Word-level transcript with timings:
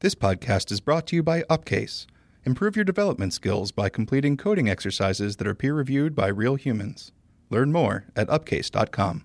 This 0.00 0.14
podcast 0.14 0.70
is 0.70 0.80
brought 0.80 1.06
to 1.06 1.16
you 1.16 1.22
by 1.22 1.42
Upcase. 1.44 2.06
Improve 2.44 2.76
your 2.76 2.84
development 2.84 3.32
skills 3.32 3.72
by 3.72 3.88
completing 3.88 4.36
coding 4.36 4.68
exercises 4.68 5.36
that 5.36 5.46
are 5.46 5.54
peer 5.54 5.72
reviewed 5.72 6.14
by 6.14 6.26
real 6.28 6.56
humans. 6.56 7.12
Learn 7.48 7.72
more 7.72 8.04
at 8.14 8.28
upcase.com. 8.28 9.24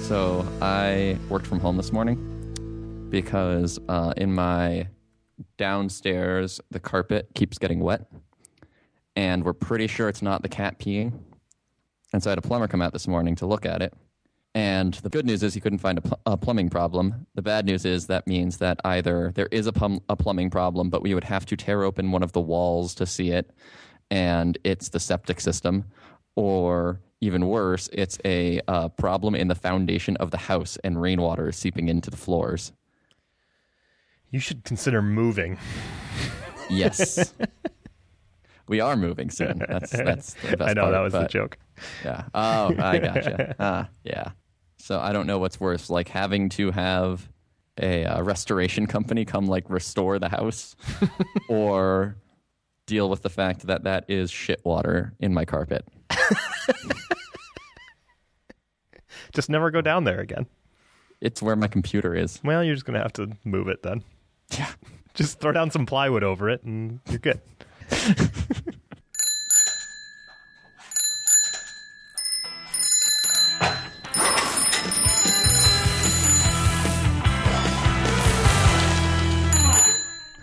So 0.00 0.48
I 0.62 1.18
worked 1.28 1.46
from 1.46 1.60
home 1.60 1.76
this 1.76 1.92
morning 1.92 3.06
because 3.10 3.78
uh, 3.90 4.14
in 4.16 4.32
my 4.32 4.88
downstairs 5.58 6.58
the 6.70 6.80
carpet 6.80 7.28
keeps 7.34 7.58
getting 7.58 7.80
wet, 7.80 8.06
and 9.14 9.44
we're 9.44 9.52
pretty 9.52 9.86
sure 9.86 10.08
it's 10.08 10.22
not 10.22 10.40
the 10.40 10.48
cat 10.48 10.78
peeing. 10.78 11.12
And 12.14 12.22
so 12.22 12.30
I 12.30 12.32
had 12.32 12.38
a 12.38 12.42
plumber 12.42 12.68
come 12.68 12.80
out 12.80 12.94
this 12.94 13.06
morning 13.06 13.34
to 13.36 13.44
look 13.44 13.66
at 13.66 13.82
it. 13.82 13.92
And 14.56 14.94
the 14.94 15.10
good 15.10 15.26
news 15.26 15.42
is 15.42 15.52
he 15.52 15.60
couldn't 15.60 15.80
find 15.80 15.98
a, 15.98 16.00
pl- 16.00 16.20
a 16.24 16.34
plumbing 16.38 16.70
problem. 16.70 17.26
The 17.34 17.42
bad 17.42 17.66
news 17.66 17.84
is 17.84 18.06
that 18.06 18.26
means 18.26 18.56
that 18.56 18.80
either 18.86 19.30
there 19.34 19.48
is 19.50 19.66
a, 19.66 19.72
plum- 19.72 20.00
a 20.08 20.16
plumbing 20.16 20.48
problem, 20.48 20.88
but 20.88 21.02
we 21.02 21.12
would 21.12 21.24
have 21.24 21.44
to 21.46 21.58
tear 21.58 21.82
open 21.82 22.10
one 22.10 22.22
of 22.22 22.32
the 22.32 22.40
walls 22.40 22.94
to 22.94 23.04
see 23.04 23.32
it, 23.32 23.50
and 24.10 24.56
it's 24.64 24.88
the 24.88 24.98
septic 24.98 25.42
system, 25.42 25.84
or 26.36 27.02
even 27.20 27.48
worse, 27.48 27.90
it's 27.92 28.18
a 28.24 28.62
uh, 28.66 28.88
problem 28.88 29.34
in 29.34 29.48
the 29.48 29.54
foundation 29.54 30.16
of 30.16 30.30
the 30.30 30.38
house, 30.38 30.78
and 30.82 31.02
rainwater 31.02 31.50
is 31.50 31.56
seeping 31.56 31.90
into 31.90 32.08
the 32.08 32.16
floors. 32.16 32.72
You 34.30 34.40
should 34.40 34.64
consider 34.64 35.02
moving. 35.02 35.58
Yes. 36.70 37.34
we 38.68 38.80
are 38.80 38.96
moving 38.96 39.28
soon. 39.28 39.62
That's 39.68 39.90
that's 39.90 40.32
the 40.32 40.56
best 40.56 40.70
I 40.70 40.72
know 40.72 40.82
part, 40.82 40.92
that 40.92 41.00
was 41.00 41.12
the 41.12 41.26
joke. 41.28 41.58
Yeah. 42.02 42.24
Oh, 42.34 42.74
I 42.78 42.98
gotcha. 42.98 43.54
ah, 43.58 43.88
yeah. 44.02 44.30
So 44.86 45.00
I 45.00 45.12
don't 45.12 45.26
know 45.26 45.38
what's 45.38 45.58
worse, 45.58 45.90
like 45.90 46.06
having 46.06 46.48
to 46.50 46.70
have 46.70 47.28
a 47.76 48.04
uh, 48.04 48.22
restoration 48.22 48.86
company 48.86 49.24
come 49.24 49.48
like 49.48 49.68
restore 49.68 50.20
the 50.20 50.28
house, 50.28 50.76
or 51.48 52.14
deal 52.86 53.10
with 53.10 53.22
the 53.22 53.28
fact 53.28 53.66
that 53.66 53.82
that 53.82 54.04
is 54.06 54.30
shit 54.30 54.64
water 54.64 55.12
in 55.18 55.34
my 55.34 55.44
carpet. 55.44 55.84
Just 59.32 59.50
never 59.50 59.72
go 59.72 59.80
down 59.80 60.04
there 60.04 60.20
again. 60.20 60.46
It's 61.20 61.42
where 61.42 61.56
my 61.56 61.66
computer 61.66 62.14
is. 62.14 62.38
Well, 62.44 62.62
you're 62.62 62.76
just 62.76 62.86
gonna 62.86 63.02
have 63.02 63.14
to 63.14 63.32
move 63.42 63.66
it 63.66 63.82
then. 63.82 64.04
Yeah. 64.56 64.70
Just 65.14 65.40
throw 65.40 65.50
down 65.50 65.72
some 65.72 65.84
plywood 65.84 66.22
over 66.22 66.48
it, 66.48 66.62
and 66.62 67.00
you're 67.08 67.18
good. 67.18 67.40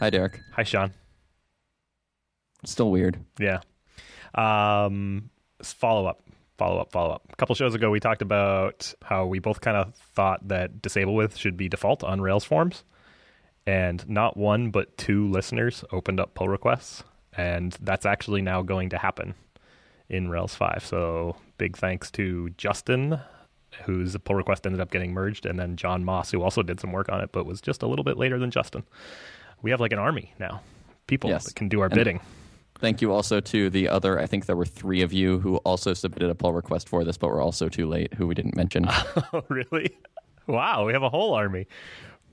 Hi, 0.04 0.10
Derek. 0.10 0.42
Hi, 0.52 0.64
Sean. 0.64 0.94
Still 2.66 2.92
weird. 2.92 3.24
Yeah. 3.40 3.62
Um, 4.36 5.30
follow 5.64 6.08
up, 6.08 6.28
follow 6.58 6.82
up, 6.82 6.92
follow 6.92 7.14
up. 7.14 7.24
A 7.32 7.38
couple 7.38 7.56
shows 7.56 7.74
ago, 7.74 7.90
we 7.90 8.02
talked 8.02 8.22
about 8.22 8.94
how 9.02 9.26
we 9.26 9.40
both 9.40 9.62
kind 9.62 9.78
of 9.78 9.96
thought 10.14 10.46
that 10.50 10.82
disable 10.82 11.16
with 11.16 11.38
should 11.38 11.56
be 11.56 11.70
default 11.70 12.04
on 12.04 12.20
Rails 12.20 12.44
forms, 12.44 12.84
and 13.66 14.06
not 14.10 14.36
one 14.36 14.72
but 14.72 14.98
two 14.98 15.30
listeners 15.30 15.86
opened 15.94 16.20
up 16.20 16.34
pull 16.34 16.50
requests, 16.50 17.06
and 17.32 17.72
that's 17.80 18.06
actually 18.06 18.42
now 18.42 18.62
going 18.62 18.90
to 18.90 18.98
happen 18.98 19.36
in 20.10 20.28
Rails 20.28 20.54
five. 20.54 20.84
So 20.86 21.38
big 21.58 21.78
thanks 21.78 22.12
to 22.12 22.50
Justin. 22.58 23.22
Whose 23.86 24.16
pull 24.18 24.36
request 24.36 24.68
ended 24.68 24.82
up 24.82 24.92
getting 24.92 25.14
merged, 25.14 25.48
and 25.48 25.58
then 25.58 25.78
John 25.78 26.04
Moss, 26.04 26.30
who 26.30 26.44
also 26.44 26.62
did 26.62 26.80
some 26.80 26.92
work 26.92 27.10
on 27.10 27.22
it, 27.22 27.32
but 27.32 27.48
was 27.48 27.60
just 27.60 27.82
a 27.82 27.88
little 27.88 28.04
bit 28.04 28.18
later 28.18 28.38
than 28.38 28.52
Justin. 28.52 28.84
We 29.64 29.72
have 29.72 29.80
like 29.82 29.92
an 29.94 30.00
army 30.00 30.32
now, 30.40 30.62
people 31.08 31.30
Yes. 31.32 31.46
that 31.46 31.56
can 31.56 31.68
do 31.70 31.80
our 31.80 31.88
And- 31.88 31.96
bidding. 31.96 32.20
Thank 32.80 33.02
you 33.02 33.14
also 33.14 33.40
to 33.40 33.70
the 33.70 33.88
other, 33.88 34.20
I 34.20 34.26
think 34.28 34.46
there 34.46 34.58
were 34.58 34.66
three 34.66 35.02
of 35.04 35.14
you 35.14 35.40
who 35.40 35.56
also 35.58 35.94
submitted 35.94 36.30
a 36.30 36.36
pull 36.36 36.52
request 36.52 36.90
for 36.90 37.06
this, 37.06 37.18
but 37.18 37.30
were 37.30 37.40
also 37.40 37.70
too 37.70 37.88
late, 37.88 38.14
who 38.16 38.28
we 38.28 38.36
didn't 38.36 38.56
mention. 38.58 38.86
Oh, 39.34 39.44
really? 39.48 39.96
Wow, 40.48 40.86
we 40.86 40.92
have 40.94 41.02
a 41.04 41.10
whole 41.10 41.34
army. 41.34 41.66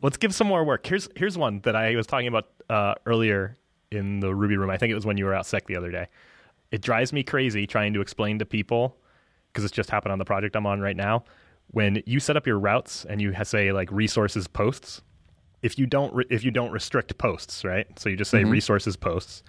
Let's 0.03 0.17
give 0.17 0.35
some 0.35 0.49
more 0.49 0.65
work. 0.65 0.85
Here's 0.85 1.09
here's 1.15 1.39
one 1.39 1.61
that 1.61 1.77
I 1.77 1.95
was 1.95 2.07
talking 2.09 2.27
about 2.27 2.49
uh, 2.69 2.95
earlier 3.07 3.57
in 3.93 4.19
the 4.21 4.35
Ruby 4.35 4.57
room. 4.57 4.71
I 4.71 4.77
think 4.77 4.91
it 4.91 4.95
was 4.97 5.07
when 5.07 5.17
you 5.17 5.25
were 5.25 5.35
out 5.35 5.47
sick 5.47 5.67
the 5.69 5.77
other 5.77 5.91
day. 5.93 6.09
It 6.73 6.81
drives 6.83 7.13
me 7.13 7.23
crazy 7.23 7.67
trying 7.67 7.93
to 7.95 8.01
explain 8.01 8.39
to 8.41 8.45
people 8.47 8.97
because 9.53 9.65
it's 9.65 9.75
just 9.75 9.91
happened 9.91 10.11
on 10.13 10.19
the 10.19 10.25
project 10.25 10.57
I'm 10.57 10.67
on 10.67 10.81
right 10.81 10.97
now. 10.97 11.23
When 11.69 12.03
you 12.07 12.19
set 12.19 12.37
up 12.37 12.47
your 12.47 12.59
routes 12.59 13.05
and 13.05 13.21
you 13.21 13.33
say 13.45 13.71
like 13.71 13.93
resources 13.93 14.49
posts, 14.49 15.03
if 15.63 15.79
you 15.79 15.87
don't 15.87 16.13
re- 16.15 16.27
if 16.31 16.45
you 16.45 16.51
don't 16.51 16.71
restrict 16.73 17.17
posts, 17.19 17.65
right? 17.65 17.87
So 17.99 18.09
you 18.09 18.17
just 18.17 18.31
say 18.31 18.45
resources 18.45 18.97
posts, 18.97 19.43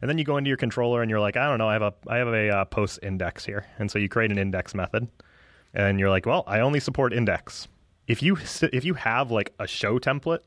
and 0.00 0.08
then 0.08 0.18
you 0.18 0.24
go 0.24 0.36
into 0.36 0.48
your 0.48 0.56
controller 0.56 1.02
and 1.02 1.10
you're 1.10 1.20
like, 1.20 1.36
I 1.36 1.48
don't 1.48 1.58
know, 1.58 1.68
I 1.68 1.72
have 1.74 1.82
a 1.82 1.94
I 2.08 2.16
have 2.18 2.28
a 2.28 2.48
uh, 2.50 2.64
post 2.66 2.98
index 3.02 3.44
here, 3.44 3.66
and 3.78 3.90
so 3.90 3.98
you 3.98 4.08
create 4.08 4.30
an 4.30 4.38
index 4.38 4.74
method, 4.74 5.08
and 5.74 5.98
you're 5.98 6.10
like, 6.10 6.26
well, 6.26 6.44
I 6.46 6.60
only 6.60 6.80
support 6.80 7.12
index. 7.12 7.68
If 8.06 8.22
you 8.22 8.36
if 8.72 8.84
you 8.84 8.94
have 8.94 9.30
like 9.30 9.52
a 9.58 9.66
show 9.66 9.98
template 9.98 10.40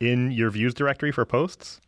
in 0.00 0.30
your 0.32 0.50
views 0.50 0.74
directory 0.74 1.12
for 1.12 1.24
posts, 1.24 1.80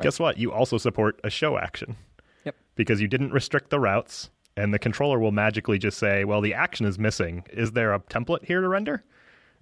guess 0.00 0.18
what? 0.18 0.38
You 0.38 0.52
also 0.52 0.78
support 0.78 1.20
a 1.24 1.30
show 1.30 1.56
action 1.58 1.96
Yep. 2.44 2.56
because 2.74 3.00
you 3.00 3.08
didn't 3.08 3.32
restrict 3.32 3.70
the 3.70 3.78
routes, 3.80 4.30
and 4.56 4.72
the 4.72 4.78
controller 4.78 5.18
will 5.18 5.32
magically 5.32 5.78
just 5.78 5.98
say, 5.98 6.24
well, 6.24 6.40
the 6.40 6.52
action 6.54 6.84
is 6.86 6.98
missing. 6.98 7.44
Is 7.52 7.72
there 7.72 7.92
a 7.94 8.00
template 8.00 8.44
here 8.44 8.60
to 8.60 8.68
render? 8.68 9.02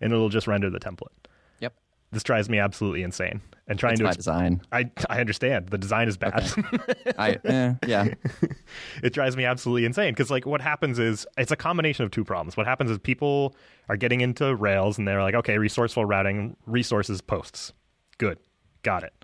And 0.01 0.13
it'll 0.13 0.31
just 0.31 0.47
render 0.49 0.69
the 0.71 0.81
template. 0.81 1.09
This 2.13 2.23
drives 2.23 2.51
me 2.51 2.59
absolutely 2.59 3.03
insane. 3.03 3.41
And 3.67 3.79
trying 3.79 3.93
It's 3.93 4.01
to 4.01 4.05
by 4.05 4.11
ex- 4.11 4.17
design. 4.19 4.61
I 4.71 4.91
I 5.09 5.21
understand 5.21 5.69
the 5.69 5.79
design 5.79 6.09
is 6.09 6.19
bad. 6.19 6.53
I, 7.19 7.39
eh, 7.45 7.75
yeah. 7.87 8.09
it 9.03 9.15
drives 9.15 9.37
me 9.37 9.47
absolutely 9.47 9.87
insane 9.87 10.13
because 10.13 10.31
like 10.31 10.45
what 10.45 10.61
happens 10.61 10.99
is 10.99 11.27
it's 11.39 11.53
a 11.53 11.57
combination 11.57 12.05
of 12.05 12.11
two 12.11 12.25
problems. 12.25 12.57
What 12.57 12.67
happens 12.67 12.91
is 12.91 12.99
people 12.99 13.57
are 13.89 13.97
getting 13.97 14.21
into 14.21 14.55
Rails 14.55 14.99
and 14.99 15.09
they're 15.09 15.23
like, 15.23 15.35
okay, 15.35 15.57
resourceful 15.57 16.05
routing, 16.05 16.57
resources 16.67 17.23
posts, 17.23 17.73
good, 18.19 18.39
got 18.83 19.05
it. 19.05 19.15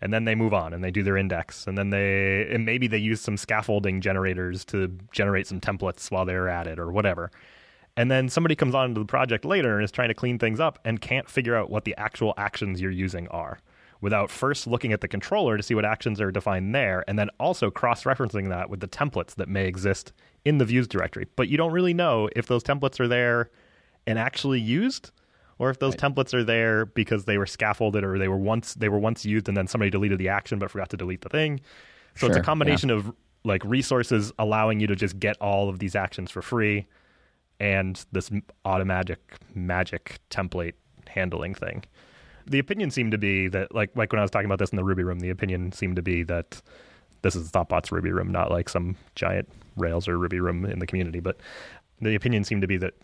And 0.00 0.12
then 0.12 0.24
they 0.24 0.34
move 0.34 0.54
on 0.54 0.72
and 0.72 0.84
they 0.84 0.90
do 0.90 1.02
their 1.02 1.16
index, 1.16 1.66
and 1.66 1.76
then 1.76 1.90
they 1.90 2.48
and 2.52 2.64
maybe 2.64 2.86
they 2.86 2.98
use 2.98 3.20
some 3.20 3.36
scaffolding 3.36 4.00
generators 4.00 4.64
to 4.66 4.96
generate 5.10 5.46
some 5.46 5.60
templates 5.60 6.10
while 6.10 6.24
they're 6.24 6.48
at 6.48 6.66
it 6.66 6.78
or 6.78 6.92
whatever. 6.92 7.30
And 8.00 8.10
then 8.10 8.30
somebody 8.30 8.56
comes 8.56 8.74
on 8.74 8.94
to 8.94 9.00
the 9.00 9.04
project 9.04 9.44
later 9.44 9.74
and 9.74 9.84
is 9.84 9.90
trying 9.90 10.08
to 10.08 10.14
clean 10.14 10.38
things 10.38 10.58
up 10.58 10.78
and 10.86 11.02
can't 11.02 11.28
figure 11.28 11.54
out 11.54 11.68
what 11.68 11.84
the 11.84 11.94
actual 11.98 12.32
actions 12.38 12.80
you're 12.80 12.90
using 12.90 13.28
are 13.28 13.58
without 14.00 14.30
first 14.30 14.66
looking 14.66 14.94
at 14.94 15.02
the 15.02 15.06
controller 15.06 15.58
to 15.58 15.62
see 15.62 15.74
what 15.74 15.84
actions 15.84 16.18
are 16.18 16.32
defined 16.32 16.74
there 16.74 17.04
and 17.06 17.18
then 17.18 17.28
also 17.38 17.70
cross 17.70 18.04
referencing 18.04 18.48
that 18.48 18.70
with 18.70 18.80
the 18.80 18.88
templates 18.88 19.34
that 19.34 19.50
may 19.50 19.66
exist 19.66 20.14
in 20.46 20.56
the 20.56 20.64
views 20.64 20.88
directory. 20.88 21.26
But 21.36 21.48
you 21.48 21.58
don't 21.58 21.72
really 21.72 21.92
know 21.92 22.30
if 22.34 22.46
those 22.46 22.64
templates 22.64 23.00
are 23.00 23.06
there 23.08 23.50
and 24.06 24.18
actually 24.18 24.60
used 24.60 25.10
or 25.58 25.68
if 25.68 25.78
those 25.78 25.94
templates 25.94 26.32
are 26.32 26.42
there 26.42 26.86
because 26.86 27.26
they 27.26 27.36
were 27.36 27.44
scaffolded 27.44 28.02
or 28.02 28.18
they 28.18 28.28
were 28.28 28.38
once 28.38 28.72
they 28.72 28.88
were 28.88 28.98
once 28.98 29.26
used 29.26 29.46
and 29.46 29.54
then 29.54 29.66
somebody 29.66 29.90
deleted 29.90 30.16
the 30.16 30.30
action 30.30 30.58
but 30.58 30.70
forgot 30.70 30.88
to 30.88 30.96
delete 30.96 31.20
the 31.20 31.28
thing. 31.28 31.60
So 32.16 32.28
it's 32.28 32.36
a 32.36 32.38
Sure, 32.38 32.44
combination 32.44 32.88
of 32.88 33.12
like 33.44 33.62
resources 33.62 34.32
allowing 34.38 34.80
you 34.80 34.86
to 34.86 34.96
just 34.96 35.20
get 35.20 35.36
all 35.42 35.68
of 35.68 35.80
these 35.80 35.94
actions 35.94 36.30
for 36.30 36.40
free 36.40 36.86
and 37.60 38.04
this 38.10 38.30
automatic 38.64 39.36
magic 39.54 40.18
template 40.30 40.74
handling 41.06 41.54
thing. 41.54 41.84
The 42.46 42.58
opinion 42.58 42.90
seemed 42.90 43.12
to 43.12 43.18
be 43.18 43.48
that, 43.48 43.74
like, 43.74 43.90
like 43.94 44.12
when 44.12 44.18
I 44.18 44.22
was 44.22 44.30
talking 44.30 44.46
about 44.46 44.58
this 44.58 44.70
in 44.70 44.76
the 44.76 44.84
Ruby 44.84 45.04
room, 45.04 45.20
the 45.20 45.30
opinion 45.30 45.70
seemed 45.72 45.96
to 45.96 46.02
be 46.02 46.22
that 46.24 46.60
this 47.22 47.36
is 47.36 47.50
Thoughtbot's 47.50 47.92
Ruby 47.92 48.10
room, 48.10 48.32
not 48.32 48.50
like 48.50 48.68
some 48.68 48.96
giant 49.14 49.48
Rails 49.76 50.08
or 50.08 50.18
Ruby 50.18 50.40
room 50.40 50.64
in 50.64 50.78
the 50.78 50.86
community. 50.86 51.20
But 51.20 51.38
the 52.00 52.14
opinion 52.14 52.44
seemed 52.44 52.62
to 52.62 52.66
be 52.66 52.78
that 52.78 52.94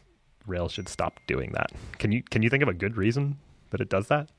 Rails 0.46 0.72
should 0.72 0.88
stop 0.88 1.20
doing 1.26 1.52
that. 1.52 1.70
Can 1.98 2.12
you 2.12 2.22
can 2.22 2.42
you 2.42 2.48
think 2.48 2.62
of 2.62 2.68
a 2.68 2.74
good 2.74 2.96
reason 2.96 3.36
that 3.70 3.80
it 3.80 3.88
does 3.88 4.08
that? 4.08 4.30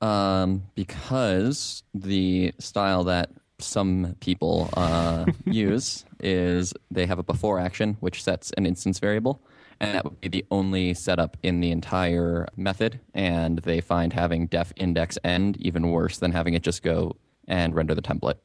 Um, 0.00 0.64
because 0.74 1.82
the 1.94 2.52
style 2.58 3.04
that 3.04 3.30
some 3.62 4.16
people 4.20 4.70
uh, 4.74 5.26
use 5.44 6.04
is 6.20 6.74
they 6.90 7.06
have 7.06 7.18
a 7.18 7.22
before 7.22 7.58
action, 7.58 7.96
which 8.00 8.22
sets 8.22 8.52
an 8.56 8.66
instance 8.66 8.98
variable, 8.98 9.42
and 9.80 9.94
that 9.94 10.04
would 10.04 10.20
be 10.20 10.28
the 10.28 10.44
only 10.50 10.94
setup 10.94 11.36
in 11.42 11.60
the 11.60 11.70
entire 11.70 12.46
method. 12.56 13.00
And 13.14 13.58
they 13.58 13.80
find 13.80 14.12
having 14.12 14.46
def 14.46 14.72
index 14.76 15.18
end 15.24 15.56
even 15.58 15.90
worse 15.90 16.18
than 16.18 16.32
having 16.32 16.54
it 16.54 16.62
just 16.62 16.82
go 16.82 17.16
and 17.48 17.74
render 17.74 17.94
the 17.94 18.02
template. 18.02 18.38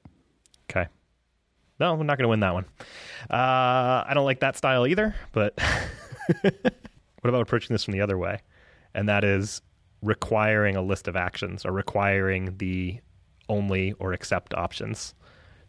Okay. 0.69 0.87
No, 1.79 1.93
I'm 1.93 2.05
not 2.07 2.17
going 2.17 2.25
to 2.25 2.29
win 2.29 2.39
that 2.39 2.53
one. 2.53 2.65
Uh, 3.29 4.03
I 4.07 4.11
don't 4.13 4.25
like 4.25 4.39
that 4.39 4.57
style 4.57 4.87
either, 4.87 5.15
but 5.31 5.59
what 6.41 6.53
about 7.23 7.41
approaching 7.41 7.73
this 7.73 7.83
from 7.83 7.93
the 7.93 8.01
other 8.01 8.17
way? 8.17 8.39
And 8.95 9.07
that 9.09 9.23
is 9.23 9.61
requiring 10.01 10.75
a 10.75 10.81
list 10.81 11.07
of 11.07 11.15
actions 11.15 11.65
or 11.65 11.71
requiring 11.71 12.57
the 12.57 12.99
only 13.49 13.93
or 13.93 14.13
except 14.13 14.53
options 14.53 15.13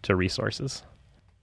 to 0.02 0.16
resources. 0.16 0.82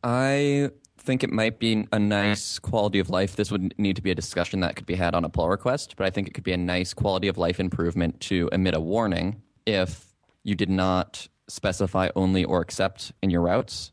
I 0.04 0.70
think 0.98 1.24
it 1.24 1.32
might 1.32 1.60
be 1.60 1.88
a 1.92 2.00
nice 2.00 2.60
quality 2.60 3.00
of 3.00 3.10
life. 3.10 3.36
This 3.36 3.52
would 3.52 3.74
need 3.78 3.96
to 3.96 4.02
be 4.02 4.12
a 4.12 4.16
discussion 4.16 4.60
that 4.62 4.76
could 4.76 4.86
be 4.86 4.96
had 4.96 5.14
on 5.14 5.24
a 5.24 5.30
pull 5.30 5.50
request, 5.50 5.96
but 5.98 6.06
I 6.06 6.10
think 6.10 6.28
it 6.28 6.34
could 6.34 6.44
be 6.44 6.54
a 6.54 6.58
nice 6.58 6.94
quality 6.94 7.28
of 7.28 7.38
life 7.38 7.60
improvement 7.60 8.20
to 8.22 8.50
emit 8.52 8.74
a 8.74 8.80
warning 8.80 9.42
if 9.66 10.14
you 10.44 10.56
did 10.56 10.70
not 10.70 11.28
specify 11.48 12.10
only 12.16 12.44
or 12.44 12.62
except 12.62 13.12
in 13.22 13.30
your 13.30 13.42
routes 13.42 13.92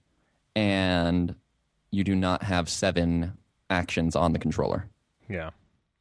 and 0.55 1.35
you 1.91 2.05
do 2.05 2.15
not 2.15 2.43
have 2.43 2.69
seven 2.69 3.37
actions 3.71 4.17
on 4.17 4.33
the 4.33 4.39
controller. 4.39 4.89
Yeah. 5.29 5.51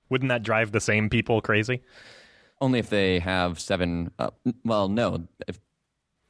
Wouldn't 0.09 0.29
that 0.29 0.43
drive 0.43 0.71
the 0.71 0.81
same 0.81 1.09
people 1.09 1.41
crazy? 1.41 1.81
Only 2.59 2.79
if 2.79 2.89
they 2.89 3.19
have 3.19 3.59
seven. 3.59 4.11
Uh, 4.19 4.31
well, 4.63 4.87
no. 4.89 5.27
If, 5.47 5.59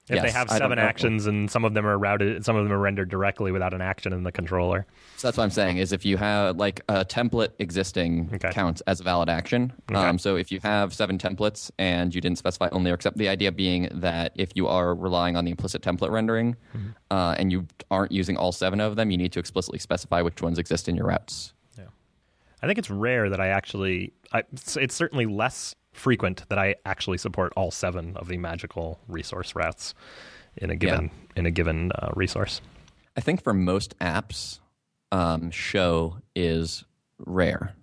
If 0.09 0.21
they 0.24 0.31
have 0.31 0.50
seven 0.50 0.77
actions 0.80 1.25
and 1.25 1.50
some 1.50 1.63
of 1.63 1.74
them 1.74 1.86
are 1.86 1.98
routed, 1.98 2.44
some 2.44 2.56
of 2.56 2.63
them 2.65 2.74
are 2.74 2.80
rendered 2.80 3.09
directly 3.09 3.51
without 3.51 3.74
an 3.74 3.81
action 3.81 4.12
in 4.12 4.24
the 4.24 4.31
controller. 4.31 4.86
So 5.15 5.27
that's 5.27 5.38
what 5.38 5.44
I'm 5.44 5.51
saying 5.51 5.77
is 5.77 5.94
if 5.94 6.03
you 6.06 6.18
have 6.18 6.57
like 6.57 6.81
a 6.89 7.06
template 7.06 7.50
existing 7.59 8.30
Okay. 8.33 8.51
counts 8.51 8.81
as 8.88 9.00
a 9.00 9.03
valid 9.03 9.30
action. 9.30 9.71
Um, 9.94 10.18
so 10.18 10.36
if 10.36 10.51
you 10.51 10.59
have 10.63 10.94
seven 10.94 11.18
templates 11.18 11.71
and 11.77 12.13
you 12.13 12.19
didn't 12.19 12.39
specify 12.39 12.68
only 12.71 12.92
or 12.92 12.95
except, 12.95 13.18
the 13.18 13.30
idea 13.30 13.51
being 13.51 13.88
that 13.94 14.33
if 14.36 14.51
you 14.56 14.68
are 14.68 14.94
relying 14.95 15.38
on 15.38 15.45
the 15.45 15.51
implicit 15.51 15.81
template 15.81 16.09
rendering 16.12 16.56
Mm-hmm. 16.75 16.89
uh, 17.12 17.36
and 17.38 17.51
you 17.51 17.68
aren't 17.89 18.12
using 18.12 18.36
all 18.38 18.51
seven 18.51 18.81
of 18.81 18.95
them, 18.95 19.12
you 19.12 19.18
need 19.18 19.31
to 19.33 19.39
explicitly 19.39 19.80
specify 19.80 20.21
which 20.21 20.42
ones 20.42 20.57
exist 20.57 20.89
in 20.89 20.95
your 20.95 21.06
routes. 21.06 21.54
I 22.63 22.68
think 22.68 22.77
it's 22.77 22.92
rare 22.92 23.27
that 23.27 23.42
I 23.42 23.47
actually. 23.47 24.13
I, 24.31 24.44
it's 24.51 24.94
certainly 24.94 25.25
less 25.25 25.74
frequent 25.92 26.48
that 26.50 26.58
I 26.58 26.76
actually 26.86 27.18
support 27.18 27.54
all 27.56 27.72
seven 27.72 28.16
of 28.18 28.28
the 28.28 28.38
magical 28.38 29.00
resource 29.08 29.56
routes 29.56 29.94
in 30.58 30.70
a 30.70 30.76
given 30.76 31.12
in 31.36 31.46
a 31.46 31.52
given 31.52 31.92
uh, 31.94 32.10
resource. 32.16 32.62
I 33.16 33.22
think 33.22 33.44
for 33.44 33.54
most 33.54 33.98
apps, 34.00 34.60
um, 35.12 35.52
show 35.52 36.18
is 36.36 36.84
rare. 37.20 37.76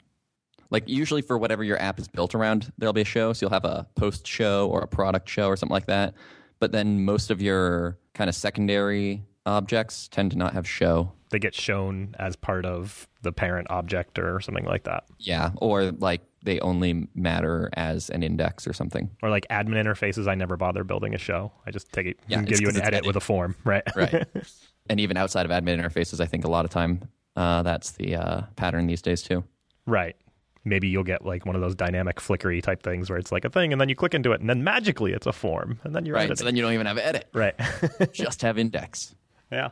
Like 0.70 0.88
usually 0.88 1.22
for 1.22 1.38
whatever 1.38 1.64
your 1.64 1.80
app 1.80 1.98
is 1.98 2.08
built 2.08 2.34
around, 2.34 2.72
there'll 2.78 2.92
be 2.92 3.00
a 3.00 3.06
show. 3.06 3.32
So 3.32 3.44
you'll 3.44 3.52
have 3.52 3.64
a 3.64 3.86
post 3.94 4.26
show 4.26 4.68
or 4.68 4.80
a 4.80 4.86
product 4.88 5.28
show 5.28 5.46
or 5.48 5.56
something 5.56 5.72
like 5.72 5.86
that. 5.86 6.14
But 6.60 6.72
then 6.72 7.04
most 7.04 7.30
of 7.30 7.40
your 7.40 7.98
kind 8.14 8.28
of 8.28 8.34
secondary 8.34 9.22
objects 9.46 10.08
tend 10.08 10.30
to 10.32 10.38
not 10.38 10.52
have 10.54 10.68
show. 10.68 11.12
They 11.30 11.38
get 11.38 11.54
shown 11.54 12.14
as 12.18 12.36
part 12.36 12.64
of 12.64 13.06
the 13.22 13.32
parent 13.32 13.66
object 13.70 14.18
or 14.18 14.40
something 14.40 14.64
like 14.64 14.84
that, 14.84 15.04
Yeah, 15.18 15.50
or 15.56 15.90
like 15.92 16.22
they 16.42 16.58
only 16.60 17.08
matter 17.14 17.68
as 17.74 18.08
an 18.10 18.22
index 18.22 18.66
or 18.66 18.72
something. 18.72 19.10
or 19.22 19.28
like 19.28 19.46
admin 19.50 19.74
interfaces. 19.82 20.26
I 20.28 20.34
never 20.34 20.56
bother 20.56 20.84
building 20.84 21.14
a 21.14 21.18
show. 21.18 21.52
I 21.66 21.70
just 21.70 21.92
take 21.92 22.06
it, 22.06 22.18
Yeah, 22.28 22.38
and 22.38 22.46
give 22.46 22.60
you 22.60 22.68
an 22.68 22.76
edit 22.76 22.94
edit. 22.94 23.06
with 23.06 23.16
a 23.16 23.20
form, 23.20 23.54
right? 23.64 23.82
Right. 23.94 24.26
and 24.88 25.00
even 25.00 25.16
outside 25.18 25.44
of 25.44 25.52
admin 25.52 25.78
interfaces, 25.82 26.20
I 26.20 26.26
think 26.26 26.44
a 26.44 26.50
lot 26.50 26.64
of 26.64 26.70
time 26.70 27.02
uh, 27.36 27.62
that's 27.62 27.92
the 27.92 28.16
uh, 28.16 28.40
pattern 28.56 28.86
these 28.86 29.02
days 29.02 29.22
too. 29.22 29.44
Right. 29.86 30.16
Maybe 30.64 30.88
you'll 30.88 31.04
get 31.04 31.24
like 31.26 31.44
one 31.46 31.54
of 31.56 31.60
those 31.62 31.74
dynamic 31.74 32.20
flickery 32.20 32.60
type 32.62 32.82
things 32.82 33.08
where 33.10 33.18
it's 33.18 33.32
like 33.32 33.44
a 33.44 33.50
thing 33.50 33.72
and 33.72 33.80
then 33.80 33.88
you 33.88 33.94
click 33.94 34.14
into 34.14 34.32
it 34.32 34.40
and 34.40 34.48
then 34.50 34.64
magically 34.64 35.12
it's 35.12 35.26
a 35.26 35.32
form 35.32 35.78
and 35.84 35.94
then 35.94 36.04
you're 36.06 36.14
Right. 36.14 36.22
editing. 36.22 36.36
So 36.36 36.44
then 36.44 36.56
you 36.56 36.62
don't 36.62 36.72
even 36.72 36.86
have 36.86 36.98
edit. 36.98 37.28
right. 37.34 37.54
Just 38.12 38.42
have 38.42 38.58
index 38.58 39.14
yeah. 39.50 39.70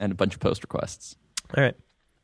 and 0.00 0.12
a 0.12 0.14
bunch 0.14 0.34
of 0.34 0.40
post 0.40 0.62
requests. 0.62 1.16
All 1.56 1.62
right. 1.62 1.74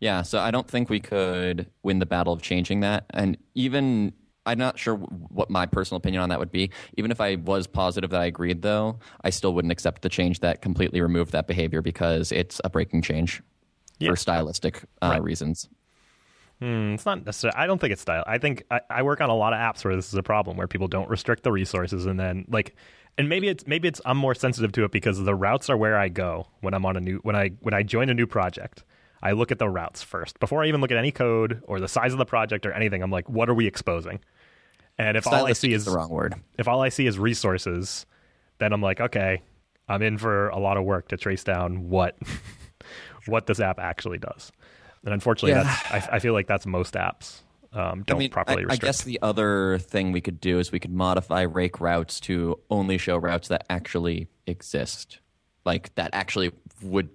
Yeah, 0.01 0.23
so 0.23 0.39
I 0.39 0.51
don't 0.51 0.69
think 0.69 0.91
we 0.91 1.01
could 1.01 1.71
win 1.83 1.99
the 1.99 2.07
battle 2.07 2.33
of 2.33 2.43
changing 2.43 2.81
that. 2.81 3.07
And 3.11 3.39
even, 3.55 4.13
I'm 4.45 4.59
not 4.59 4.79
sure 4.79 4.97
what 4.97 5.49
my 5.49 5.65
personal 5.67 5.97
opinion 5.97 6.23
on 6.23 6.29
that 6.29 6.39
would 6.39 6.53
be. 6.53 6.71
Even 6.99 7.11
if 7.11 7.21
I 7.21 7.37
was 7.37 7.67
positive 7.67 8.11
that 8.11 8.21
I 8.21 8.27
agreed, 8.27 8.61
though, 8.63 8.99
I 9.23 9.31
still 9.31 9.55
wouldn't 9.55 9.73
accept 9.73 10.03
the 10.03 10.09
change 10.11 10.41
that 10.41 10.61
completely 10.61 11.01
removed 11.01 11.33
that 11.33 11.47
behavior 11.47 11.81
because 11.81 12.33
it's 12.33 12.61
a 12.65 12.69
breaking 12.71 13.01
change 13.03 13.43
Yeah. 13.99 14.11
for 14.11 14.17
stylistic 14.17 14.83
uh, 15.01 15.09
Right. 15.13 15.23
reasons. 15.23 15.69
Hmm, 16.61 16.95
it's 16.95 17.07
not 17.07 17.25
necessarily. 17.25 17.57
I 17.59 17.67
don't 17.67 17.81
think 17.81 17.93
it's 17.93 18.03
style. 18.03 18.25
I 18.27 18.39
think 18.39 18.65
I, 18.71 18.81
I 18.91 19.03
work 19.03 19.21
on 19.21 19.31
a 19.31 19.35
lot 19.35 19.53
of 19.53 19.59
apps 19.59 19.85
where 19.85 19.97
this 19.97 20.09
is 20.09 20.15
a 20.15 20.23
problem, 20.23 20.57
where 20.57 20.69
people 20.69 20.87
don't 20.89 21.09
restrict 21.09 21.43
the 21.43 21.51
resources, 21.53 22.05
and 22.07 22.19
then 22.21 22.45
like, 22.49 22.77
and 23.19 23.29
maybe 23.29 23.49
it's 23.49 23.67
maybe 23.67 23.89
it's 23.89 24.01
I'm 24.05 24.17
more 24.19 24.35
sensitive 24.35 24.73
to 24.73 24.85
it 24.85 24.91
because 24.93 25.23
the 25.23 25.35
routes 25.35 25.71
are 25.71 25.77
where 25.77 25.97
I 25.99 26.09
go 26.09 26.47
when 26.61 26.75
I'm 26.75 26.85
on 26.87 26.97
a 26.97 27.01
new 27.01 27.19
when 27.19 27.37
I 27.37 27.51
when 27.61 27.75
I 27.75 27.83
join 27.83 28.11
a 28.11 28.15
new 28.15 28.27
project. 28.27 28.85
I 29.23 29.33
look 29.33 29.51
at 29.51 29.59
the 29.59 29.69
routes 29.71 30.03
first 30.03 30.39
before 30.39 30.63
I 30.63 30.67
even 30.69 30.81
look 30.83 30.91
at 30.91 30.99
any 30.99 31.11
code 31.11 31.63
or 31.67 31.81
the 31.81 31.89
size 31.89 32.13
of 32.13 32.19
the 32.19 32.27
project 32.27 32.67
or 32.67 32.73
anything. 32.73 33.03
I'm 33.03 33.11
like, 33.11 33.27
what 33.29 33.49
are 33.49 33.55
we 33.55 33.67
exposing? 33.67 34.21
And 34.99 35.17
if 35.17 35.27
all 35.27 35.47
I 35.47 35.55
see 35.55 35.73
is 35.73 35.83
is 35.83 35.87
the 35.87 35.97
wrong 35.97 36.11
word. 36.11 36.35
if 36.59 36.69
all 36.69 36.83
I 36.83 36.91
see 36.91 37.07
is 37.07 37.19
resources, 37.19 38.05
then 38.59 38.73
I'm 38.73 38.83
like, 38.83 39.01
okay, 39.01 39.43
I'm 39.89 40.03
in 40.03 40.19
for 40.19 40.51
a 40.51 40.59
lot 40.59 40.77
of 40.77 40.85
work 40.85 41.09
to 41.09 41.17
trace 41.17 41.43
down 41.43 41.89
what 41.89 42.19
what 43.27 43.47
this 43.47 43.61
app 43.61 43.79
actually 43.79 44.19
does. 44.19 44.53
And 45.05 45.15
unfortunately, 45.15 45.53
Yeah. 45.53 45.63
that's 45.91 46.09
I, 46.09 46.17
I 46.17 46.19
feel 46.19 46.33
like 46.35 46.47
that's 46.47 46.67
most 46.67 46.95
apps 46.95 47.41
um, 47.75 48.05
don't 48.07 48.17
I 48.17 48.19
mean, 48.19 48.31
properly 48.31 48.65
I, 48.69 48.75
I 48.75 48.77
guess 48.77 49.03
the 49.03 49.19
other 49.23 49.79
thing 49.79 50.13
we 50.13 50.21
could 50.21 50.41
do 50.41 50.59
is 50.59 50.71
we 50.71 50.81
could 50.81 50.93
modify 50.93 51.43
rake 51.43 51.81
routes 51.81 52.21
to 52.21 52.59
only 52.71 52.99
show 52.99 53.17
routes 53.17 53.49
that 53.49 53.67
actually 53.69 54.29
exist, 54.47 55.19
like 55.65 55.95
that 55.97 56.11
actually 56.13 56.53
would 56.83 57.11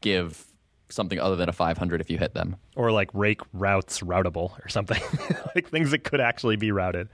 give 0.00 0.46
something 0.90 1.18
other 1.18 1.36
than 1.36 1.48
a 1.48 1.52
500 1.52 2.00
if 2.00 2.10
you 2.10 2.18
hit 2.18 2.34
them. 2.34 2.56
or 2.76 2.92
like 2.92 3.08
rake 3.14 3.40
routes 3.52 4.00
routable 4.00 4.58
or 4.62 4.68
something 4.68 5.00
like 5.54 5.68
things 5.70 5.90
that 5.90 6.04
could 6.04 6.20
actually 6.20 6.56
be 6.56 6.70
routed. 6.70 7.08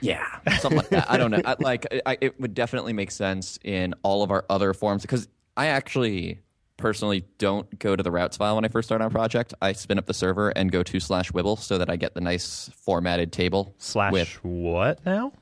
Yeah, 0.00 0.24
something 0.60 0.78
like 0.78 0.88
that. 0.90 1.10
I 1.10 1.16
don't 1.16 1.30
know. 1.30 1.42
I, 1.44 1.56
like, 1.58 1.86
I, 2.06 2.16
it 2.20 2.40
would 2.40 2.54
definitely 2.54 2.92
make 2.92 3.10
sense 3.10 3.58
in 3.64 3.94
all 4.02 4.22
of 4.22 4.30
our 4.30 4.44
other 4.48 4.72
forms 4.72 5.02
because 5.02 5.28
I 5.56 5.66
actually 5.66 6.38
personally 6.82 7.24
don't 7.36 7.78
go 7.78 7.94
to 7.94 8.02
the 8.02 8.10
routes 8.10 8.38
file 8.38 8.54
when 8.54 8.64
I 8.64 8.68
first 8.68 8.88
start 8.88 9.02
on 9.02 9.08
a 9.08 9.10
project. 9.10 9.52
I 9.60 9.72
spin 9.74 9.98
up 9.98 10.06
the 10.06 10.14
server 10.14 10.48
and 10.50 10.72
go 10.72 10.82
to 10.82 10.98
slash 11.00 11.30
wibble 11.32 11.58
so 11.58 11.76
that 11.76 11.90
I 11.90 11.96
get 11.96 12.14
the 12.14 12.20
nice 12.22 12.70
formatted 12.84 13.32
table 13.32 13.74
Slash 13.76 14.12
with 14.12 14.38
what 14.42 15.04
now? 15.04 15.32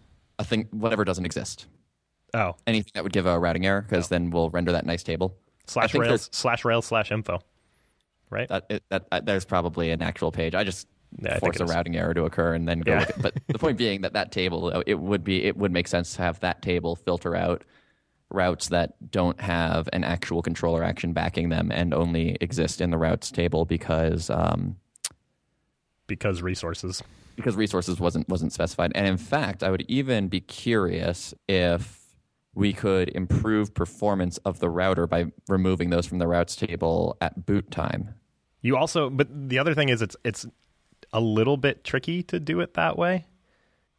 a 0.40 0.44
thing 0.44 0.66
whatever 0.72 1.04
doesn't 1.04 1.24
exist. 1.24 1.66
Oh, 2.34 2.56
Anything 2.66 2.90
that 2.94 3.04
would 3.04 3.12
give 3.12 3.26
a 3.26 3.38
routing 3.38 3.64
error 3.66 3.82
because 3.82 4.08
then 4.08 4.30
we'll 4.30 4.50
render 4.50 4.72
that 4.72 4.84
nice 4.84 5.02
table. 5.04 5.36
slash 5.68 5.94
rails 5.94 6.28
slash 6.32 6.64
rails 6.64 6.86
slash 6.86 7.12
info. 7.12 7.38
Right? 8.28 8.48
That, 8.48 8.66
it, 8.68 8.82
that, 8.88 9.08
that 9.10 9.26
there's 9.26 9.44
probably 9.44 9.90
an 9.92 10.02
actual 10.02 10.32
page. 10.32 10.54
I 10.54 10.64
just 10.64 10.88
Yeah, 11.20 11.38
force 11.38 11.60
a 11.60 11.64
routing 11.66 11.96
error 11.96 12.12
to 12.14 12.24
occur 12.24 12.54
and 12.54 12.66
then 12.68 12.80
go 12.80 12.92
Yeah. 12.92 12.98
look 13.00 13.10
at. 13.10 13.22
But 13.22 13.34
the 13.46 13.58
point 13.58 13.78
being 13.78 14.00
that 14.00 14.14
that 14.14 14.32
table, 14.32 14.72
uh, 14.74 14.82
it 14.86 14.98
would 14.98 15.22
be 15.22 15.44
it 15.44 15.56
would 15.56 15.70
make 15.72 15.86
sense 15.86 16.16
to 16.16 16.22
have 16.22 16.40
that 16.40 16.60
table 16.62 16.96
filter 16.96 17.36
out 17.36 17.62
routes 18.30 18.68
that 18.68 19.10
don't 19.10 19.40
have 19.40 19.88
an 19.92 20.04
actual 20.04 20.42
controller 20.42 20.82
action 20.82 21.12
backing 21.12 21.48
them 21.48 21.70
and 21.70 21.94
only 21.94 22.36
exist 22.40 22.80
in 22.80 22.90
the 22.90 22.98
routes 22.98 23.30
table 23.30 23.64
because 23.64 24.30
um, 24.30 24.76
because 26.06 26.42
resources. 26.42 27.02
because 27.36 27.56
resources 27.56 28.00
wasn't 28.00 28.28
wasn't 28.28 28.52
specified. 28.52 28.92
And 28.94 29.06
in 29.06 29.16
fact, 29.16 29.62
I 29.62 29.70
would 29.70 29.84
even 29.88 30.28
be 30.28 30.40
curious 30.40 31.34
if 31.48 32.02
we 32.54 32.72
could 32.72 33.10
improve 33.10 33.74
performance 33.74 34.38
of 34.38 34.60
the 34.60 34.70
router 34.70 35.06
by 35.06 35.26
removing 35.48 35.90
those 35.90 36.06
from 36.06 36.18
the 36.18 36.26
routes 36.26 36.56
table 36.56 37.16
at 37.20 37.44
boot 37.44 37.70
time. 37.70 38.14
You 38.62 38.76
also, 38.76 39.10
but 39.10 39.28
the 39.48 39.58
other 39.58 39.74
thing 39.74 39.90
is, 39.90 40.02
it's 40.02 40.16
it's 40.24 40.46
a 41.12 41.20
little 41.20 41.56
bit 41.56 41.84
tricky 41.84 42.22
to 42.24 42.40
do 42.40 42.60
it 42.60 42.74
that 42.74 42.98
way 42.98 43.26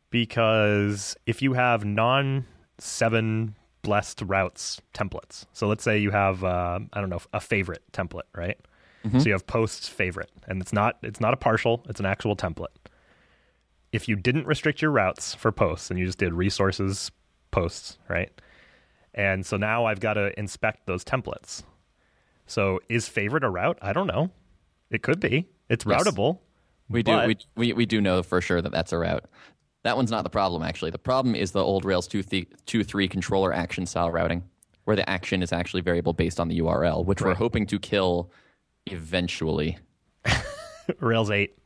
because 0.10 1.15
if 1.25 1.41
you 1.41 1.53
have 1.53 1.86
non 1.86 2.46
seven 2.79 3.55
blessed 3.88 4.22
routes 4.25 4.82
templates, 4.94 5.46
so 5.53 5.65
let's 5.67 5.82
say 5.84 5.98
you 5.98 6.12
have 6.12 6.44
uh, 6.44 6.79
I 6.91 7.00
don't 7.00 7.10
know 7.10 7.22
a 7.32 7.39
favorite 7.39 7.84
template, 7.94 8.29
right? 8.36 8.58
So 9.20 9.27
you 9.27 9.32
have 9.32 9.48
posts 9.48 9.88
favorite, 9.88 10.29
and 10.48 10.62
it's 10.62 10.74
not 10.74 10.98
it's 11.01 11.22
not 11.22 11.34
a 11.34 11.38
partial; 11.38 11.86
it's 11.88 12.01
an 12.01 12.06
actual 12.06 12.36
template. 12.36 12.75
If 13.94 14.10
you 14.10 14.17
didn't 14.17 14.46
restrict 14.46 14.82
your 14.82 14.91
routes 14.91 15.34
for 15.34 15.53
posts 15.53 15.89
and 15.89 15.98
you 15.98 16.06
just 16.06 16.17
did 16.17 16.34
resources 16.34 17.10
posts, 17.51 17.98
right? 18.10 18.29
And 19.13 19.46
so 19.46 19.56
now 19.56 19.86
I've 19.86 20.01
got 20.01 20.15
to 20.15 20.38
inspect 20.38 20.88
those 20.88 21.06
templates. 21.06 21.63
So 22.46 22.82
is 22.89 23.08
favorite 23.08 23.46
a 23.46 23.50
route? 23.50 23.77
I 23.82 23.94
don't 23.94 24.08
know. 24.08 24.32
It 24.91 25.01
could 25.03 25.22
be. 25.22 25.48
It's 25.70 25.86
Yes. 25.86 26.03
routable. 26.03 26.39
We 26.89 27.03
do 27.03 27.17
we, 27.27 27.38
we 27.56 27.74
we 27.74 27.86
do 27.86 28.01
know 28.01 28.24
for 28.24 28.41
sure 28.41 28.62
that 28.62 28.74
that's 28.74 28.91
a 28.91 28.98
route. 28.98 29.25
That 29.88 29.96
one's 29.96 30.12
not 30.12 30.25
the 30.25 30.29
problem 30.29 30.63
actually. 30.63 30.91
The 30.91 30.98
problem 30.98 31.34
is 31.34 31.53
the 31.53 31.63
old 31.63 31.86
Rails 31.86 32.10
2 32.10 32.22
th- 32.22 32.50
2 32.65 32.84
3 32.84 33.08
controller 33.08 33.53
action 33.53 33.86
style 33.86 34.12
routing 34.12 34.44
where 34.84 34.98
the 34.98 35.10
action 35.10 35.41
is 35.41 35.53
actually 35.53 35.79
variable 35.79 36.12
based 36.12 36.41
on 36.41 36.50
the 36.50 36.60
URL, 36.60 37.06
which 37.06 37.22
we're 37.22 37.34
hoping 37.34 37.65
to 37.67 37.79
kill 37.79 38.29
eventually. 38.88 39.77
Rails 41.00 41.32
8. 41.32 41.58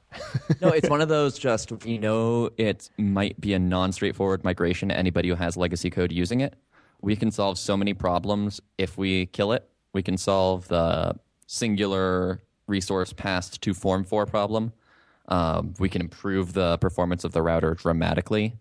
no, 0.62 0.68
it's 0.68 0.88
one 0.88 1.02
of 1.02 1.10
those 1.10 1.38
just 1.38 1.70
we 1.84 1.98
know 1.98 2.48
it 2.56 2.88
might 2.96 3.38
be 3.38 3.52
a 3.52 3.58
non-straightforward 3.58 4.44
migration 4.44 4.88
to 4.88 4.96
anybody 4.96 5.28
who 5.28 5.34
has 5.34 5.54
legacy 5.54 5.90
code 5.90 6.10
using 6.10 6.40
it. 6.40 6.54
We 7.02 7.16
can 7.16 7.30
solve 7.30 7.58
so 7.58 7.76
many 7.76 7.92
problems 7.92 8.62
if 8.78 8.96
we 8.96 9.26
kill 9.26 9.52
it. 9.52 9.68
We 9.92 10.02
can 10.02 10.16
solve 10.16 10.68
the 10.68 11.16
singular 11.46 12.40
resource 12.66 13.12
passed 13.12 13.60
to 13.60 13.74
form 13.74 14.04
for 14.04 14.24
problem. 14.24 14.72
Um, 15.28 15.74
we 15.78 15.88
can 15.88 16.00
improve 16.00 16.54
the 16.54 16.78
performance 16.78 17.24
of 17.24 17.32
the 17.32 17.42
router 17.42 17.74
dramatically. 17.74 18.56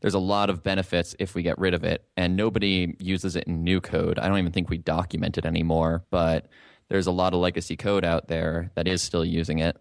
There's 0.00 0.14
a 0.14 0.18
lot 0.18 0.50
of 0.50 0.62
benefits 0.62 1.14
if 1.18 1.34
we 1.34 1.42
get 1.42 1.58
rid 1.58 1.74
of 1.74 1.84
it, 1.84 2.04
and 2.16 2.36
nobody 2.36 2.96
uses 2.98 3.36
it 3.36 3.44
in 3.44 3.62
new 3.62 3.80
code. 3.80 4.18
I 4.18 4.28
don't 4.28 4.38
even 4.38 4.52
think 4.52 4.70
we 4.70 4.78
document 4.78 5.38
it 5.38 5.44
anymore, 5.44 6.04
but 6.10 6.48
there's 6.88 7.06
a 7.06 7.12
lot 7.12 7.34
of 7.34 7.40
legacy 7.40 7.76
code 7.76 8.04
out 8.04 8.28
there 8.28 8.70
that 8.74 8.88
is 8.88 9.02
still 9.02 9.24
using 9.24 9.58
it. 9.58 9.76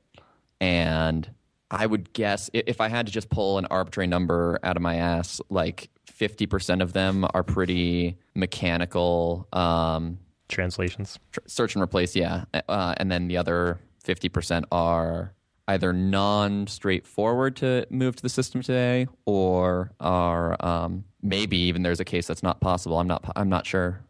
And 0.61 1.29
I 1.71 1.85
would 1.85 2.13
guess 2.13 2.49
if 2.53 2.81
I 2.81 2.89
had 2.89 3.05
to 3.05 3.11
just 3.11 3.29
pull 3.29 3.57
an 3.57 3.65
arbitrary 3.67 4.07
number 4.07 4.59
out 4.63 4.75
of 4.75 4.81
my 4.83 4.95
ass, 4.95 5.39
like 5.49 5.89
50% 6.11 6.81
of 6.81 6.93
them 6.93 7.25
are 7.33 7.43
pretty 7.43 8.17
mechanical. 8.35 9.47
Um, 9.53 10.19
Translations. 10.49 11.17
tr- 11.31 11.39
search 11.47 11.75
and 11.75 11.83
replace, 11.83 12.15
yeah. 12.15 12.45
Uh, 12.67 12.95
and 12.97 13.11
then 13.11 13.27
the 13.27 13.37
other 13.37 13.79
50% 14.03 14.63
are 14.71 15.33
either 15.69 15.93
non 15.93 16.65
straightforward 16.67 17.55
to 17.57 17.85
move 17.91 18.15
to 18.15 18.21
the 18.23 18.29
system 18.29 18.61
today 18.61 19.07
or 19.25 19.91
are 19.99 20.57
um, 20.65 21.03
maybe 21.21 21.57
even 21.57 21.83
there's 21.83 21.99
a 21.99 22.05
case 22.05 22.25
that's 22.27 22.41
not 22.43 22.59
possible. 22.59 22.99
I'm 22.99 23.07
not, 23.07 23.31
I'm 23.35 23.49
not 23.49 23.65
sure. 23.67 24.01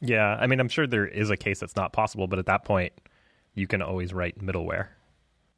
Yeah, 0.00 0.36
I 0.40 0.46
mean, 0.46 0.60
I'm 0.60 0.68
sure 0.68 0.86
there 0.86 1.06
is 1.06 1.30
a 1.30 1.36
case 1.36 1.60
that's 1.60 1.76
not 1.76 1.92
possible, 1.92 2.26
but 2.26 2.38
at 2.38 2.46
that 2.46 2.64
point, 2.64 2.92
you 3.54 3.66
can 3.66 3.82
always 3.82 4.12
write 4.14 4.38
middleware. 4.38 4.88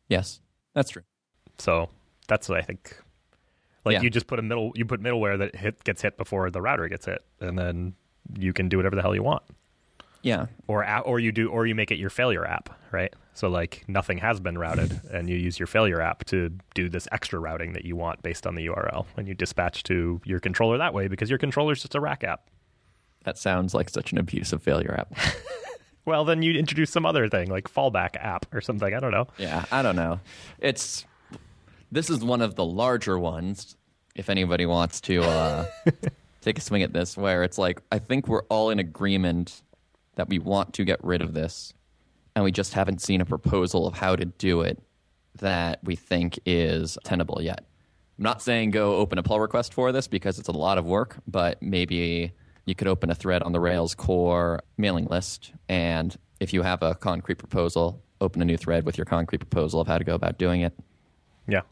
Yes, 0.09 0.41
that's 0.75 0.91
true. 0.91 1.03
So 1.59 1.89
that's 2.29 2.49
what 2.49 2.59
I 2.59 2.63
think. 2.63 2.97
Like 3.85 3.95
Yeah. 3.95 4.03
you 4.03 4.11
just 4.11 4.27
put 4.27 4.39
a 4.41 4.43
middle, 4.43 4.73
you 4.75 4.85
put 4.85 5.01
middleware 5.01 5.39
that 5.39 5.55
hit 5.55 5.83
gets 5.85 6.03
hit 6.03 6.17
before 6.17 6.51
the 6.51 6.61
router 6.61 6.89
gets 6.89 7.07
hit, 7.07 7.25
and 7.41 7.57
then 7.57 7.95
you 8.37 8.53
can 8.53 8.69
do 8.69 8.77
whatever 8.79 8.97
the 8.97 9.03
hell 9.03 9.15
you 9.15 9.23
want. 9.23 9.45
Yeah. 10.27 10.47
Or 10.67 10.85
or 11.03 11.21
you 11.21 11.31
do, 11.31 11.49
or 11.49 11.67
you 11.67 11.77
make 11.77 11.93
it 11.93 11.99
your 11.99 12.11
failure 12.11 12.45
app, 12.45 12.69
right? 12.91 13.15
So 13.35 13.49
like 13.49 13.85
nothing 13.87 14.19
has 14.19 14.41
been 14.41 14.59
routed, 14.59 15.01
and 15.13 15.31
you 15.31 15.37
use 15.37 15.57
your 15.57 15.69
failure 15.69 16.01
app 16.01 16.25
to 16.27 16.51
do 16.75 16.89
this 16.89 17.07
extra 17.13 17.39
routing 17.39 17.75
that 17.75 17.85
you 17.85 17.95
want 17.95 18.23
based 18.23 18.45
on 18.45 18.57
the 18.57 18.67
URL, 18.67 19.07
and 19.17 19.29
you 19.29 19.35
dispatch 19.35 19.85
to 19.85 20.21
your 20.25 20.41
controller 20.41 20.79
that 20.79 20.93
way 20.93 21.07
because 21.07 21.31
your 21.31 21.39
controller's 21.39 21.81
just 21.81 21.95
a 21.95 22.01
rack 22.01 22.25
app. 22.25 22.51
That 23.23 23.39
sounds 23.39 23.73
like 23.73 23.89
such 23.89 24.11
an 24.11 24.19
abusive 24.19 24.63
failure 24.63 24.95
app. 24.99 25.17
Well, 26.07 26.25
then 26.25 26.41
you 26.41 26.53
introduce 26.53 26.91
some 26.91 27.05
other 27.05 27.29
thing 27.29 27.51
like 27.51 27.69
fallback 27.69 28.15
app 28.15 28.47
or 28.55 28.61
something. 28.61 28.95
I 28.95 29.01
don't 29.01 29.11
know. 29.11 29.27
Yeah, 29.39 29.65
I 29.73 29.83
don't 29.83 29.97
know. 29.97 30.21
It's 30.61 31.05
this 31.91 32.09
is 32.09 32.23
one 32.23 32.43
of 32.43 32.55
the 32.55 32.65
larger 32.65 33.19
ones. 33.19 33.77
If 34.15 34.31
anybody 34.31 34.67
wants 34.67 35.01
to 35.01 35.25
uh, 35.25 35.67
take 36.43 36.59
a 36.59 36.61
swing 36.61 36.85
at 36.85 36.93
this, 36.93 37.17
where 37.17 37.43
it's 37.43 37.59
like 37.59 37.83
I 37.91 37.99
think 37.99 38.29
we're 38.29 38.45
all 38.45 38.71
in 38.71 38.79
agreement 38.79 39.63
that 40.17 40.29
we 40.29 40.39
want 40.39 40.75
to 40.75 40.85
get 40.85 41.03
rid 41.03 41.23
of 41.23 41.33
this, 41.33 41.73
and 42.35 42.45
we 42.45 42.53
just 42.53 42.75
haven't 42.75 43.01
seen 43.01 43.21
a 43.21 43.25
proposal 43.25 43.87
of 43.87 43.95
how 43.95 44.17
to 44.17 44.25
do 44.25 44.63
it 44.63 44.83
that 45.37 45.81
we 45.85 45.97
think 45.97 46.39
is 46.45 46.99
tenable 47.05 47.41
yet. 47.41 47.65
I'm 48.19 48.25
not 48.25 48.43
saying 48.43 48.71
go 48.71 48.97
open 48.97 49.19
a 49.19 49.23
pull 49.23 49.41
request 49.41 49.75
for 49.75 49.93
this 49.93 50.09
because 50.09 50.39
it's 50.39 50.49
a 50.49 50.53
lot 50.53 50.79
of 50.79 50.87
work, 50.87 51.17
but 51.27 51.61
maybe 51.63 52.33
you 52.65 52.75
could 52.75 52.89
open 52.89 53.11
a 53.11 53.15
thread 53.15 53.43
on 53.43 53.53
the 53.53 53.61
Rails 53.61 53.95
core 53.95 54.61
mailing 54.77 55.07
list, 55.07 55.53
and 55.69 56.17
if 56.41 56.53
you 56.53 56.63
have 56.63 56.83
a 56.83 56.95
concrete 56.95 57.37
proposal, 57.37 58.03
open 58.21 58.43
a 58.43 58.45
new 58.45 58.57
thread 58.57 58.85
with 58.85 58.99
your 58.99 59.05
concrete 59.05 59.39
proposal 59.39 59.81
of 59.81 59.87
how 59.87 59.99
to 59.99 60.05
go 60.05 60.15
about 60.15 60.39
doing 60.39 60.63
it. 60.63 60.73
Yeah. 61.47 61.63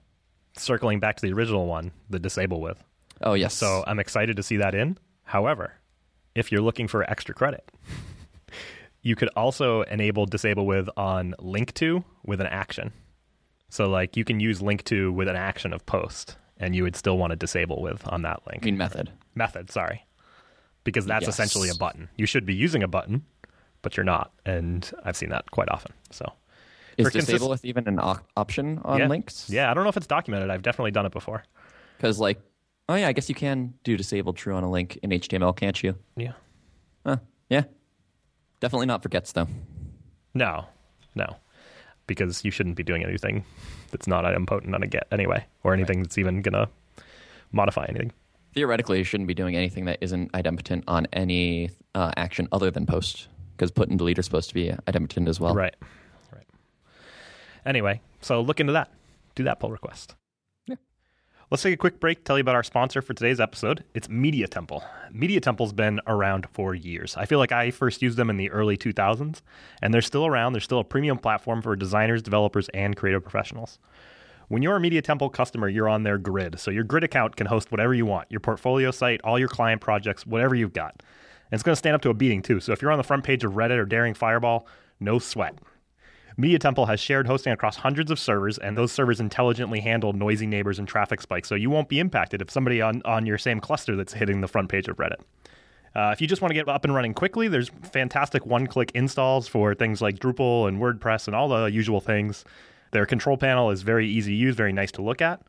Circling 0.56 1.00
back 1.00 1.16
to 1.16 1.22
the 1.26 1.32
original 1.32 1.66
one, 1.66 1.92
the 2.10 2.18
disable 2.18 2.60
with. 2.60 2.82
Oh 3.22 3.34
yes, 3.34 3.54
So 3.54 3.82
I'm 3.86 3.98
excited 3.98 4.36
to 4.36 4.42
see 4.42 4.58
that 4.58 4.74
in. 4.74 4.98
However, 5.22 5.72
if 6.34 6.52
you're 6.52 6.60
looking 6.60 6.88
for 6.88 7.08
extra 7.10 7.34
credit, 7.34 7.70
you 9.04 9.14
could 9.14 9.28
also 9.36 9.82
enable 9.82 10.26
disable 10.26 10.66
with 10.66 10.88
on 10.96 11.34
link 11.38 11.72
to 11.74 12.02
with 12.24 12.40
an 12.40 12.48
action. 12.48 12.92
So 13.68 13.88
like 13.88 14.16
you 14.16 14.24
can 14.24 14.40
use 14.40 14.60
link 14.60 14.82
to 14.84 15.12
with 15.12 15.28
an 15.28 15.36
action 15.36 15.72
of 15.72 15.84
post 15.86 16.36
and 16.58 16.74
you 16.74 16.82
would 16.84 16.96
still 16.96 17.16
want 17.18 17.30
to 17.30 17.36
disable 17.36 17.80
with 17.82 18.06
on 18.08 18.22
that 18.22 18.40
link. 18.48 18.62
I 18.62 18.66
mean 18.66 18.76
method. 18.78 19.10
Method, 19.36 19.70
sorry. 19.70 20.04
Because 20.84 21.06
that's 21.06 21.26
Yes. 21.26 21.34
essentially 21.34 21.68
a 21.68 21.74
button. 21.74 22.08
You 22.16 22.26
should 22.26 22.44
be 22.46 22.54
using 22.54 22.82
a 22.82 22.88
button, 22.88 23.24
but 23.82 23.96
you're 23.96 24.04
not. 24.04 24.32
And 24.46 24.90
I've 25.04 25.16
seen 25.16 25.28
that 25.30 25.50
quite 25.50 25.68
often. 25.68 25.92
So 26.10 26.24
Is 26.96 27.08
consist- 27.10 27.26
disable 27.28 27.50
with 27.50 27.64
even 27.64 27.86
an 27.88 27.98
op- 27.98 28.26
option 28.36 28.80
on 28.84 28.98
yeah. 28.98 29.08
links? 29.08 29.48
Yeah, 29.50 29.70
I 29.70 29.74
don't 29.74 29.82
know 29.84 29.90
if 29.90 29.96
it's 29.96 30.06
documented. 30.06 30.50
I've 30.50 30.62
definitely 30.62 30.92
done 30.92 31.06
it 31.06 31.12
before. 31.12 31.42
Because 31.96 32.18
like, 32.20 32.40
oh 32.88 32.94
yeah, 32.94 33.08
I 33.08 33.12
guess 33.12 33.28
you 33.28 33.34
can 33.34 33.74
do 33.82 33.96
disable 33.96 34.32
true 34.32 34.54
on 34.54 34.62
a 34.64 34.70
link 34.70 34.98
in 35.02 35.10
HTML, 35.10 35.54
can't 35.56 35.82
you? 35.82 35.94
Yeah. 36.16 36.32
Huh. 37.04 37.16
Yeah. 37.50 37.64
Definitely 38.64 38.86
not 38.86 39.02
for 39.02 39.10
gets 39.10 39.30
though. 39.32 39.46
No, 40.32 40.64
no, 41.14 41.36
because 42.06 42.46
you 42.46 42.50
shouldn't 42.50 42.76
be 42.76 42.82
doing 42.82 43.04
anything 43.04 43.44
that's 43.90 44.06
not 44.06 44.24
idempotent 44.24 44.72
on 44.74 44.82
a 44.82 44.86
get 44.86 45.06
anyway, 45.12 45.44
or 45.64 45.74
anything 45.74 46.02
that's 46.02 46.16
even 46.16 46.40
gonna 46.40 46.70
modify 47.52 47.84
anything. 47.84 48.10
Theoretically, 48.54 48.96
you 48.96 49.04
shouldn't 49.04 49.28
be 49.28 49.34
doing 49.34 49.54
anything 49.54 49.84
that 49.84 49.98
isn't 50.00 50.32
idempotent 50.32 50.84
on 50.88 51.06
any 51.12 51.72
uh, 51.94 52.12
action 52.16 52.48
other 52.52 52.70
than 52.70 52.86
post, 52.86 53.28
because 53.54 53.70
put 53.70 53.90
and 53.90 53.98
delete 53.98 54.18
are 54.18 54.22
supposed 54.22 54.48
to 54.48 54.54
be 54.54 54.70
idempotent 54.88 55.28
as 55.28 55.38
well. 55.38 55.54
Right, 55.54 55.76
right. 56.32 56.46
Anyway, 57.66 58.00
so 58.22 58.40
look 58.40 58.60
into 58.60 58.72
that. 58.72 58.90
Do 59.34 59.44
that 59.44 59.60
pull 59.60 59.72
request. 59.72 60.14
Let's 61.54 61.62
take 61.62 61.74
a 61.74 61.76
quick 61.76 62.00
break. 62.00 62.24
Tell 62.24 62.36
you 62.36 62.40
about 62.40 62.56
our 62.56 62.64
sponsor 62.64 63.00
for 63.00 63.14
today's 63.14 63.38
episode. 63.38 63.84
It's 63.94 64.08
Media 64.08 64.48
Temple. 64.48 64.82
Media 65.12 65.40
Temple's 65.40 65.72
been 65.72 66.00
around 66.08 66.48
for 66.52 66.74
years. 66.74 67.16
I 67.16 67.26
feel 67.26 67.38
like 67.38 67.52
I 67.52 67.70
first 67.70 68.02
used 68.02 68.16
them 68.16 68.28
in 68.28 68.38
the 68.38 68.50
early 68.50 68.76
2000s, 68.76 69.40
and 69.80 69.94
they're 69.94 70.02
still 70.02 70.26
around. 70.26 70.52
They're 70.52 70.60
still 70.60 70.80
a 70.80 70.84
premium 70.84 71.16
platform 71.16 71.62
for 71.62 71.76
designers, 71.76 72.22
developers, 72.22 72.68
and 72.70 72.96
creative 72.96 73.22
professionals. 73.22 73.78
When 74.48 74.62
you're 74.62 74.74
a 74.74 74.80
Media 74.80 75.00
Temple 75.00 75.30
customer, 75.30 75.68
you're 75.68 75.88
on 75.88 76.02
their 76.02 76.18
grid. 76.18 76.58
So 76.58 76.72
your 76.72 76.82
grid 76.82 77.04
account 77.04 77.36
can 77.36 77.46
host 77.46 77.70
whatever 77.70 77.94
you 77.94 78.04
want 78.04 78.26
your 78.32 78.40
portfolio 78.40 78.90
site, 78.90 79.20
all 79.22 79.38
your 79.38 79.46
client 79.46 79.80
projects, 79.80 80.26
whatever 80.26 80.56
you've 80.56 80.72
got. 80.72 80.96
And 80.98 81.52
it's 81.52 81.62
going 81.62 81.74
to 81.74 81.78
stand 81.78 81.94
up 81.94 82.02
to 82.02 82.10
a 82.10 82.14
beating, 82.14 82.42
too. 82.42 82.58
So 82.58 82.72
if 82.72 82.82
you're 82.82 82.90
on 82.90 82.98
the 82.98 83.04
front 83.04 83.22
page 83.22 83.44
of 83.44 83.52
Reddit 83.52 83.78
or 83.78 83.84
Daring 83.84 84.14
Fireball, 84.14 84.66
no 84.98 85.20
sweat. 85.20 85.56
Media 86.36 86.58
Temple 86.58 86.86
has 86.86 86.98
shared 86.98 87.28
hosting 87.28 87.52
across 87.52 87.76
hundreds 87.76 88.10
of 88.10 88.18
servers, 88.18 88.58
and 88.58 88.76
those 88.76 88.90
servers 88.90 89.20
intelligently 89.20 89.80
handle 89.80 90.12
noisy 90.12 90.46
neighbors 90.46 90.80
and 90.80 90.88
traffic 90.88 91.20
spikes, 91.20 91.48
so 91.48 91.54
you 91.54 91.70
won't 91.70 91.88
be 91.88 92.00
impacted 92.00 92.42
if 92.42 92.50
somebody 92.50 92.82
on, 92.82 93.02
on 93.04 93.24
your 93.24 93.38
same 93.38 93.60
cluster 93.60 93.94
that's 93.94 94.12
hitting 94.12 94.40
the 94.40 94.48
front 94.48 94.68
page 94.68 94.88
of 94.88 94.96
Reddit. 94.96 95.20
Uh, 95.94 96.10
if 96.12 96.20
you 96.20 96.26
just 96.26 96.42
want 96.42 96.50
to 96.50 96.54
get 96.54 96.68
up 96.68 96.84
and 96.84 96.92
running 96.92 97.14
quickly, 97.14 97.46
there's 97.46 97.68
fantastic 97.82 98.44
one 98.44 98.66
click 98.66 98.90
installs 98.94 99.46
for 99.46 99.76
things 99.76 100.02
like 100.02 100.18
Drupal 100.18 100.66
and 100.66 100.80
WordPress 100.80 101.28
and 101.28 101.36
all 101.36 101.48
the 101.48 101.66
usual 101.66 102.00
things. 102.00 102.44
Their 102.90 103.06
control 103.06 103.36
panel 103.36 103.70
is 103.70 103.82
very 103.82 104.08
easy 104.08 104.32
to 104.32 104.36
use, 104.36 104.56
very 104.56 104.72
nice 104.72 104.90
to 104.92 105.02
look 105.02 105.22
at. 105.22 105.40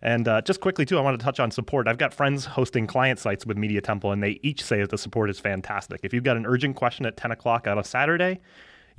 And 0.00 0.28
uh, 0.28 0.42
just 0.42 0.60
quickly, 0.60 0.84
too, 0.84 0.98
I 0.98 1.00
want 1.00 1.18
to 1.18 1.24
touch 1.24 1.40
on 1.40 1.50
support. 1.50 1.88
I've 1.88 1.98
got 1.98 2.14
friends 2.14 2.44
hosting 2.44 2.86
client 2.86 3.18
sites 3.18 3.44
with 3.44 3.56
Media 3.56 3.80
Temple, 3.80 4.12
and 4.12 4.22
they 4.22 4.38
each 4.44 4.62
say 4.62 4.80
that 4.80 4.90
the 4.90 4.98
support 4.98 5.30
is 5.30 5.40
fantastic. 5.40 6.00
If 6.04 6.14
you've 6.14 6.22
got 6.22 6.36
an 6.36 6.46
urgent 6.46 6.76
question 6.76 7.04
at 7.04 7.16
10 7.16 7.32
o'clock 7.32 7.66
on 7.66 7.78
a 7.78 7.82
Saturday, 7.82 8.38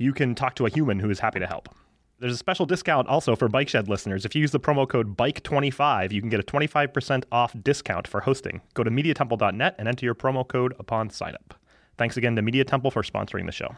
you 0.00 0.14
can 0.14 0.34
talk 0.34 0.54
to 0.54 0.64
a 0.64 0.70
human 0.70 0.98
who 0.98 1.10
is 1.10 1.20
happy 1.20 1.38
to 1.38 1.46
help. 1.46 1.68
There's 2.18 2.32
a 2.32 2.38
special 2.38 2.64
discount 2.64 3.06
also 3.06 3.36
for 3.36 3.48
Bike 3.48 3.68
Shed 3.68 3.86
listeners. 3.88 4.24
If 4.24 4.34
you 4.34 4.40
use 4.40 4.50
the 4.50 4.58
promo 4.58 4.88
code 4.88 5.14
BIKE25, 5.16 6.10
you 6.10 6.20
can 6.20 6.30
get 6.30 6.40
a 6.40 6.42
25% 6.42 7.24
off 7.30 7.54
discount 7.62 8.08
for 8.08 8.20
hosting. 8.20 8.62
Go 8.74 8.82
to 8.82 8.90
MediaTemple.net 8.90 9.74
and 9.78 9.88
enter 9.88 10.06
your 10.06 10.14
promo 10.14 10.46
code 10.46 10.74
upon 10.78 11.10
signup. 11.10 11.52
Thanks 11.98 12.16
again 12.16 12.34
to 12.36 12.42
Media 12.42 12.64
Temple 12.64 12.90
for 12.90 13.02
sponsoring 13.02 13.44
the 13.44 13.52
show. 13.52 13.74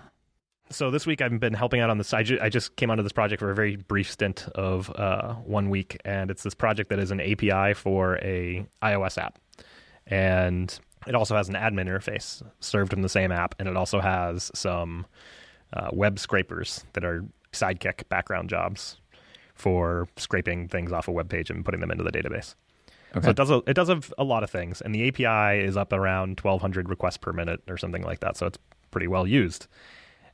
So 0.71 0.93
this 0.93 1.07
week 1.07 1.21
I've 1.21 1.39
been 1.41 1.55
helping 1.55 1.81
out 1.81 1.91
on 1.91 1.99
this. 1.99 2.15
I, 2.15 2.25
I 2.41 2.49
just 2.49 2.77
came 2.77 2.91
onto 2.91 3.03
this 3.03 3.13
project 3.13 3.41
for 3.41 3.51
a 3.51 3.55
very 3.55 3.77
brief 3.77 4.11
stint 4.11 4.47
of 4.55 4.91
uh, 4.91 5.35
one 5.35 5.71
week, 5.71 6.01
and 6.05 6.31
it's 6.31 6.45
this 6.45 6.55
project 6.55 6.89
that 6.91 7.01
is 7.01 7.11
an 7.11 7.21
API 7.21 7.75
for 7.75 8.19
a 8.19 8.65
iOS 8.81 9.19
app, 9.19 9.39
and 10.07 10.79
it 11.07 11.17
also 11.17 11.37
has 11.37 11.49
an 11.49 11.55
admin 11.57 11.89
interface 11.89 12.43
served 12.61 12.93
from 12.93 13.03
the 13.03 13.09
same 13.09 13.33
app, 13.33 13.57
and 13.59 13.69
it 13.69 13.77
also 13.77 14.01
has 14.01 14.53
some 14.55 15.05
uh, 15.73 15.91
web 15.93 16.19
scrapers 16.19 16.85
that 16.93 17.05
are 17.05 17.25
Sidekiq 17.53 18.09
background 18.09 18.49
jobs 18.49 18.99
for 19.55 20.09
scraping 20.17 20.69
things 20.69 20.93
off 20.93 21.09
a 21.09 21.13
web 21.13 21.29
page 21.29 21.51
and 21.51 21.65
putting 21.65 21.81
them 21.81 21.91
into 21.91 22.03
the 22.05 22.13
database. 22.13 22.55
Okay. 23.15 23.27
So 23.27 23.31
it 23.31 23.37
does 23.37 23.51
a, 23.51 23.63
it 23.67 23.75
does 23.75 23.89
a, 23.91 24.01
a 24.19 24.25
lot 24.25 24.43
of 24.43 24.51
things, 24.51 24.81
and 24.81 24.95
the 24.95 25.09
API 25.09 25.63
is 25.63 25.77
up 25.77 25.93
around 25.93 26.41
1,200 26.41 26.89
requests 26.89 27.19
per 27.19 27.33
minute 27.33 27.61
or 27.69 27.77
something 27.77 28.03
like 28.03 28.21
that. 28.21 28.37
So 28.37 28.47
it's 28.47 28.59
pretty 28.91 29.07
well 29.07 29.27
used. 29.27 29.67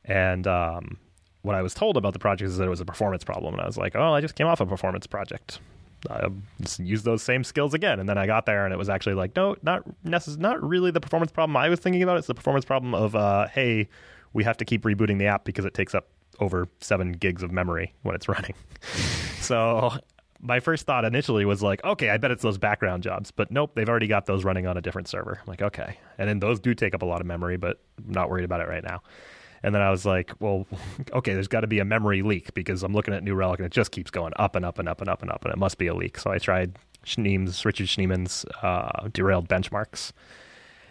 And 0.05 0.47
um, 0.47 0.99
what 1.43 1.57
I 1.57 1.63
was 1.63 1.75
told 1.75 1.97
about 1.97 2.13
the 2.13 2.19
project 2.19 2.49
is 2.49 2.57
that 2.59 2.65
it 2.65 2.71
was 2.71 2.81
a 2.81 2.85
performance 2.85 3.25
problem, 3.25 3.55
and 3.55 3.61
I 3.61 3.67
was 3.67 3.77
like, 3.77 3.97
"Oh, 3.97 4.13
I 4.13 4.21
just 4.21 4.37
came 4.37 4.47
off 4.47 4.61
a 4.61 4.67
performance 4.67 5.07
project. 5.07 5.59
I 6.09 6.29
just 6.61 6.79
use 6.79 7.03
those 7.03 7.23
same 7.23 7.43
skills 7.43 7.75
again." 7.75 7.99
And 7.99 8.09
then 8.09 8.17
I 8.17 8.27
got 8.27 8.47
there, 8.47 8.65
and 8.65 8.73
it 8.73 8.77
was 8.77 8.89
actually 8.89 9.15
like, 9.15 9.35
"No, 9.35 9.57
not 9.63 9.83
necess- 10.05 10.39
not 10.39 10.63
really 10.63 10.93
the 10.93 11.01
performance 11.01 11.33
problem 11.33 11.57
I 11.57 11.69
was 11.69 11.81
thinking 11.81 12.03
about. 12.03 12.19
It's 12.19 12.29
the 12.29 12.35
performance 12.35 12.65
problem 12.65 12.95
of, 12.95 13.17
uh, 13.17 13.49
hey, 13.49 13.89
we 14.33 14.45
have 14.45 14.57
to 14.59 14.65
keep 14.65 14.83
rebooting 14.83 15.19
the 15.19 15.27
app 15.27 15.45
because 15.45 15.65
it 15.65 15.75
takes 15.75 15.95
up 15.95 16.09
over 16.41 16.69
seven 16.81 17.13
gigs 17.13 17.43
of 17.43 17.51
memory 17.51 17.95
when 18.03 18.15
it's 18.15 18.29
running." 18.29 18.55
so 19.41 19.93
my 20.41 20.61
first 20.61 20.87
thought 20.87 21.05
initially 21.05 21.45
was 21.45 21.63
like, 21.63 21.83
okay, 21.85 22.11
I 22.11 22.17
bet 22.17 22.31
it's 22.31 22.43
those 22.43 22.59
background 22.59 23.03
jobs, 23.03 23.31
but 23.31 23.51
nope, 23.51 23.73
they've 23.75 23.89
already 23.89 24.07
got 24.07 24.27
those 24.27 24.45
running 24.45 24.67
on 24.67 24.77
a 24.77 24.81
different 24.81 25.09
server. 25.09 25.39
I'm 25.41 25.47
like, 25.47 25.63
okay, 25.63 25.97
and 26.17 26.29
then 26.29 26.39
those 26.39 26.61
do 26.61 26.75
take 26.75 26.95
up 26.95 27.03
a 27.03 27.07
lot 27.07 27.21
of 27.21 27.27
memory, 27.27 27.57
but 27.57 27.81
I'm 27.99 28.13
not 28.13 28.31
worried 28.31 28.45
about 28.45 28.61
it 28.61 28.69
right 28.69 28.85
now. 28.85 29.03
And 29.63 29.75
then 29.75 29.83
I 29.83 29.91
was 29.91 30.07
like, 30.07 30.33
well, 30.39 30.67
okay, 31.13 31.35
there's 31.35 31.49
got 31.49 31.61
to 31.63 31.67
be 31.67 31.81
a 31.81 31.85
memory 31.85 32.23
leak 32.23 32.55
because 32.55 32.83
I'm 32.83 32.93
looking 32.93 33.15
at 33.15 33.25
New 33.25 33.35
Relic 33.35 33.59
and 33.59 33.67
it 33.67 33.73
just 33.73 33.91
keeps 33.91 34.11
going 34.11 34.33
up 34.37 34.55
and 34.55 34.65
up 34.65 34.79
and 34.79 34.89
up 34.89 35.01
and 35.01 35.11
up 35.11 35.23
and 35.23 35.31
up, 35.31 35.45
and 35.45 35.53
it 35.53 35.59
must 35.59 35.79
be 35.79 35.89
a 35.89 35.95
leak. 35.95 36.19
So 36.19 36.31
I 36.31 36.39
tried 36.39 36.77
Schneem's, 37.05 37.65
Richard 37.65 37.89
Schneeman's 37.89 38.45
uh, 38.63 39.09
derailed 39.13 39.49
benchmarks. 39.49 40.13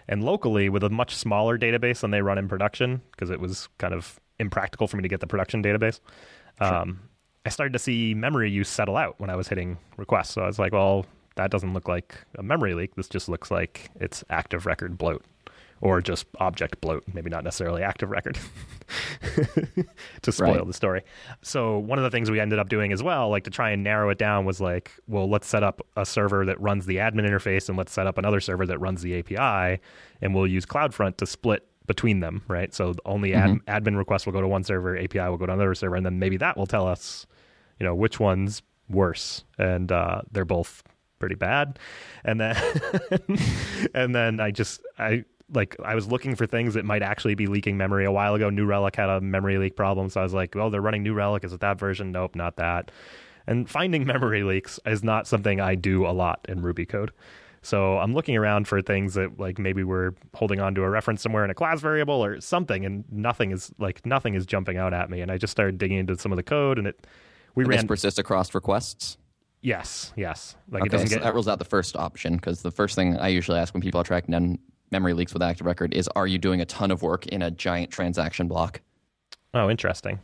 And 0.08 0.24
locally, 0.24 0.70
with 0.70 0.84
a 0.84 0.90
much 0.90 1.16
smaller 1.16 1.58
database 1.58 2.00
than 2.00 2.12
they 2.12 2.22
run 2.22 2.38
in 2.38 2.48
production, 2.48 3.02
because 3.12 3.30
it 3.30 3.40
was 3.40 3.68
kind 3.78 3.94
of 3.94 4.20
impractical 4.40 4.88
for 4.88 4.98
me 4.98 5.04
to 5.04 5.10
get 5.10 5.20
the 5.20 5.28
production 5.28 5.62
database. 5.62 6.00
Um, 6.60 7.02
I 7.46 7.50
started 7.50 7.74
to 7.74 7.80
see 7.80 8.14
memory 8.14 8.50
use 8.50 8.70
settle 8.70 8.98
out 8.98 9.16
when 9.20 9.30
I 9.30 9.36
was 9.36 9.48
hitting 9.48 9.78
requests. 9.98 10.32
So 10.32 10.42
I 10.42 10.48
was 10.48 10.60
like, 10.60 10.74
well, 10.74 11.06
that 11.36 11.52
doesn't 11.52 11.74
look 11.74 11.88
like 11.88 12.16
a 12.38 12.44
memory 12.44 12.74
leak. 12.74 12.96
This 12.96 13.08
just 13.08 13.30
looks 13.30 13.52
like 13.52 13.90
it's 14.00 14.24
active 14.30 14.66
record 14.66 14.98
bloat 14.98 15.24
or 15.82 16.02
just 16.02 16.26
object 16.40 16.82
bloat, 16.82 17.04
maybe 17.14 17.30
not 17.30 17.44
necessarily 17.44 17.84
active 17.84 18.10
record 18.10 18.38
to 20.22 20.32
spoil 20.32 20.56
Right. 20.56 20.68
the 20.68 20.74
story. 20.74 21.04
So 21.42 21.78
one 21.78 21.98
of 22.00 22.04
the 22.04 22.10
things 22.12 22.32
we 22.32 22.40
ended 22.40 22.60
up 22.60 22.70
doing 22.70 22.92
as 22.92 23.04
well, 23.04 23.30
like 23.30 23.44
to 23.44 23.50
try 23.50 23.72
and 23.72 23.84
narrow 23.84 24.10
it 24.10 24.18
down, 24.18 24.46
was 24.46 24.60
like, 24.62 24.92
well, 25.08 25.30
let's 25.30 25.48
set 25.48 25.64
up 25.64 25.82
a 25.96 26.06
server 26.06 26.46
that 26.46 26.60
runs 26.60 26.86
the 26.86 26.98
admin 26.98 27.28
interface 27.30 27.70
and 27.70 27.78
let's 27.78 27.92
set 27.92 28.08
up 28.08 28.18
another 28.18 28.40
server 28.40 28.66
that 28.66 28.80
runs 28.80 29.02
the 29.02 29.20
API, 29.20 29.82
and 30.22 30.34
we'll 30.34 30.48
use 30.48 30.66
CloudFront 30.66 31.18
to 31.18 31.26
split 31.26 31.68
between 31.86 32.20
them, 32.20 32.42
right? 32.48 32.74
So 32.74 32.96
only 33.06 33.34
ad, 33.34 33.60
admin 33.68 33.98
requests 33.98 34.26
will 34.26 34.34
go 34.34 34.42
to 34.42 34.48
one 34.48 34.64
server, 34.64 34.98
API 34.98 35.20
will 35.20 35.38
go 35.38 35.46
to 35.46 35.54
another 35.54 35.74
server, 35.76 35.96
and 35.96 36.06
then 36.06 36.20
maybe 36.20 36.38
that 36.38 36.58
will 36.58 36.68
tell 36.68 36.88
us, 36.88 37.26
you 37.80 37.86
know, 37.86 37.96
which 37.96 38.20
one's 38.20 38.62
worse, 38.90 39.44
and 39.58 39.92
uh, 39.92 40.22
they're 40.32 40.44
both 40.46 40.84
pretty 41.20 41.36
bad. 41.36 41.80
And 42.26 42.40
then, 42.42 42.56
and 43.94 44.14
then 44.14 44.40
I 44.40 44.52
just 44.52 44.82
I 45.00 45.24
like 45.54 45.76
I 45.84 45.96
was 45.96 46.08
looking 46.08 46.36
for 46.36 46.46
things 46.46 46.74
that 46.74 46.86
might 46.86 47.02
actually 47.02 47.36
be 47.36 47.48
leaking 47.48 47.78
memory. 47.78 48.06
A 48.06 48.12
while 48.12 48.36
ago, 48.36 48.50
New 48.50 48.66
Relic 48.66 48.96
had 48.96 49.10
a 49.10 49.22
memory 49.22 49.58
leak 49.58 49.76
problem, 49.76 50.10
so 50.10 50.20
I 50.20 50.24
was 50.24 50.34
like, 50.34 50.56
well, 50.56 50.70
they're 50.70 50.82
running 50.82 51.04
New 51.04 51.14
Relic. 51.14 51.44
Is 51.44 51.54
it 51.54 51.62
that 51.62 51.80
version? 51.80 52.12
Nope, 52.12 52.36
not 52.36 52.58
that. 52.58 52.92
And 53.48 53.70
finding 53.70 54.06
memory 54.14 54.44
leaks 54.44 54.80
is 54.86 55.04
not 55.04 55.28
something 55.28 55.62
I 55.62 55.76
do 55.76 56.06
a 56.06 56.12
lot 56.12 56.46
in 56.50 56.62
Ruby 56.62 56.86
code. 56.86 57.12
So 57.62 57.98
I'm 57.98 58.14
looking 58.14 58.38
around 58.38 58.68
for 58.68 58.82
things 58.82 59.16
that 59.16 59.40
like 59.40 59.58
maybe 59.58 59.84
we're 59.84 60.12
holding 60.34 60.60
on 60.60 60.76
to 60.76 60.84
a 60.84 60.90
reference 60.90 61.22
somewhere 61.22 61.44
in 61.44 61.50
a 61.50 61.56
class 61.56 61.82
variable 61.82 62.24
or 62.24 62.40
something, 62.40 62.86
and 62.86 63.04
nothing 63.12 63.52
is 63.52 63.72
like 63.80 64.06
nothing 64.06 64.36
is 64.36 64.46
jumping 64.46 64.78
out 64.78 64.94
at 64.94 65.10
me. 65.10 65.22
And 65.22 65.32
I 65.32 65.38
just 65.38 65.52
started 65.52 65.78
digging 65.78 65.98
into 65.98 66.18
some 66.18 66.32
of 66.32 66.36
the 66.38 66.44
code, 66.44 66.78
and 66.78 66.88
it 66.88 67.08
we 67.56 67.64
And 67.64 67.70
ran 67.70 67.88
persist 67.88 68.20
across 68.20 68.54
requests. 68.54 69.18
yes, 69.62 70.14
yes, 70.16 70.56
like 70.70 70.86
it 70.86 70.90
doesn't 70.92 71.08
so 71.08 71.16
get 71.16 71.24
that 71.24 71.34
rules 71.34 71.48
out 71.48 71.60
the 71.60 71.66
first 71.66 71.96
option 71.98 72.36
because 72.36 72.62
the 72.62 72.72
first 72.72 72.96
thing 72.96 73.18
I 73.18 73.30
usually 73.30 73.60
ask 73.60 73.74
when 73.74 73.82
people 73.82 74.00
are 74.00 74.04
tracking 74.06 74.32
down 74.34 74.60
memory 74.92 75.14
leaks 75.14 75.34
with 75.34 75.42
Active 75.42 75.66
Record 75.66 75.94
is, 75.94 76.08
are 76.10 76.28
you 76.28 76.38
doing 76.38 76.62
a 76.62 76.66
ton 76.66 76.92
of 76.92 77.02
work 77.02 77.28
in 77.28 77.42
a 77.42 77.52
giant 77.52 77.92
transaction 77.92 78.48
block? 78.48 78.82
oh 79.54 79.70
interesting. 79.70 80.20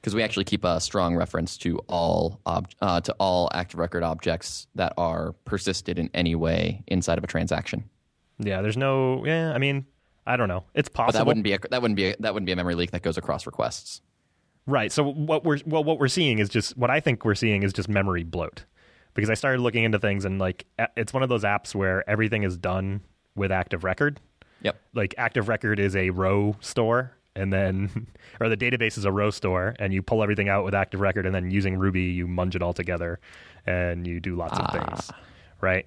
Because 0.00 0.14
we 0.14 0.22
actually 0.22 0.44
keep 0.44 0.62
a 0.64 0.80
strong 0.80 1.16
reference 1.16 1.56
to 1.58 1.78
all 1.88 2.40
ob- 2.46 2.70
uh, 2.80 3.00
to 3.00 3.12
all 3.18 3.50
Active 3.52 3.80
Record 3.80 4.04
objects 4.04 4.68
that 4.76 4.92
are 4.96 5.32
persisted 5.44 5.98
in 5.98 6.08
any 6.14 6.34
way 6.36 6.84
inside 6.86 7.18
of 7.18 7.24
a 7.24 7.26
transaction. 7.26 7.90
Yeah, 8.38 8.62
there's 8.62 8.76
no. 8.76 9.26
Yeah, 9.26 9.52
I 9.52 9.58
mean, 9.58 9.86
I 10.24 10.36
don't 10.36 10.48
know. 10.48 10.62
It's 10.74 10.88
possible. 10.88 11.12
But 11.12 11.18
that 11.18 11.26
wouldn't 11.26 11.44
be 11.44 11.52
a, 11.54 11.58
that 11.70 11.82
wouldn't 11.82 11.96
be 11.96 12.10
a, 12.10 12.16
that 12.20 12.32
wouldn't 12.32 12.46
be 12.46 12.52
a 12.52 12.56
memory 12.56 12.76
leak 12.76 12.92
that 12.92 13.02
goes 13.02 13.18
across 13.18 13.46
requests. 13.46 14.00
Right. 14.66 14.92
So 14.92 15.02
what 15.02 15.44
we're 15.44 15.58
well, 15.66 15.82
what 15.82 15.98
we're 15.98 16.08
seeing 16.08 16.38
is 16.38 16.48
just 16.48 16.76
what 16.76 16.90
I 16.90 17.00
think 17.00 17.24
we're 17.24 17.34
seeing 17.34 17.64
is 17.64 17.72
just 17.72 17.88
memory 17.88 18.22
bloat, 18.22 18.64
because 19.14 19.30
I 19.30 19.34
started 19.34 19.60
looking 19.60 19.82
into 19.82 19.98
things 19.98 20.24
and 20.24 20.38
like 20.38 20.66
it's 20.96 21.12
one 21.12 21.24
of 21.24 21.28
those 21.28 21.42
apps 21.42 21.74
where 21.74 22.08
everything 22.08 22.44
is 22.44 22.56
done 22.56 23.00
with 23.34 23.52
Active 23.52 23.84
Record. 23.84 24.20
Yep. 24.62 24.80
Like 24.94 25.14
Active 25.18 25.48
Record 25.48 25.78
is 25.78 25.94
a 25.94 26.10
row 26.10 26.56
store, 26.60 27.12
and 27.36 27.52
then 27.52 28.08
or 28.40 28.48
the 28.48 28.56
database 28.56 28.98
is 28.98 29.04
a 29.04 29.12
row 29.12 29.30
store, 29.30 29.74
and 29.78 29.92
you 29.92 30.02
pull 30.02 30.22
everything 30.22 30.48
out 30.48 30.64
with 30.64 30.74
Active 30.74 31.00
Record, 31.00 31.26
and 31.26 31.34
then 31.34 31.50
using 31.50 31.76
Ruby 31.76 32.02
you 32.02 32.26
munge 32.26 32.54
it 32.54 32.62
all 32.62 32.72
together, 32.72 33.20
and 33.66 34.06
you 34.06 34.20
do 34.20 34.36
lots 34.36 34.58
of 34.58 34.70
things. 34.72 35.10
Right. 35.60 35.86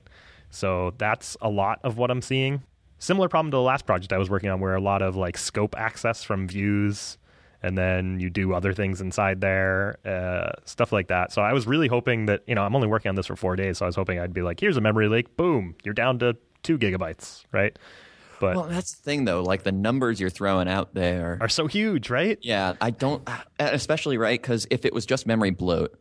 So 0.50 0.94
that's 0.98 1.38
a 1.42 1.50
lot 1.50 1.80
of 1.84 1.98
what 1.98 2.12
I'm 2.12 2.22
seeing. 2.22 2.64
Similar 3.00 3.30
problem 3.30 3.52
to 3.52 3.58
the 3.58 3.62
last 3.62 3.86
project 3.86 4.14
I 4.14 4.18
was 4.18 4.30
working 4.30 4.50
on, 4.50 4.60
where 4.60 4.76
a 4.76 4.82
lot 4.82 5.02
of 5.02 5.16
like 5.16 5.38
scope 5.38 5.76
access 5.78 6.24
from 6.24 6.48
views 6.48 7.18
and 7.64 7.78
then 7.78 8.20
you 8.20 8.30
do 8.30 8.54
other 8.54 8.74
things 8.74 9.02
inside 9.02 9.42
there, 9.42 9.98
uh, 10.06 10.52
stuff 10.66 10.92
like 10.92 11.08
that. 11.08 11.32
So 11.32 11.42
I 11.42 11.54
was 11.54 11.68
really 11.68 11.88
hoping 11.88 12.26
that 12.26 12.44
you 12.48 12.56
know 12.56 12.64
I'm 12.64 12.76
only 12.76 12.88
working 12.88 13.10
on 13.10 13.16
this 13.16 13.28
for 13.28 13.36
four 13.36 13.56
days, 13.56 13.78
so 13.78 13.86
I 13.86 13.88
was 13.88 13.96
hoping 13.96 14.20
I'd 14.20 14.34
be 14.34 14.42
like, 14.42 14.60
here's 14.60 14.78
a 14.78 14.82
memory 14.82 15.08
leak, 15.08 15.36
boom, 15.38 15.76
you're 15.84 15.94
down 15.94 16.20
to 16.20 16.36
two 16.63 16.77
gigabytes, 16.77 17.44
right? 17.51 17.77
But 18.39 18.56
Well, 18.56 18.65
that's 18.65 18.96
the 18.96 19.03
thing 19.03 19.25
though. 19.25 19.44
Like 19.44 19.63
the 19.63 19.72
numbers 19.72 20.20
you're 20.20 20.30
throwing 20.32 20.68
out 20.68 20.94
there 20.96 21.38
are 21.41 21.50
so 21.50 21.68
huge, 21.68 22.10
right? 22.10 22.38
Yeah, 22.42 22.74
I 22.81 22.90
don't, 22.92 23.22
uh, 23.27 23.38
especially 23.59 24.18
right 24.18 24.42
because 24.42 24.66
if 24.72 24.83
it 24.86 24.94
was 24.94 25.05
just 25.05 25.27
memory 25.27 25.51
bloat, 25.51 25.98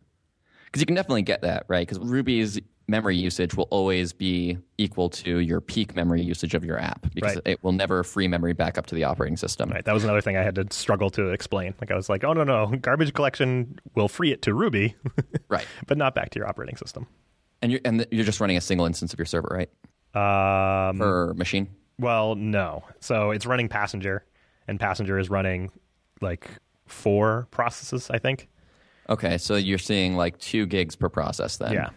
because 0.66 0.80
you 0.80 0.86
can 0.86 0.94
definitely 0.96 1.22
get 1.22 1.42
that 1.42 1.64
right 1.68 1.86
because 1.86 1.98
Ruby's 1.98 2.58
memory 2.88 3.16
usage 3.16 3.54
will 3.54 3.68
always 3.70 4.12
be 4.12 4.58
equal 4.78 5.08
to 5.10 5.38
your 5.38 5.60
peak 5.60 5.94
memory 5.94 6.22
usage 6.22 6.54
of 6.54 6.64
your 6.64 6.76
app 6.78 7.06
because 7.14 7.36
Right. 7.36 7.42
it 7.44 7.62
will 7.62 7.70
never 7.72 8.02
free 8.02 8.26
memory 8.26 8.52
back 8.52 8.78
up 8.78 8.86
to 8.86 8.94
the 8.96 9.04
operating 9.04 9.36
system. 9.36 9.70
Right, 9.70 9.84
that 9.84 9.92
was 9.92 10.02
another 10.02 10.20
thing 10.20 10.36
I 10.36 10.42
had 10.42 10.54
to 10.56 10.66
struggle 10.70 11.08
to 11.10 11.28
explain. 11.28 11.74
Like 11.80 11.90
I 11.90 11.94
was 11.94 12.08
like, 12.08 12.24
oh 12.24 12.32
no 12.32 12.42
no, 12.42 12.66
garbage 12.80 13.12
collection 13.12 13.78
will 13.94 14.08
free 14.08 14.32
it 14.32 14.42
to 14.42 14.54
Ruby, 14.54 14.96
Right, 15.48 15.66
but 15.86 15.98
not 15.98 16.14
back 16.14 16.30
to 16.30 16.38
your 16.38 16.48
operating 16.48 16.76
system. 16.76 17.06
and 17.62 17.70
you're 17.70 17.80
and 17.84 18.06
you're 18.10 18.24
just 18.24 18.40
running 18.40 18.56
a 18.56 18.60
single 18.62 18.86
instance 18.86 19.12
of 19.12 19.18
your 19.18 19.26
server, 19.26 19.48
right, 19.52 19.68
Um, 20.14 20.98
per 20.98 21.34
machine. 21.34 21.68
Well, 21.98 22.34
no. 22.34 22.84
So 23.00 23.30
it's 23.30 23.46
running 23.46 23.68
Passenger, 23.68 24.24
and 24.66 24.80
Passenger 24.80 25.18
is 25.18 25.28
running 25.30 25.70
like 26.20 26.48
four 26.86 27.46
processes, 27.50 28.10
I 28.10 28.18
think. 28.18 28.48
Okay, 29.08 29.38
so 29.38 29.56
you're 29.56 29.78
seeing 29.78 30.16
like 30.16 30.38
two 30.38 30.66
gigs 30.66 30.96
per 30.96 31.08
process 31.08 31.56
then. 31.56 31.72
Yeah. 31.72 31.90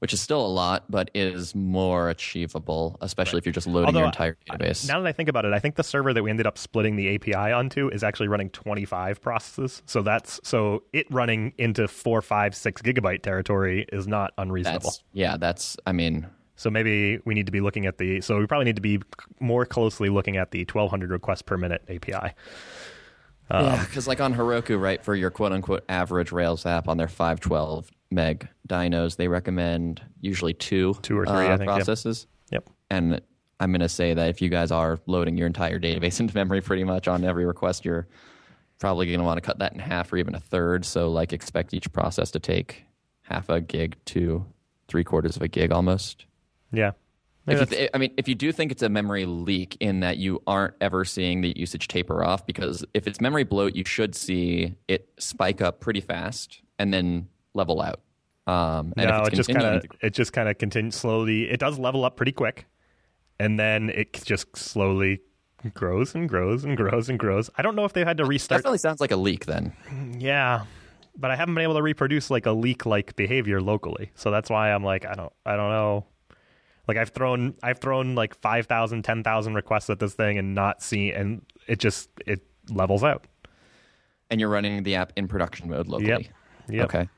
which 0.00 0.12
is 0.12 0.20
still 0.20 0.44
a 0.44 0.46
lot, 0.46 0.84
but 0.90 1.10
is 1.14 1.54
more 1.54 2.10
achievable, 2.10 2.98
especially 3.00 3.38
if 3.38 3.46
you're 3.46 3.52
just 3.52 3.66
loading 3.66 3.86
Although, 3.86 4.00
your 4.00 4.08
entire 4.08 4.36
database. 4.48 4.86
Now 4.86 5.00
that 5.00 5.08
I 5.08 5.12
think 5.12 5.30
about 5.30 5.46
it, 5.46 5.54
I 5.54 5.58
think 5.58 5.76
the 5.76 5.82
server 5.82 6.12
that 6.12 6.22
we 6.22 6.28
ended 6.28 6.46
up 6.46 6.58
splitting 6.58 6.96
the 6.96 7.14
API 7.14 7.34
onto 7.52 7.88
is 7.88 8.04
actually 8.04 8.28
running 8.28 8.50
25 8.50 9.22
processes. 9.22 9.82
So 9.86 10.02
that's 10.02 10.38
so 10.44 10.82
it 10.92 11.06
running 11.10 11.54
into 11.56 11.88
four, 11.88 12.20
five, 12.20 12.54
six 12.54 12.82
gigabyte 12.82 13.22
territory 13.22 13.86
is 13.90 14.06
not 14.06 14.32
unreasonable. 14.36 14.90
that's 14.90 15.02
yeah, 15.14 15.38
that's 15.38 15.78
I 15.86 15.92
mean 15.92 16.26
So 16.56 16.70
maybe 16.70 17.20
we 17.24 17.34
need 17.34 17.46
to 17.46 17.52
be 17.52 17.60
looking 17.60 17.86
at 17.86 17.98
the. 17.98 18.20
So 18.20 18.38
we 18.38 18.46
probably 18.46 18.64
need 18.64 18.76
to 18.76 18.82
be 18.82 19.00
more 19.40 19.64
closely 19.66 20.08
looking 20.08 20.36
at 20.36 20.50
the 20.50 20.60
1200 20.60 21.10
requests 21.10 21.42
per 21.42 21.56
minute 21.56 21.82
API. 21.88 22.34
Yeah, 23.50 23.84
because 23.84 24.08
like 24.08 24.20
on 24.20 24.34
Heroku, 24.34 24.80
right, 24.80 25.02
for 25.04 25.14
your 25.14 25.30
quote 25.30 25.52
unquote 25.52 25.84
average 25.88 26.32
Rails 26.32 26.66
app 26.66 26.88
on 26.88 26.96
their 26.96 27.08
512 27.08 27.90
meg 28.10 28.48
dynos, 28.68 29.16
they 29.16 29.28
recommend 29.28 30.02
usually 30.20 30.54
two, 30.54 30.96
Two 31.02 31.18
or 31.18 31.26
three, 31.26 31.46
uh, 31.46 31.56
think, 31.56 31.68
processes. 31.68 32.26
Yep. 32.50 32.68
And 32.90 33.20
I'm 33.60 33.70
going 33.70 33.80
to 33.80 33.88
say 33.88 34.14
that 34.14 34.28
if 34.28 34.42
you 34.42 34.48
guys 34.48 34.70
are 34.70 34.98
loading 35.06 35.36
your 35.36 35.46
entire 35.46 35.78
database 35.78 36.20
into 36.20 36.34
memory 36.34 36.60
pretty 36.60 36.84
much 36.84 37.08
on 37.08 37.24
every 37.24 37.44
request, 37.44 37.84
you're 37.84 38.08
probably 38.78 39.06
going 39.06 39.18
to 39.18 39.24
want 39.24 39.38
to 39.38 39.40
cut 39.40 39.58
that 39.60 39.72
in 39.72 39.78
half 39.78 40.12
or 40.12 40.16
even 40.16 40.34
a 40.34 40.40
third. 40.40 40.84
So, 40.84 41.10
like, 41.10 41.32
expect 41.32 41.72
each 41.72 41.90
process 41.92 42.30
to 42.32 42.40
take 42.40 42.84
half 43.22 43.48
a 43.48 43.60
gig 43.60 43.96
to 44.06 44.44
three 44.88 45.04
quarters 45.04 45.36
of 45.36 45.42
a 45.42 45.48
gig 45.48 45.72
almost. 45.72 46.25
Yeah. 46.72 46.92
If 47.48 47.70
you 47.70 47.88
I 47.94 47.98
mean, 47.98 48.12
if 48.16 48.26
you 48.26 48.34
do 48.34 48.50
think 48.50 48.72
it's 48.72 48.82
a 48.82 48.88
memory 48.88 49.24
leak 49.24 49.76
in 49.78 50.00
that 50.00 50.16
you 50.16 50.42
aren't 50.46 50.74
ever 50.80 51.04
seeing 51.04 51.42
the 51.42 51.52
usage 51.56 51.86
taper 51.86 52.24
off, 52.24 52.44
because 52.44 52.84
if 52.92 53.06
it's 53.06 53.20
memory 53.20 53.44
bloat, 53.44 53.76
you 53.76 53.84
should 53.84 54.16
see 54.16 54.74
it 54.88 55.08
spike 55.18 55.62
up 55.62 55.80
pretty 55.80 56.00
fast 56.00 56.60
and 56.78 56.92
then 56.92 57.28
level 57.54 57.80
out. 57.80 58.00
Um, 58.48 58.92
and 58.96 59.10
no, 59.10 59.24
it 59.24 59.34
just 59.34 59.48
kind 59.48 59.64
of 59.64 59.84
it 60.00 60.10
just 60.10 60.32
kind 60.32 60.48
of 60.48 60.58
continues 60.58 60.96
slowly. 60.96 61.50
It 61.50 61.60
does 61.60 61.78
level 61.78 62.04
up 62.04 62.16
pretty 62.16 62.32
quick, 62.32 62.66
and 63.38 63.58
then 63.58 63.90
it 63.90 64.12
just 64.24 64.56
slowly 64.56 65.20
grows 65.74 66.14
and 66.14 66.28
grows 66.28 66.64
and 66.64 66.76
grows 66.76 67.08
and 67.08 67.18
grows. 67.18 67.50
I 67.56 67.62
don't 67.62 67.76
know 67.76 67.84
if 67.84 67.92
they 67.92 68.04
had 68.04 68.16
to 68.18 68.24
restart. 68.24 68.60
definitely 68.60 68.78
sounds 68.78 69.00
like 69.00 69.10
a 69.10 69.16
leak. 69.16 69.46
Then 69.46 69.72
Yeah, 70.18 70.64
but 71.16 71.30
I 71.30 71.36
haven't 71.36 71.54
been 71.54 71.62
able 71.62 71.74
to 71.74 71.82
reproduce 71.82 72.30
like 72.30 72.46
a 72.46 72.52
leak 72.52 72.86
like 72.86 73.16
behavior 73.16 73.60
locally, 73.60 74.10
so 74.14 74.30
that's 74.30 74.50
why 74.50 74.72
I'm 74.72 74.84
like 74.84 75.04
I 75.04 75.14
don't 75.14 75.32
I 75.44 75.56
don't 75.56 75.70
know. 75.70 76.06
Like 76.88 76.96
I've 76.96 77.10
thrown 77.10 77.54
I've 77.62 77.78
thrown 77.78 78.14
like 78.14 78.34
5,000, 78.40 79.02
10,000 79.02 79.54
requests 79.54 79.90
at 79.90 79.98
this 79.98 80.14
thing 80.14 80.38
and 80.38 80.54
not 80.54 80.82
see 80.82 81.10
and 81.12 81.42
it 81.66 81.78
just 81.78 82.08
it 82.26 82.42
levels 82.70 83.02
out. 83.04 83.26
and 84.30 84.40
you're 84.40 84.50
running 84.50 84.82
the 84.82 84.94
app 84.96 85.12
in 85.16 85.28
production 85.28 85.68
mode 85.70 85.88
locally. 85.88 86.08
Yep. 86.10 86.24
Yep. 86.68 86.84
Okay. 86.86 87.08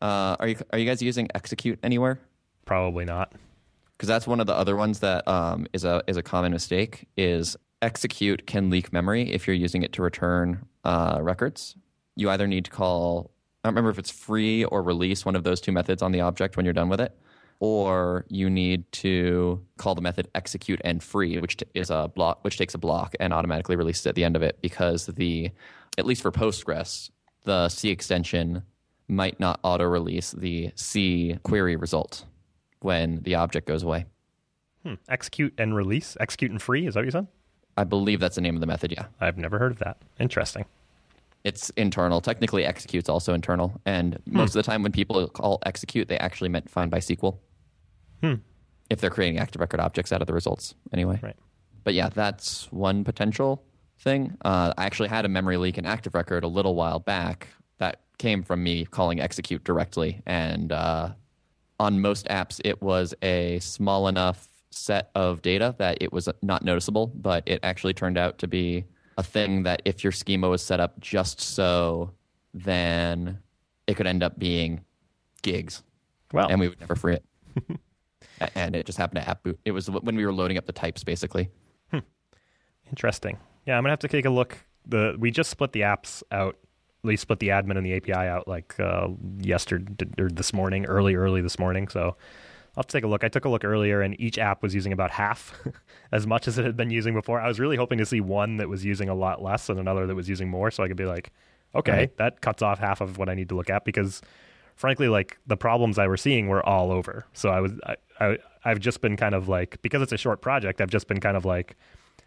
Uh, 0.00 0.36
are 0.40 0.48
you 0.48 0.56
are 0.72 0.78
you 0.78 0.86
guys 0.86 1.00
using 1.02 1.28
execute 1.34 1.78
anywhere? 1.82 2.18
Probably 2.66 3.04
not. 3.04 3.32
because 3.96 4.08
that's 4.08 4.26
one 4.26 4.40
of 4.40 4.46
the 4.46 4.54
other 4.54 4.76
ones 4.76 4.98
that 5.00 5.26
um, 5.28 5.66
is 5.72 5.84
a 5.84 6.02
is 6.06 6.16
a 6.16 6.22
common 6.22 6.52
mistake. 6.52 7.06
Is 7.16 7.56
execute 7.82 8.46
can 8.46 8.70
leak 8.70 8.92
memory 8.92 9.30
if 9.32 9.46
you're 9.46 9.56
using 9.56 9.82
it 9.82 9.92
to 9.94 10.02
return 10.02 10.64
uh, 10.84 11.18
records. 11.20 11.76
You 12.16 12.30
either 12.30 12.46
need 12.46 12.64
to 12.66 12.70
call 12.70 13.30
I 13.64 13.68
don't 13.68 13.74
remember 13.74 13.90
if 13.90 13.98
it's 13.98 14.10
free 14.10 14.64
or 14.64 14.82
release 14.82 15.24
one 15.24 15.36
of 15.36 15.44
those 15.44 15.60
two 15.60 15.72
methods 15.72 16.02
on 16.02 16.12
the 16.12 16.20
object 16.20 16.56
when 16.56 16.66
you're 16.66 16.72
done 16.74 16.88
with 16.88 17.00
it, 17.00 17.16
or 17.66 18.24
you 18.28 18.50
need 18.50 18.90
to 18.90 19.64
call 19.78 19.94
the 19.94 20.00
method 20.00 20.26
execute 20.34 20.80
and 20.84 21.00
free, 21.00 21.38
which 21.38 21.58
t- 21.58 21.66
is 21.74 21.90
a 21.90 22.10
block 22.12 22.42
which 22.42 22.58
takes 22.58 22.74
a 22.74 22.78
block 22.78 23.14
and 23.20 23.32
automatically 23.32 23.76
releases 23.76 24.04
at 24.08 24.16
the 24.16 24.24
end 24.24 24.34
of 24.34 24.42
it 24.42 24.58
because 24.62 25.06
the 25.06 25.48
at 25.96 26.04
least 26.04 26.22
for 26.22 26.32
Postgres 26.32 27.10
the 27.44 27.68
C 27.68 27.90
extension 27.90 28.64
might 29.06 29.38
not 29.38 29.60
auto 29.62 29.84
release 29.84 30.32
the 30.32 30.72
C 30.74 31.38
query 31.44 31.76
result 31.76 32.24
when 32.80 33.20
the 33.22 33.36
object 33.36 33.68
goes 33.68 33.84
away. 33.84 34.06
Hmm. 34.82 34.94
Execute 35.08 35.54
and 35.56 35.76
release. 35.76 36.16
Execute 36.18 36.50
and 36.50 36.60
free. 36.60 36.88
Is 36.88 36.94
that 36.94 37.00
what 37.00 37.04
you 37.04 37.10
said? 37.12 37.28
I 37.76 37.84
believe 37.84 38.18
that's 38.18 38.34
the 38.34 38.40
name 38.40 38.56
of 38.56 38.60
the 38.60 38.66
method. 38.66 38.90
Yeah. 38.90 39.06
I've 39.20 39.38
never 39.38 39.60
heard 39.60 39.70
of 39.70 39.78
that. 39.78 39.98
Interesting. 40.18 40.64
It's 41.44 41.70
internal. 41.70 42.20
Technically, 42.20 42.64
execute's 42.64 43.08
also 43.08 43.34
internal. 43.34 43.80
And 43.86 44.14
Hmm. 44.28 44.36
most 44.38 44.50
of 44.56 44.64
the 44.64 44.68
time 44.68 44.82
when 44.82 44.90
people 44.90 45.28
call 45.28 45.60
execute, 45.64 46.08
they 46.08 46.18
actually 46.18 46.48
meant 46.48 46.68
find 46.68 46.90
by 46.90 46.98
SQL. 46.98 47.36
Hmm. 48.22 48.34
If 48.90 49.00
they're 49.00 49.10
creating 49.10 49.38
active 49.38 49.60
record 49.60 49.80
objects 49.80 50.12
out 50.12 50.20
of 50.20 50.26
the 50.26 50.34
results, 50.34 50.74
anyway. 50.92 51.18
Right. 51.22 51.36
But 51.84 51.94
yeah, 51.94 52.08
that's 52.08 52.70
one 52.70 53.04
potential 53.04 53.62
thing. 53.98 54.36
Uh, 54.44 54.72
I 54.76 54.84
actually 54.84 55.08
had 55.08 55.24
a 55.24 55.28
memory 55.28 55.56
leak 55.56 55.78
in 55.78 55.86
active 55.86 56.14
record 56.14 56.44
a 56.44 56.48
little 56.48 56.74
while 56.74 56.98
back 56.98 57.48
that 57.78 58.00
came 58.18 58.42
from 58.42 58.62
me 58.62 58.84
calling 58.84 59.20
execute 59.20 59.64
directly. 59.64 60.22
And 60.26 60.72
uh, 60.72 61.10
on 61.80 62.00
most 62.00 62.26
apps, 62.28 62.60
it 62.64 62.82
was 62.82 63.14
a 63.22 63.58
small 63.60 64.08
enough 64.08 64.48
set 64.70 65.10
of 65.14 65.42
data 65.42 65.74
that 65.78 65.98
it 66.00 66.12
was 66.12 66.28
not 66.42 66.64
noticeable, 66.64 67.08
but 67.14 67.42
it 67.46 67.60
actually 67.62 67.94
turned 67.94 68.18
out 68.18 68.38
to 68.38 68.46
be 68.46 68.84
a 69.18 69.22
thing 69.22 69.64
that 69.64 69.82
if 69.84 70.02
your 70.02 70.12
schema 70.12 70.48
was 70.48 70.62
set 70.62 70.80
up 70.80 70.98
just 71.00 71.40
so, 71.40 72.12
then 72.54 73.38
it 73.86 73.94
could 73.94 74.06
end 74.06 74.22
up 74.22 74.38
being 74.38 74.84
gigs, 75.42 75.82
Well, 76.32 76.48
and 76.48 76.60
we 76.60 76.68
would 76.68 76.80
never 76.80 76.94
free 76.94 77.14
it. 77.14 77.24
And 78.54 78.74
it 78.76 78.86
just 78.86 78.98
happened 78.98 79.22
to 79.22 79.28
app 79.28 79.42
boot. 79.42 79.58
It 79.64 79.72
was 79.72 79.88
when 79.90 80.16
we 80.16 80.24
were 80.26 80.32
loading 80.32 80.58
up 80.58 80.66
the 80.66 80.72
types, 80.72 81.04
basically. 81.04 81.50
Interesting. 82.90 83.38
Yeah, 83.66 83.76
I'm 83.78 83.82
gonna 83.84 83.92
have 83.92 84.00
to 84.00 84.08
take 84.08 84.24
a 84.26 84.30
look. 84.30 84.58
The 84.86 85.16
we 85.18 85.30
just 85.30 85.50
split 85.50 85.72
the 85.72 85.80
apps 85.82 86.22
out. 86.30 86.58
We 87.02 87.16
split 87.16 87.38
the 87.38 87.48
admin 87.48 87.76
and 87.76 87.86
the 87.86 87.94
API 87.94 88.12
out 88.12 88.46
like 88.46 88.78
uh, 88.78 89.08
yesterday 89.38 90.06
or 90.18 90.28
this 90.28 90.52
morning, 90.52 90.84
early, 90.86 91.14
early 91.14 91.40
this 91.40 91.58
morning. 91.58 91.88
So 91.88 92.00
I'll 92.00 92.14
have 92.76 92.86
to 92.88 92.92
take 92.92 93.04
a 93.04 93.06
look. 93.06 93.24
I 93.24 93.28
took 93.28 93.44
a 93.44 93.48
look 93.48 93.64
earlier, 93.64 94.02
and 94.02 94.18
each 94.20 94.38
app 94.38 94.62
was 94.62 94.74
using 94.74 94.92
about 94.92 95.10
half 95.12 95.58
as 96.12 96.26
much 96.26 96.46
as 96.48 96.58
it 96.58 96.64
had 96.64 96.76
been 96.76 96.90
using 96.90 97.14
before. 97.14 97.40
I 97.40 97.48
was 97.48 97.58
really 97.58 97.76
hoping 97.76 97.98
to 97.98 98.06
see 98.06 98.20
one 98.20 98.58
that 98.58 98.68
was 98.68 98.84
using 98.84 99.08
a 99.08 99.14
lot 99.14 99.42
less 99.42 99.68
and 99.68 99.78
another 99.80 100.06
that 100.06 100.14
was 100.14 100.28
using 100.28 100.48
more, 100.48 100.70
so 100.70 100.82
I 100.82 100.88
could 100.88 100.96
be 100.96 101.04
like, 101.06 101.32
okay, 101.74 101.92
Right. 101.92 102.16
that 102.18 102.40
cuts 102.40 102.62
off 102.62 102.78
half 102.78 103.00
of 103.00 103.16
what 103.18 103.28
I 103.28 103.34
need 103.34 103.48
to 103.50 103.54
look 103.56 103.70
at 103.70 103.84
because, 103.84 104.20
frankly, 104.82 105.06
like 105.08 105.38
the 105.46 105.56
problems 105.56 105.96
I 105.96 106.08
were 106.08 106.16
seeing 106.16 106.48
were 106.48 106.64
all 106.66 106.90
over. 106.90 107.24
So 107.34 107.50
I 107.50 107.60
was, 107.60 107.72
I, 107.86 107.94
I, 108.20 108.38
I've 108.64 108.80
just 108.80 109.00
been 109.00 109.16
kind 109.16 109.32
of 109.32 109.48
like 109.48 109.80
because 109.80 110.02
it's 110.02 110.10
a 110.10 110.16
short 110.18 110.42
project. 110.42 110.80
I've 110.80 110.90
just 110.90 111.06
been 111.06 111.20
kind 111.20 111.36
of 111.36 111.44
like 111.44 111.76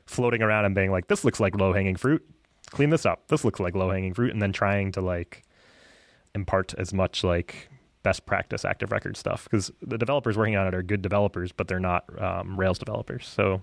floating 0.06 0.42
around 0.42 0.64
and 0.64 0.74
being 0.74 0.90
like, 0.90 1.08
this 1.08 1.26
looks 1.26 1.42
like 1.42 1.54
low 1.58 1.74
hanging 1.74 1.98
fruit. 1.98 2.26
Clean 2.72 2.90
this 2.90 3.06
up. 3.06 3.28
This 3.28 3.44
looks 3.44 3.60
like 3.60 3.76
low 3.76 3.90
hanging 3.92 4.14
fruit, 4.14 4.32
and 4.32 4.42
then 4.42 4.54
trying 4.54 4.94
to 4.94 5.02
like 5.02 5.44
impart 6.34 6.74
as 6.78 6.94
much 6.94 7.26
like 7.26 7.68
best 8.04 8.26
practice 8.26 8.64
active 8.64 8.92
record 8.94 9.18
stuff 9.18 9.44
because 9.46 9.70
the 9.82 9.98
developers 9.98 10.38
working 10.38 10.56
on 10.56 10.66
it 10.66 10.74
are 10.74 10.82
good 10.82 11.02
developers, 11.02 11.52
but 11.52 11.68
they're 11.68 11.80
not 11.80 12.06
um, 12.22 12.58
Rails 12.58 12.80
developers. 12.80 13.28
So 13.28 13.62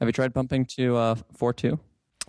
Have 0.00 0.08
you 0.08 0.12
tried 0.12 0.32
bumping 0.32 0.64
to 0.76 0.96
uh, 0.96 1.14
4.2? 1.38 1.78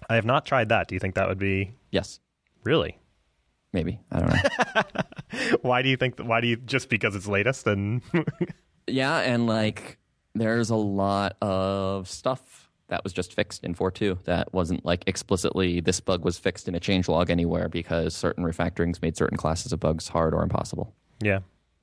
I 0.10 0.16
have 0.16 0.26
not 0.26 0.46
tried 0.46 0.70
that. 0.70 0.88
Do 0.88 0.96
you 0.96 1.00
think 1.00 1.16
that 1.16 1.28
would 1.28 1.40
be 1.40 1.74
Yes, 1.92 2.20
really? 2.64 3.00
maybe. 3.74 4.00
I 4.12 4.20
don't 4.20 4.30
know. 4.30 5.02
why 5.62 5.82
do 5.82 5.90
you 5.90 5.98
think? 5.98 6.20
Why 6.20 6.42
do 6.42 6.48
you 6.48 6.58
just 6.58 6.90
because 6.90 7.16
it's 7.16 7.28
latest 7.28 7.68
and 7.68 8.02
Yeah, 8.88 9.20
and 9.20 9.48
like 9.48 9.98
there's 10.36 10.70
a 10.70 10.76
lot 10.76 11.38
of 11.42 12.10
stuff 12.10 12.70
that 12.88 13.04
was 13.04 13.14
just 13.14 13.34
fixed 13.34 13.64
in 13.64 13.74
4.2 13.74 14.24
that 14.26 14.54
wasn't 14.54 14.86
like 14.86 15.04
explicitly 15.08 15.80
this 15.80 16.00
bug 16.00 16.24
was 16.26 16.38
fixed 16.38 16.68
in 16.68 16.76
a 16.76 16.80
change 16.80 17.08
log 17.08 17.30
anywhere 17.30 17.70
because 17.70 18.16
certain 18.16 18.44
refactorings 18.44 19.02
made 19.02 19.16
certain 19.16 19.38
classes 19.38 19.72
of 19.72 19.80
bugs 19.80 20.10
hard 20.10 20.34
or 20.34 20.44
impossible. 20.44 20.94
yeah, 21.22 21.40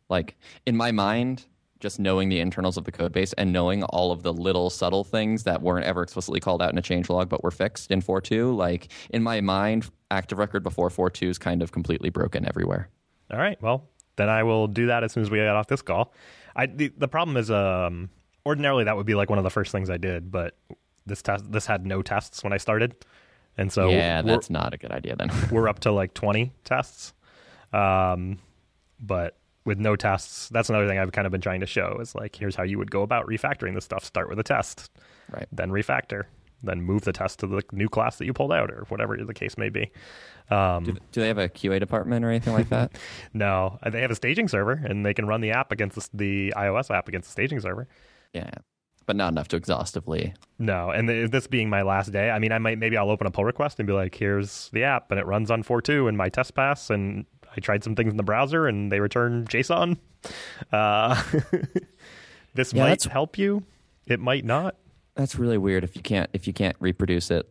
Like 0.08 0.36
in 0.66 0.76
my 0.76 0.92
mind, 0.92 1.46
just 1.80 1.98
knowing 1.98 2.28
the 2.28 2.38
internals 2.40 2.76
of 2.76 2.84
the 2.84 2.92
code 2.92 3.12
base 3.12 3.32
and 3.34 3.52
knowing 3.52 3.82
all 3.84 4.12
of 4.12 4.22
the 4.22 4.32
little 4.32 4.68
subtle 4.68 5.02
things 5.02 5.44
that 5.44 5.62
weren't 5.62 5.86
ever 5.86 6.02
explicitly 6.02 6.38
called 6.38 6.60
out 6.60 6.70
in 6.70 6.78
a 6.78 6.82
change 6.82 7.08
log 7.08 7.28
but 7.30 7.42
were 7.42 7.50
fixed 7.50 7.90
in 7.90 8.02
4.2, 8.02 8.54
like 8.54 8.88
in 9.08 9.22
my 9.22 9.40
mind, 9.40 9.90
active 10.10 10.38
record 10.38 10.62
before 10.62 10.90
4.2 10.90 11.28
is 11.30 11.38
kind 11.38 11.62
of 11.62 11.72
completely 11.72 12.10
broken 12.10 12.46
everywhere. 12.46 12.90
All 13.30 13.38
right. 13.38 13.60
Well, 13.62 13.88
then 14.16 14.28
I 14.28 14.42
will 14.42 14.66
do 14.66 14.86
that 14.86 15.04
as 15.04 15.12
soon 15.12 15.22
as 15.22 15.30
we 15.30 15.38
get 15.38 15.48
off 15.48 15.66
this 15.66 15.82
call. 15.82 16.12
I 16.56 16.66
the, 16.66 16.92
the 16.96 17.08
problem 17.08 17.36
is 17.36 17.50
um 17.50 18.10
ordinarily 18.44 18.84
that 18.84 18.96
would 18.96 19.06
be 19.06 19.14
like 19.14 19.30
one 19.30 19.38
of 19.38 19.44
the 19.44 19.50
first 19.50 19.72
things 19.72 19.90
I 19.90 19.96
did, 19.96 20.30
but 20.30 20.56
this 21.06 21.22
test 21.22 21.50
this 21.50 21.66
had 21.66 21.86
no 21.86 22.02
tests 22.02 22.42
when 22.42 22.52
I 22.52 22.56
started. 22.56 22.94
And 23.56 23.72
so 23.72 23.88
yeah, 23.88 24.22
that's 24.22 24.50
not 24.50 24.74
a 24.74 24.76
good 24.76 24.92
idea 24.92 25.16
then. 25.16 25.30
we're 25.50 25.68
up 25.68 25.80
to 25.80 25.92
like 25.92 26.14
20 26.14 26.52
tests. 26.64 27.14
Um 27.72 28.38
but 29.00 29.36
with 29.64 29.78
no 29.78 29.94
tests, 29.96 30.48
that's 30.48 30.68
another 30.68 30.88
thing 30.88 30.98
I've 30.98 31.12
kind 31.12 31.26
of 31.26 31.32
been 31.32 31.40
trying 31.40 31.60
to 31.60 31.66
show 31.66 31.98
is 32.00 32.14
like 32.14 32.36
here's 32.36 32.56
how 32.56 32.62
you 32.62 32.78
would 32.78 32.90
go 32.90 33.02
about 33.02 33.26
refactoring 33.26 33.74
this 33.74 33.84
stuff. 33.84 34.04
Start 34.04 34.28
with 34.28 34.38
a 34.38 34.42
test, 34.42 34.90
right. 35.30 35.46
then 35.52 35.70
refactor, 35.70 36.24
then 36.62 36.82
move 36.82 37.02
the 37.02 37.12
test 37.12 37.40
to 37.40 37.46
the 37.46 37.62
new 37.72 37.88
class 37.88 38.16
that 38.16 38.26
you 38.26 38.32
pulled 38.32 38.52
out 38.52 38.70
or 38.70 38.84
whatever 38.88 39.16
the 39.16 39.34
case 39.34 39.56
may 39.56 39.68
be. 39.68 39.90
Um, 40.50 40.84
Do, 40.84 40.96
do 41.12 41.20
they 41.20 41.28
have 41.28 41.38
a 41.38 41.48
QA 41.48 41.78
department 41.78 42.24
or 42.24 42.30
anything 42.30 42.52
like 42.52 42.68
that? 42.70 42.92
No, 43.32 43.78
uh, 43.82 43.90
they 43.90 44.00
have 44.00 44.10
a 44.10 44.16
staging 44.16 44.48
server, 44.48 44.72
and 44.72 45.06
they 45.06 45.14
can 45.14 45.26
run 45.26 45.40
the 45.40 45.52
app 45.52 45.72
against 45.72 45.96
the, 45.96 46.08
the 46.12 46.54
iOS 46.56 46.94
app 46.94 47.08
against 47.08 47.28
the 47.28 47.32
staging 47.32 47.60
server. 47.60 47.86
Yeah, 48.32 48.50
but 49.06 49.16
not 49.16 49.32
enough 49.32 49.48
to 49.48 49.56
exhaustively. 49.56 50.34
No, 50.58 50.90
and 50.90 51.08
th- 51.08 51.30
this 51.30 51.46
being 51.46 51.70
my 51.70 51.82
last 51.82 52.12
day, 52.12 52.30
I 52.30 52.38
mean, 52.38 52.52
I 52.52 52.58
might 52.58 52.78
maybe 52.78 52.96
I'll 52.96 53.10
open 53.10 53.26
a 53.26 53.30
pull 53.30 53.44
request 53.44 53.78
and 53.78 53.86
be 53.86 53.92
like, 53.92 54.14
"Here's 54.14 54.68
the 54.72 54.84
app, 54.84 55.10
and 55.10 55.18
it 55.20 55.26
runs 55.26 55.50
on 55.50 55.62
4.2 55.62 56.08
and 56.08 56.16
my 56.18 56.28
test 56.28 56.54
pass, 56.54 56.90
and 56.90 57.26
I 57.56 57.60
tried 57.60 57.82
some 57.84 57.94
things 57.94 58.10
in 58.10 58.16
the 58.16 58.22
browser, 58.22 58.66
and 58.66 58.90
they 58.90 59.00
return 59.00 59.46
JSON." 59.46 59.98
Uh, 60.72 61.22
this 62.54 62.72
Yeah, 62.72 62.84
might 62.84 63.02
help 63.04 63.38
you. 63.38 63.62
It 64.06 64.20
might 64.20 64.44
not. 64.44 64.76
That's 65.14 65.36
really 65.36 65.58
weird 65.58 65.84
if 65.84 65.96
you 65.96 66.02
can't 66.02 66.30
if 66.32 66.46
you 66.46 66.52
can't 66.52 66.76
reproduce 66.80 67.30
it. 67.30 67.48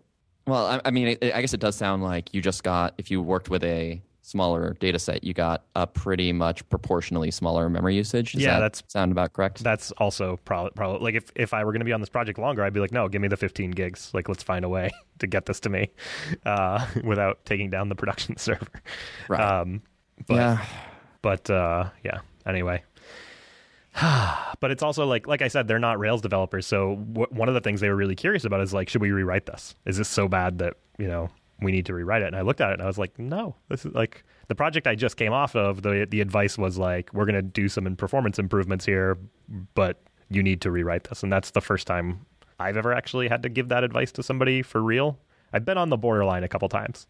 Well, 0.47 0.65
I, 0.65 0.81
I 0.85 0.91
mean, 0.91 1.09
it, 1.21 1.33
I 1.33 1.41
guess 1.41 1.53
it 1.53 1.59
does 1.59 1.75
sound 1.75 2.03
like 2.03 2.33
you 2.33 2.41
just 2.41 2.63
got 2.63 2.93
if 2.97 3.11
you 3.11 3.21
worked 3.21 3.49
with 3.49 3.63
a 3.63 4.01
smaller 4.21 4.75
data 4.79 4.99
set, 4.99 5.23
you 5.23 5.33
got 5.33 5.63
a 5.75 5.87
pretty 5.87 6.31
much 6.31 6.67
proportionally 6.69 7.31
smaller 7.31 7.67
memory 7.69 7.95
usage. 7.95 8.33
Does 8.33 8.41
Yeah, 8.43 8.53
that 8.59 8.73
that's- 8.73 8.83
sound 8.87 9.11
about 9.11 9.33
correct. 9.33 9.63
That's 9.63 9.91
also 9.93 10.37
probably 10.45 10.71
probably 10.75 10.99
like 11.03 11.15
if 11.15 11.31
if 11.35 11.53
I 11.53 11.63
were 11.63 11.71
going 11.71 11.81
to 11.81 11.85
be 11.85 11.93
on 11.93 11.99
this 11.99 12.09
project 12.09 12.39
longer, 12.39 12.63
I'd 12.63 12.73
be 12.73 12.79
like, 12.79 12.91
"No, 12.91 13.07
give 13.07 13.21
me 13.21 13.27
the 13.27 13.37
15 13.37 13.71
gigs. 13.71 14.11
Like, 14.13 14.29
let's 14.29 14.43
find 14.43 14.63
a 14.65 14.69
way 14.69 14.89
to 15.19 15.27
get 15.27 15.45
this 15.45 15.59
to 15.61 15.69
me 15.69 15.89
uh, 16.45 16.85
without 17.03 17.43
taking 17.45 17.69
down 17.69 17.89
the 17.89 17.95
production 17.95 18.37
server." 18.37 18.67
Right. 19.27 19.41
Um, 19.41 19.81
but, 20.27 20.35
yeah, 20.35 20.65
but 21.21 21.49
uh, 21.49 21.89
yeah. 22.03 22.19
Anyway, 22.45 22.81
but 24.59 24.71
it's 24.71 24.83
also 24.83 25.05
like 25.05 25.27
like 25.27 25.41
I 25.41 25.47
said, 25.47 25.67
they're 25.67 25.79
not 25.79 25.99
Rails 25.99 26.21
developers. 26.21 26.67
So 26.67 26.95
w- 26.95 27.27
one 27.31 27.47
of 27.47 27.53
the 27.55 27.61
things 27.61 27.81
they 27.81 27.89
were 27.89 27.95
really 27.95 28.15
curious 28.15 28.45
about 28.45 28.61
is 28.61 28.73
like, 28.73 28.89
should 28.89 29.01
we 29.01 29.11
rewrite 29.11 29.45
this? 29.45 29.75
Is 29.85 29.97
this 29.97 30.07
so 30.07 30.27
bad 30.27 30.59
that 30.59 30.75
you 30.97 31.07
know 31.07 31.29
we 31.61 31.71
need 31.71 31.85
to 31.87 31.93
rewrite 31.93 32.21
it? 32.21 32.27
And 32.27 32.35
I 32.35 32.41
looked 32.41 32.61
at 32.61 32.69
it 32.69 32.73
and 32.73 32.81
I 32.81 32.85
was 32.85 32.97
like, 32.97 33.17
no, 33.17 33.55
this 33.69 33.85
is 33.85 33.93
like 33.93 34.23
the 34.47 34.55
project 34.55 34.87
I 34.87 34.95
just 34.95 35.17
came 35.17 35.33
off 35.33 35.55
of. 35.55 35.81
The 35.81 36.07
the 36.09 36.21
advice 36.21 36.57
was 36.57 36.77
like, 36.77 37.13
we're 37.13 37.25
going 37.25 37.35
to 37.35 37.41
do 37.41 37.67
some 37.67 37.95
performance 37.95 38.37
improvements 38.39 38.85
here, 38.85 39.17
but 39.73 40.01
you 40.29 40.43
need 40.43 40.61
to 40.61 40.71
rewrite 40.71 41.05
this. 41.05 41.23
And 41.23 41.31
that's 41.31 41.51
the 41.51 41.61
first 41.61 41.87
time 41.87 42.25
I've 42.59 42.77
ever 42.77 42.93
actually 42.93 43.27
had 43.27 43.43
to 43.43 43.49
give 43.49 43.69
that 43.69 43.83
advice 43.83 44.11
to 44.13 44.23
somebody 44.23 44.61
for 44.61 44.81
real. 44.81 45.17
I've 45.51 45.65
been 45.65 45.77
on 45.77 45.89
the 45.89 45.97
borderline 45.97 46.43
a 46.43 46.47
couple 46.47 46.69
times. 46.69 47.07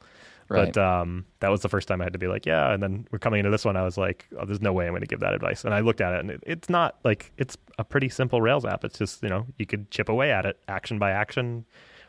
Right. 0.49 0.73
But 0.73 0.81
um, 0.81 1.25
that 1.41 1.51
was 1.51 1.61
the 1.61 1.69
first 1.69 1.87
time 1.87 2.01
I 2.01 2.05
had 2.05 2.13
to 2.13 2.19
be 2.19 2.27
like, 2.27 2.45
yeah. 2.45 2.73
And 2.73 2.81
then 2.81 3.07
we're 3.11 3.19
coming 3.19 3.39
into 3.39 3.51
this 3.51 3.65
one. 3.65 3.77
I 3.77 3.83
was 3.83 3.97
like, 3.97 4.25
oh, 4.37 4.45
there's 4.45 4.61
no 4.61 4.73
way 4.73 4.85
I'm 4.85 4.91
going 4.91 5.01
to 5.01 5.07
give 5.07 5.19
that 5.19 5.35
advice. 5.35 5.63
And 5.63 5.73
I 5.75 5.81
looked 5.81 6.01
at 6.01 6.13
it, 6.13 6.19
and 6.21 6.31
it, 6.31 6.43
it's 6.45 6.69
not 6.69 6.97
like 7.03 7.31
it's 7.37 7.55
a 7.77 7.83
pretty 7.83 8.09
simple 8.09 8.41
Rails 8.41 8.65
app. 8.65 8.83
It's 8.83 8.97
just 8.97 9.21
you 9.21 9.29
know 9.29 9.45
you 9.57 9.65
could 9.65 9.91
chip 9.91 10.09
away 10.09 10.31
at 10.31 10.45
it, 10.45 10.59
action 10.67 10.97
by 10.97 11.11
action, 11.11 11.65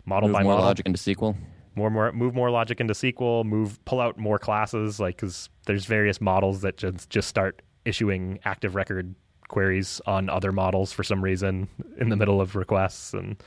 model 0.07 0.29
move 0.29 0.35
by 0.35 0.42
more 0.42 0.53
model, 0.53 0.66
logic 0.66 0.87
into 0.87 0.98
SQL. 0.98 1.37
more 1.74 1.90
more 1.90 2.12
move 2.12 2.35
more 2.35 2.50
logic 2.50 2.81
into 2.81 2.94
SQL, 2.94 3.44
move 3.44 3.85
pull 3.85 4.00
out 4.00 4.16
more 4.16 4.38
classes, 4.38 4.98
like 4.98 5.16
because 5.16 5.50
there's 5.66 5.85
various 5.85 6.20
models 6.20 6.62
that 6.62 6.79
just 6.79 7.11
just 7.11 7.29
start 7.29 7.61
issuing 7.85 8.38
active 8.44 8.74
record 8.74 9.14
queries 9.48 10.00
on 10.07 10.31
other 10.31 10.53
models 10.53 10.92
for 10.92 11.03
some 11.03 11.22
reason 11.22 11.68
in 11.98 12.09
the 12.09 12.16
middle 12.16 12.40
of 12.40 12.55
requests 12.55 13.12
and 13.12 13.42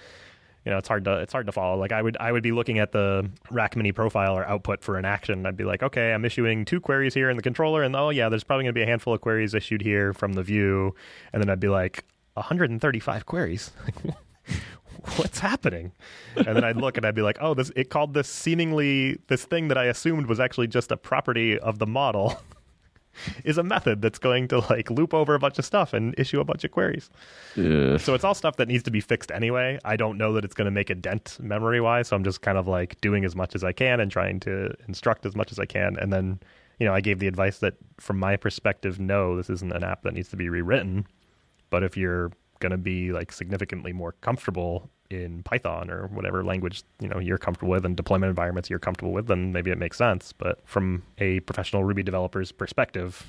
you 0.65 0.71
know 0.71 0.77
it's 0.77 0.87
hard 0.87 1.05
to 1.05 1.19
it's 1.19 1.33
hard 1.33 1.45
to 1.45 1.51
follow. 1.51 1.77
Like 1.77 1.91
i 1.91 2.01
would 2.01 2.17
i 2.19 2.31
would 2.31 2.43
be 2.43 2.51
looking 2.51 2.79
at 2.79 2.91
the 2.91 3.29
rack 3.51 3.75
mini 3.75 3.91
profiler 3.91 4.47
output 4.47 4.81
for 4.81 4.97
an 4.97 5.05
action. 5.05 5.45
I'd 5.45 5.57
be 5.57 5.63
like 5.63 5.83
okay 5.83 6.13
i'm 6.13 6.25
issuing 6.25 6.65
two 6.65 6.79
queries 6.79 7.13
here 7.13 7.29
in 7.29 7.37
the 7.37 7.43
controller 7.43 7.83
and 7.83 7.95
oh 7.95 8.09
yeah 8.09 8.29
there's 8.29 8.43
probably 8.43 8.63
going 8.63 8.73
to 8.73 8.79
be 8.79 8.83
a 8.83 8.87
handful 8.87 9.13
of 9.13 9.21
queries 9.21 9.53
issued 9.53 9.81
here 9.81 10.13
from 10.13 10.33
the 10.33 10.43
view. 10.43 10.95
And 11.31 11.41
then 11.41 11.49
i'd 11.49 11.59
be 11.59 11.69
like 11.69 12.05
135 12.35 13.25
queries? 13.25 13.71
What's 15.17 15.39
happening? 15.39 15.91
And 16.35 16.55
then 16.55 16.63
i'd 16.63 16.77
look 16.77 16.97
and 16.97 17.05
i'd 17.05 17.15
be 17.15 17.21
like 17.21 17.37
oh 17.41 17.53
this 17.53 17.71
it 17.75 17.89
called 17.89 18.13
this 18.13 18.29
seemingly 18.29 19.19
this 19.27 19.45
thing 19.45 19.67
that 19.67 19.77
i 19.77 19.85
assumed 19.85 20.27
was 20.27 20.39
actually 20.39 20.67
just 20.67 20.91
a 20.91 20.97
property 20.97 21.59
of 21.59 21.79
the 21.79 21.87
model 21.87 22.39
is 23.43 23.57
a 23.57 23.63
method 23.63 24.01
that's 24.01 24.19
going 24.19 24.47
to 24.47 24.59
like 24.69 24.89
loop 24.89 25.13
over 25.13 25.35
a 25.35 25.39
bunch 25.39 25.59
of 25.59 25.65
stuff 25.65 25.93
and 25.93 26.15
issue 26.17 26.39
a 26.39 26.43
bunch 26.43 26.63
of 26.63 26.71
queries 26.71 27.09
Ugh. 27.57 27.99
so 27.99 28.13
it's 28.13 28.23
all 28.23 28.33
stuff 28.33 28.55
that 28.57 28.67
needs 28.67 28.83
to 28.83 28.91
be 28.91 29.01
fixed 29.01 29.31
anyway. 29.31 29.79
I 29.83 29.95
don't 29.95 30.17
know 30.17 30.33
that 30.33 30.45
it's 30.45 30.53
going 30.53 30.65
to 30.65 30.71
make 30.71 30.89
a 30.89 30.95
dent 30.95 31.37
memory 31.39 31.81
wise, 31.81 32.07
so 32.07 32.15
I'm 32.15 32.23
just 32.23 32.41
kind 32.41 32.57
of 32.57 32.67
like 32.67 32.99
doing 33.01 33.25
as 33.25 33.35
much 33.35 33.55
as 33.55 33.63
I 33.63 33.71
can 33.71 33.99
and 33.99 34.11
trying 34.11 34.39
to 34.41 34.73
instruct 34.87 35.25
as 35.25 35.35
much 35.35 35.51
as 35.51 35.59
I 35.59 35.65
can. 35.65 35.97
And 35.99 36.11
then, 36.11 36.39
you 36.79 36.85
know, 36.85 36.93
I 36.93 37.01
gave 37.01 37.19
the 37.19 37.27
advice 37.27 37.59
that 37.59 37.75
from 37.99 38.19
my 38.19 38.35
perspective, 38.37 38.99
no, 38.99 39.35
this 39.37 39.49
isn't 39.49 39.71
an 39.71 39.83
app 39.83 40.03
that 40.03 40.13
needs 40.13 40.29
to 40.29 40.37
be 40.37 40.49
rewritten. 40.49 41.05
But 41.69 41.83
if 41.83 41.97
you're 41.97 42.31
going 42.59 42.71
to 42.71 42.77
be 42.77 43.11
like 43.11 43.31
significantly 43.31 43.93
more 43.93 44.13
comfortable 44.21 44.89
in 45.13 45.43
Python 45.43 45.89
or 45.89 46.07
whatever 46.07 46.43
language 46.43 46.83
you 46.99 47.07
know 47.07 47.19
you're 47.19 47.37
comfortable 47.37 47.71
with 47.71 47.85
and 47.85 47.95
deployment 47.95 48.29
environments 48.29 48.69
you're 48.69 48.79
comfortable 48.79 49.11
with, 49.13 49.27
then 49.27 49.51
maybe 49.53 49.71
it 49.71 49.77
makes 49.77 49.97
sense. 49.97 50.33
But 50.33 50.59
from 50.65 51.03
a 51.19 51.39
professional 51.41 51.83
Ruby 51.83 52.03
developer's 52.03 52.51
perspective, 52.51 53.25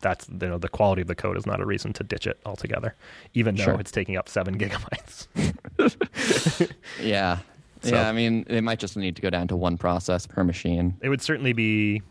that's 0.00 0.28
you 0.28 0.48
know 0.48 0.58
the 0.58 0.68
quality 0.68 1.02
of 1.02 1.08
the 1.08 1.14
code 1.14 1.36
is 1.36 1.46
not 1.46 1.60
a 1.60 1.66
reason 1.66 1.92
to 1.94 2.02
ditch 2.04 2.26
it 2.26 2.40
altogether, 2.46 2.94
even 3.34 3.54
though 3.56 3.64
Sure. 3.64 3.80
it's 3.80 3.90
taking 3.92 4.16
up 4.16 4.28
seven 4.28 4.58
gigabytes. 4.62 5.28
Yeah. 7.00 7.38
So- 7.82 7.90
Yeah, 7.96 8.08
I 8.08 8.12
mean, 8.12 8.44
they 8.48 8.60
might 8.60 8.78
just 8.78 8.96
need 8.96 9.16
to 9.16 9.22
go 9.22 9.30
down 9.30 9.48
to 9.48 9.56
one 9.56 9.76
process 9.76 10.26
per 10.26 10.44
machine. 10.44 10.96
it 11.02 11.08
would 11.08 11.20
certainly 11.22 11.52
be 11.52 12.02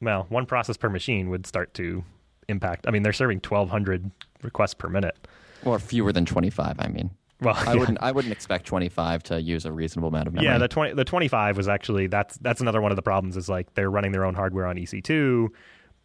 well 0.00 0.26
one 0.28 0.46
process 0.46 0.76
per 0.76 0.88
machine 0.88 1.28
would 1.30 1.46
start 1.46 1.74
to 1.74 2.04
impact. 2.48 2.86
I 2.86 2.90
mean, 2.90 3.02
they're 3.02 3.12
serving 3.12 3.40
twelve 3.40 3.70
hundred 3.70 4.10
requests 4.42 4.74
per 4.74 4.88
minute. 4.88 5.16
Or 5.64 5.78
fewer 5.78 6.10
than 6.10 6.24
25, 6.24 6.76
I 6.78 6.88
mean. 6.88 7.10
Well, 7.40 7.54
I 7.56 7.64
yeah. 7.72 7.78
wouldn't 7.78 7.98
I 8.00 8.12
wouldn't 8.12 8.32
expect 8.32 8.66
25 8.66 9.22
to 9.24 9.40
use 9.40 9.64
a 9.64 9.72
reasonable 9.72 10.08
amount 10.08 10.28
of 10.28 10.34
memory. 10.34 10.48
Yeah, 10.48 10.58
the 10.58 10.68
twenty 10.68 10.92
the 10.94 11.04
twenty 11.04 11.28
five 11.28 11.56
was 11.56 11.68
actually 11.68 12.06
that's 12.06 12.36
that's 12.38 12.60
another 12.60 12.80
one 12.80 12.92
of 12.92 12.96
the 12.96 13.02
problems 13.02 13.36
is 13.36 13.48
like 13.48 13.74
they're 13.74 13.90
running 13.90 14.12
their 14.12 14.24
own 14.24 14.34
hardware 14.34 14.66
on 14.66 14.78
EC 14.78 15.02
two, 15.02 15.52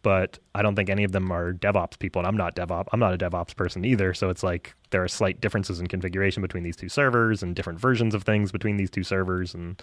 but 0.02 0.38
I 0.54 0.62
don't 0.62 0.76
think 0.76 0.88
any 0.88 1.04
of 1.04 1.12
them 1.12 1.30
are 1.32 1.52
DevOps 1.52 1.98
people, 1.98 2.20
and 2.20 2.26
I'm 2.26 2.36
not 2.36 2.54
DevOps. 2.56 2.86
I'm 2.92 3.00
not 3.00 3.12
a 3.14 3.18
DevOps 3.18 3.54
person 3.56 3.84
either. 3.84 4.14
So 4.14 4.30
it's 4.30 4.42
like 4.42 4.74
there 4.90 5.02
are 5.02 5.08
slight 5.08 5.40
differences 5.40 5.80
in 5.80 5.86
configuration 5.88 6.42
between 6.42 6.62
these 6.62 6.76
two 6.76 6.88
servers 6.88 7.42
and 7.42 7.54
different 7.54 7.80
versions 7.80 8.14
of 8.14 8.22
things 8.22 8.52
between 8.52 8.76
these 8.76 8.90
two 8.90 9.02
servers, 9.02 9.54
and 9.54 9.82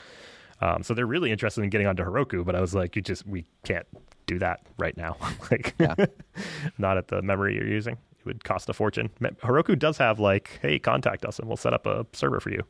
um, 0.61 0.81
so 0.83 0.93
they're 0.93 1.05
really 1.05 1.31
interested 1.31 1.63
in 1.63 1.69
getting 1.69 1.87
onto 1.87 2.03
Heroku. 2.03 2.45
But 2.45 2.55
I 2.55 2.61
was 2.61 2.73
like, 2.73 2.95
you 2.95 3.01
just 3.01 3.25
we 3.27 3.45
can't 3.63 3.85
do 4.25 4.39
that 4.39 4.61
right 4.77 4.95
now. 4.95 5.17
like, 5.51 5.73
Yeah. 5.79 5.95
not 6.77 6.97
at 6.97 7.09
the 7.09 7.21
memory 7.21 7.55
you're 7.55 7.67
using. 7.67 7.97
It 8.23 8.27
would 8.27 8.43
cost 8.45 8.69
a 8.69 8.73
fortune. 8.73 9.09
Heroku 9.21 9.77
does 9.77 9.97
have 9.97 10.17
like, 10.19 10.59
hey, 10.61 10.79
contact 10.79 11.25
us 11.25 11.39
and 11.39 11.47
we'll 11.47 11.57
set 11.57 11.73
up 11.73 11.85
a 11.85 12.05
server 12.13 12.39
for 12.39 12.49
you. 12.51 12.63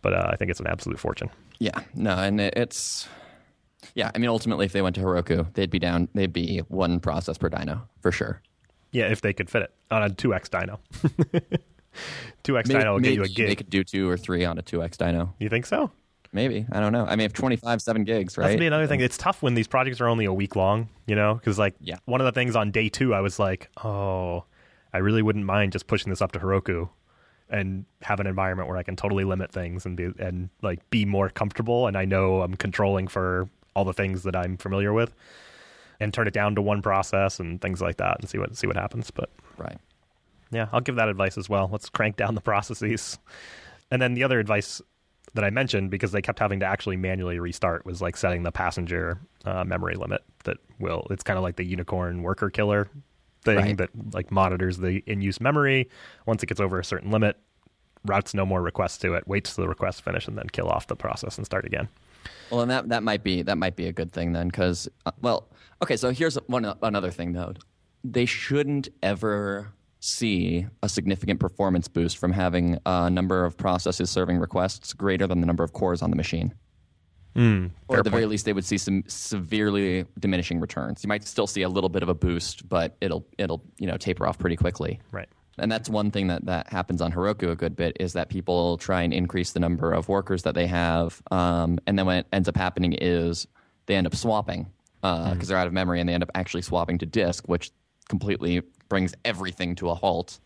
But 0.00 0.14
uh, 0.14 0.30
I 0.32 0.36
think 0.36 0.50
it's 0.50 0.60
an 0.60 0.66
absolute 0.66 0.98
fortune. 0.98 1.28
Yeah, 1.58 1.78
no, 1.94 2.16
and 2.16 2.40
it's 2.40 3.08
yeah. 3.94 4.10
I 4.14 4.18
mean, 4.18 4.28
ultimately, 4.30 4.66
if 4.66 4.72
they 4.72 4.82
went 4.82 4.94
to 4.96 5.02
Heroku, 5.02 5.52
they'd 5.54 5.70
be 5.70 5.78
down. 5.78 6.08
They'd 6.14 6.32
be 6.32 6.58
one 6.68 7.00
process 7.00 7.36
per 7.38 7.48
dyno 7.50 7.82
for 8.00 8.12
sure. 8.12 8.40
Yeah, 8.92 9.10
if 9.10 9.20
they 9.20 9.32
could 9.32 9.50
fit 9.50 9.62
it 9.62 9.74
on 9.90 10.02
a 10.02 10.08
2x 10.10 10.48
dyno. 10.48 10.78
2x 12.44 12.68
Maybe, 12.68 12.80
dyno 12.80 12.92
will 12.92 13.00
get 13.00 13.14
you 13.14 13.20
a 13.20 13.22
maybe 13.22 13.34
gig. 13.34 13.48
They 13.48 13.54
could 13.56 13.70
do 13.70 13.84
two 13.84 14.08
or 14.08 14.16
three 14.16 14.44
on 14.44 14.58
a 14.58 14.62
two 14.62 14.82
x 14.82 14.96
dyno. 14.96 15.32
You 15.38 15.48
think 15.48 15.66
so? 15.66 15.90
Maybe 16.32 16.66
I 16.70 16.80
don't 16.80 16.92
know. 16.92 17.06
I 17.06 17.16
mean, 17.16 17.24
if 17.24 17.32
25 17.32 17.80
seven 17.80 18.04
gigs, 18.04 18.36
right? 18.36 18.48
That's 18.48 18.58
be 18.58 18.66
another 18.66 18.86
thing. 18.86 19.00
It's 19.00 19.16
tough 19.16 19.42
when 19.42 19.54
these 19.54 19.66
projects 19.66 20.00
are 20.00 20.08
only 20.08 20.24
a 20.26 20.32
week 20.32 20.56
long, 20.56 20.88
you 21.06 21.14
know, 21.16 21.34
because 21.34 21.58
like 21.58 21.74
Yeah. 21.80 21.96
one 22.04 22.20
of 22.20 22.24
the 22.26 22.32
things 22.32 22.54
on 22.54 22.70
day 22.70 22.88
two, 22.88 23.14
I 23.14 23.20
was 23.20 23.38
like, 23.38 23.70
oh, 23.82 24.44
I 24.96 25.00
really 25.00 25.20
wouldn't 25.20 25.44
mind 25.44 25.72
just 25.72 25.86
pushing 25.86 26.08
this 26.08 26.22
up 26.22 26.32
to 26.32 26.38
Heroku 26.38 26.88
and 27.50 27.84
have 28.00 28.18
an 28.18 28.26
environment 28.26 28.66
where 28.66 28.78
I 28.78 28.82
can 28.82 28.96
totally 28.96 29.24
limit 29.24 29.52
things 29.52 29.84
and 29.84 29.94
be 29.94 30.08
and 30.18 30.48
like 30.62 30.88
be 30.88 31.04
more 31.04 31.28
comfortable, 31.28 31.86
and 31.86 31.98
I 31.98 32.06
know 32.06 32.40
I'm 32.40 32.54
controlling 32.54 33.06
for 33.06 33.48
all 33.74 33.84
the 33.84 33.92
things 33.92 34.22
that 34.22 34.34
I'm 34.34 34.56
familiar 34.56 34.94
with, 34.94 35.14
and 36.00 36.14
turn 36.14 36.26
it 36.26 36.32
down 36.32 36.54
to 36.54 36.62
one 36.62 36.80
process 36.80 37.38
and 37.38 37.60
things 37.60 37.82
like 37.82 37.98
that, 37.98 38.20
and 38.20 38.28
see 38.28 38.38
what 38.38 38.56
see 38.56 38.66
what 38.66 38.76
happens. 38.76 39.10
But 39.10 39.28
Right. 39.58 39.76
yeah, 40.50 40.68
I'll 40.72 40.80
give 40.80 40.96
that 40.96 41.08
advice 41.10 41.36
as 41.36 41.46
well. 41.48 41.68
Let's 41.70 41.90
crank 41.90 42.16
down 42.16 42.34
the 42.34 42.40
processes. 42.40 43.18
And 43.90 44.00
then 44.00 44.14
the 44.14 44.24
other 44.24 44.40
advice 44.40 44.80
that 45.34 45.44
I 45.44 45.50
mentioned, 45.50 45.90
because 45.90 46.12
they 46.12 46.22
kept 46.22 46.38
having 46.38 46.60
to 46.60 46.66
actually 46.66 46.96
manually 46.96 47.38
restart, 47.38 47.84
was 47.84 48.00
like 48.00 48.16
setting 48.16 48.44
the 48.44 48.50
passenger 48.52 49.20
uh, 49.44 49.62
memory 49.64 49.94
limit. 49.94 50.22
That 50.44 50.56
will, 50.78 51.06
it's 51.10 51.22
kind 51.22 51.36
of 51.36 51.42
like 51.42 51.56
the 51.56 51.64
unicorn 51.64 52.22
worker 52.22 52.48
killer 52.48 52.88
thing 53.46 53.56
Right. 53.56 53.78
that 53.78 53.90
like 54.12 54.30
monitors 54.30 54.76
the 54.78 55.02
in 55.06 55.20
use 55.22 55.40
memory. 55.40 55.88
Once 56.26 56.42
it 56.42 56.46
gets 56.46 56.60
over 56.60 56.78
a 56.78 56.84
certain 56.84 57.10
limit, 57.10 57.36
routes 58.04 58.34
no 58.34 58.44
more 58.44 58.60
requests 58.62 58.98
to 58.98 59.14
it, 59.14 59.26
waits 59.26 59.54
till 59.54 59.62
the 59.64 59.68
request 59.68 60.02
finish, 60.02 60.28
and 60.28 60.36
then 60.36 60.48
kill 60.48 60.68
off 60.68 60.86
the 60.86 60.96
process 60.96 61.36
and 61.38 61.46
start 61.46 61.64
again. 61.64 61.88
Well, 62.50 62.60
and 62.60 62.70
that 62.70 62.88
that 62.90 63.02
might 63.02 63.22
be 63.24 63.42
that 63.42 63.56
might 63.56 63.76
be 63.76 63.86
a 63.86 63.92
good 63.92 64.12
thing 64.12 64.32
then, 64.32 64.48
because 64.48 64.88
uh, 65.06 65.12
well, 65.22 65.48
okay. 65.82 65.96
So 65.96 66.10
here's 66.10 66.36
one 66.46 66.64
another 66.82 67.10
thing 67.10 67.32
though. 67.32 67.54
They 68.04 68.26
shouldn't 68.26 68.88
ever 69.02 69.72
see 70.00 70.66
a 70.82 70.88
significant 70.88 71.40
performance 71.40 71.88
boost 71.88 72.18
from 72.18 72.30
having 72.32 72.78
a 72.86 73.10
number 73.10 73.44
of 73.44 73.56
processes 73.56 74.10
serving 74.10 74.38
requests 74.38 74.92
greater 74.92 75.26
than 75.26 75.40
the 75.40 75.46
number 75.46 75.64
of 75.64 75.72
cores 75.72 76.02
on 76.02 76.10
the 76.10 76.16
machine. 76.16 76.54
Or 77.36 77.40
Hmm, 77.40 77.66
at 77.98 78.04
the 78.04 78.10
very 78.10 78.26
least, 78.26 78.44
they 78.44 78.52
would 78.52 78.64
see 78.64 78.78
some 78.78 79.04
severely 79.06 80.06
diminishing 80.18 80.60
returns. 80.60 81.04
You 81.04 81.08
might 81.08 81.24
still 81.24 81.46
see 81.46 81.62
a 81.62 81.68
little 81.68 81.90
bit 81.90 82.02
of 82.02 82.08
a 82.08 82.14
boost, 82.14 82.68
but 82.68 82.96
it'll 83.00 83.26
it'll 83.38 83.62
you 83.78 83.86
know 83.86 83.96
taper 83.96 84.26
off 84.26 84.38
pretty 84.38 84.56
quickly. 84.56 85.00
Right. 85.12 85.28
And 85.58 85.72
that's 85.72 85.88
one 85.88 86.10
thing 86.10 86.26
that, 86.26 86.44
that 86.46 86.68
happens 86.68 87.00
on 87.00 87.12
Heroku 87.12 87.50
a 87.50 87.56
good 87.56 87.76
bit 87.76 87.96
is 87.98 88.12
that 88.12 88.28
people 88.28 88.76
try 88.76 89.00
and 89.02 89.12
increase 89.14 89.52
the 89.52 89.60
number 89.60 89.90
of 89.90 90.06
workers 90.08 90.42
that 90.42 90.54
they 90.54 90.66
have. 90.66 91.22
Um, 91.30 91.78
and 91.86 91.98
then 91.98 92.04
what 92.04 92.26
ends 92.30 92.46
up 92.46 92.56
happening 92.56 92.92
is 92.92 93.46
they 93.86 93.94
end 93.96 94.06
up 94.06 94.14
swapping 94.14 94.66
because 95.00 95.48
they're 95.48 95.56
out 95.56 95.66
of 95.66 95.72
memory 95.72 96.00
and 96.00 96.08
they 96.08 96.12
end 96.12 96.22
up 96.22 96.30
actually 96.34 96.60
swapping 96.62 96.98
to 96.98 97.06
disk, 97.06 97.48
which 97.48 97.70
completely 98.08 98.60
brings 98.88 99.14
everything 99.24 99.74
to 99.76 99.88
a 99.88 99.94
halt. 99.94 100.40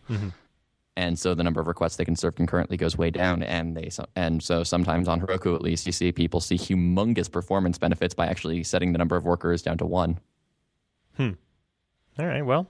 And 0.97 1.19
so 1.19 1.35
the 1.35 1.43
number 1.45 1.61
of 1.61 1.67
requests 1.67 1.97
they 1.97 2.05
can 2.05 2.17
serve 2.17 2.35
concurrently 2.35 2.77
goes 2.77 2.99
way 2.99 3.11
down. 3.11 3.43
And 3.43 3.77
they 3.77 3.89
so, 3.91 4.05
and 4.17 4.43
so 4.43 4.65
sometimes 4.65 5.09
on 5.09 5.21
Heroku, 5.21 5.55
at 5.55 5.63
least, 5.63 5.87
you 5.87 5.93
see 5.93 6.13
people 6.13 6.41
see 6.41 6.57
humongous 6.57 7.31
performance 7.31 7.79
benefits 7.79 8.13
by 8.15 8.27
actually 8.27 8.65
setting 8.65 8.93
the 8.93 8.99
number 8.99 9.17
of 9.17 9.25
workers 9.25 9.63
down 9.63 9.79
to 9.79 9.87
one. 9.87 10.19
Hmm 11.17 11.31
all 12.19 12.27
right. 12.27 12.43
Well, 12.43 12.67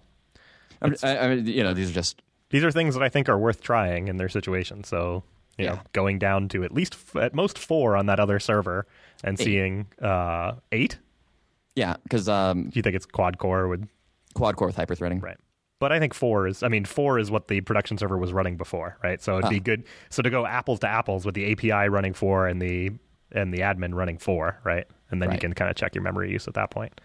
I, 0.80 0.94
I, 1.02 1.18
I 1.18 1.34
mean, 1.34 1.46
you 1.46 1.64
know, 1.64 1.74
these 1.74 1.90
are 1.90 1.94
just 1.94 2.22
these 2.50 2.62
are 2.62 2.70
things 2.70 2.94
that 2.94 3.02
I 3.02 3.08
think 3.08 3.28
are 3.28 3.38
worth 3.38 3.62
trying 3.62 4.06
in 4.08 4.16
their 4.16 4.28
situation. 4.28 4.84
So, 4.84 5.24
you 5.58 5.66
know, 5.66 5.72
Yeah. 5.74 5.80
going 5.92 6.18
down 6.20 6.48
to 6.50 6.62
at 6.62 6.72
least 6.72 6.96
at 7.16 7.34
most 7.34 7.58
four 7.58 7.96
on 7.96 8.06
that 8.06 8.20
other 8.20 8.38
server 8.38 8.86
and 9.24 9.40
Eight. 9.40 9.44
seeing 9.44 9.86
uh, 10.00 10.52
eight. 10.72 10.98
yeah, 11.74 11.96
because 12.04 12.28
um, 12.28 12.64
Do 12.64 12.72
you 12.74 12.82
think 12.82 12.94
it's 12.94 13.06
quad 13.06 13.38
core 13.38 13.66
would 13.66 13.88
quad 14.34 14.54
core 14.56 14.68
with 14.68 14.76
hyperthreading. 14.76 15.20
right? 15.22 15.38
But 15.80 15.90
I 15.92 15.98
think 15.98 16.14
four 16.14 16.46
is. 16.46 16.62
I 16.62 16.68
mean, 16.68 16.84
four 16.84 17.18
is 17.18 17.30
what 17.30 17.48
the 17.48 17.60
production 17.62 17.98
server 17.98 18.16
was 18.18 18.32
running 18.32 18.56
before, 18.56 18.96
right? 19.02 19.20
So 19.20 19.38
it'd 19.38 19.50
be 19.50 19.56
Ah. 19.56 19.62
good. 19.64 19.84
So 20.10 20.22
to 20.22 20.30
go 20.30 20.46
apples 20.46 20.78
to 20.80 20.86
apples 20.88 21.26
with 21.26 21.34
the 21.34 21.50
API 21.50 21.88
running 21.88 22.14
four 22.14 22.46
and 22.46 22.60
the 22.62 22.92
and 23.32 23.52
the 23.54 23.58
admin 23.60 23.94
running 23.94 24.18
four, 24.18 24.58
right? 24.64 24.86
And 25.10 25.20
then 25.22 25.30
you 25.32 25.38
can 25.38 25.52
kind 25.54 25.70
of 25.70 25.76
check 25.76 25.94
your 25.94 26.02
memory 26.02 26.30
use 26.30 26.46
at 26.48 26.54
that 26.54 26.70
point. 26.70 27.00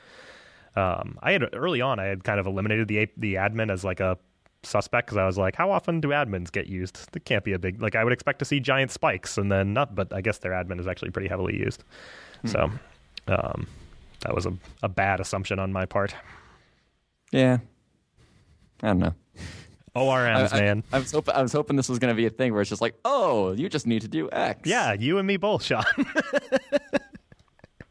Um, 0.75 1.17
I 1.23 1.31
had 1.31 1.43
early 1.55 1.79
on, 1.81 1.99
I 1.99 2.05
had 2.05 2.23
kind 2.23 2.39
of 2.39 2.45
eliminated 2.47 2.87
the 2.89 3.07
the 3.17 3.35
admin 3.35 3.71
as 3.71 3.83
like 3.85 3.99
a 4.01 4.17
suspect 4.63 5.07
because 5.07 5.17
I 5.17 5.25
was 5.25 5.37
like, 5.37 5.55
how 5.55 5.71
often 5.71 6.01
do 6.01 6.09
admins 6.09 6.51
get 6.51 6.67
used? 6.67 7.11
That 7.13 7.23
can't 7.23 7.43
be 7.45 7.53
a 7.53 7.59
big 7.59 7.81
like 7.81 7.95
I 7.95 8.03
would 8.03 8.11
expect 8.11 8.39
to 8.39 8.45
see 8.45 8.59
giant 8.59 8.91
spikes 8.91 9.37
and 9.37 9.49
then 9.51 9.73
not, 9.73 9.95
but 9.95 10.11
I 10.11 10.19
guess 10.21 10.39
their 10.39 10.51
admin 10.51 10.79
is 10.81 10.87
actually 10.87 11.11
pretty 11.11 11.29
heavily 11.29 11.55
used. 11.57 11.83
So 12.45 12.69
um, 13.29 13.67
that 14.21 14.35
was 14.35 14.45
a, 14.45 14.53
a 14.83 14.89
bad 14.89 15.19
assumption 15.21 15.59
on 15.59 15.71
my 15.71 15.85
part. 15.85 16.13
Yeah. 17.31 17.59
I 18.83 18.87
don't 18.87 18.99
know. 18.99 19.13
ORMs, 19.95 20.51
I, 20.53 20.57
I- 20.57 20.59
man. 20.61 20.83
I, 20.91 20.99
was 20.99 21.11
hoping 21.11 21.33
I 21.35 21.41
was 21.41 21.53
hoping 21.53 21.75
this 21.77 21.87
was 21.87 21.99
going 21.99 22.13
to 22.13 22.15
be 22.15 22.25
a 22.25 22.29
thing 22.29 22.51
where 22.51 22.61
it's 22.61 22.69
just 22.69 22.81
like, 22.81 22.95
oh, 23.05 23.53
you 23.53 23.69
just 23.69 23.87
need 23.87 24.01
to 24.01 24.07
do 24.07 24.29
X. 24.31 24.61
yeah, 24.65 24.93
you 24.93 25.17
and 25.17 25.25
me 25.27 25.37
both, 25.37 25.63
Sean. 25.63 25.83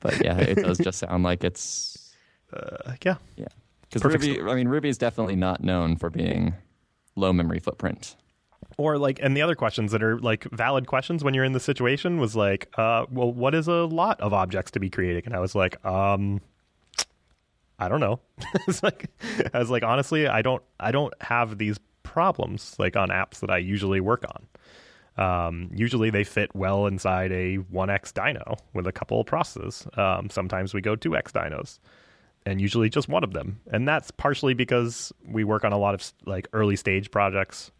But 0.00 0.22
yeah, 0.22 0.36
it 0.38 0.56
does 0.56 0.76
just 0.76 0.98
sound 0.98 1.24
like 1.24 1.42
it's 1.44 2.14
uh, 2.52 2.92
yeah. 3.02 3.16
yeah. 3.36 3.46
Because 3.90 4.04
Ruby, 4.04 4.38
I 4.38 4.54
mean, 4.54 4.68
Ruby 4.68 4.90
is 4.90 4.98
definitely 4.98 5.34
not 5.34 5.62
known 5.62 5.96
for 5.96 6.10
being 6.10 6.52
low 7.16 7.32
memory 7.32 7.58
footprint. 7.58 8.14
Or 8.76 8.98
like, 8.98 9.18
and 9.22 9.34
the 9.34 9.40
other 9.40 9.54
questions 9.54 9.92
that 9.92 10.02
are 10.02 10.18
like 10.18 10.44
valid 10.50 10.86
questions 10.86 11.24
when 11.24 11.32
you're 11.32 11.44
in 11.44 11.52
the 11.52 11.60
situation 11.60 12.18
was 12.18 12.36
like, 12.36 12.68
uh, 12.76 13.06
well, 13.10 13.32
what 13.32 13.54
is 13.54 13.66
a 13.66 13.84
lot 13.86 14.20
of 14.20 14.34
objects 14.34 14.72
to 14.72 14.80
be 14.80 14.90
creating? 14.90 15.22
And 15.24 15.34
I 15.34 15.38
was 15.38 15.54
like, 15.54 15.82
um, 15.86 16.42
I 17.84 17.88
don't 17.88 18.00
know. 18.00 18.20
it's 18.66 18.82
like, 18.82 19.10
I 19.52 19.58
was 19.58 19.70
like, 19.70 19.82
honestly, 19.82 20.26
I 20.26 20.42
don't, 20.42 20.62
I 20.80 20.90
don't 20.90 21.12
have 21.20 21.58
these 21.58 21.78
problems 22.02 22.74
like 22.78 22.96
on 22.96 23.08
apps 23.08 23.40
that 23.40 23.50
I 23.50 23.58
usually 23.58 24.00
work 24.00 24.24
on. 24.24 24.46
Um, 25.16 25.70
usually 25.72 26.10
they 26.10 26.24
fit 26.24 26.54
well 26.54 26.86
inside 26.86 27.30
a 27.30 27.58
1x 27.58 28.12
dyno 28.12 28.58
with 28.72 28.86
a 28.86 28.92
couple 28.92 29.20
of 29.20 29.26
processes. 29.26 29.86
Um, 29.96 30.28
sometimes 30.30 30.74
we 30.74 30.80
go 30.80 30.96
2x 30.96 31.32
dynos 31.32 31.78
and 32.46 32.60
usually 32.60 32.88
just 32.88 33.08
one 33.08 33.24
of 33.24 33.32
them. 33.32 33.60
And 33.70 33.86
that's 33.86 34.10
partially 34.10 34.54
because 34.54 35.12
we 35.26 35.44
work 35.44 35.64
on 35.64 35.72
a 35.72 35.78
lot 35.78 35.94
of 35.94 36.12
like 36.26 36.48
early 36.52 36.76
stage 36.76 37.10
projects, 37.10 37.70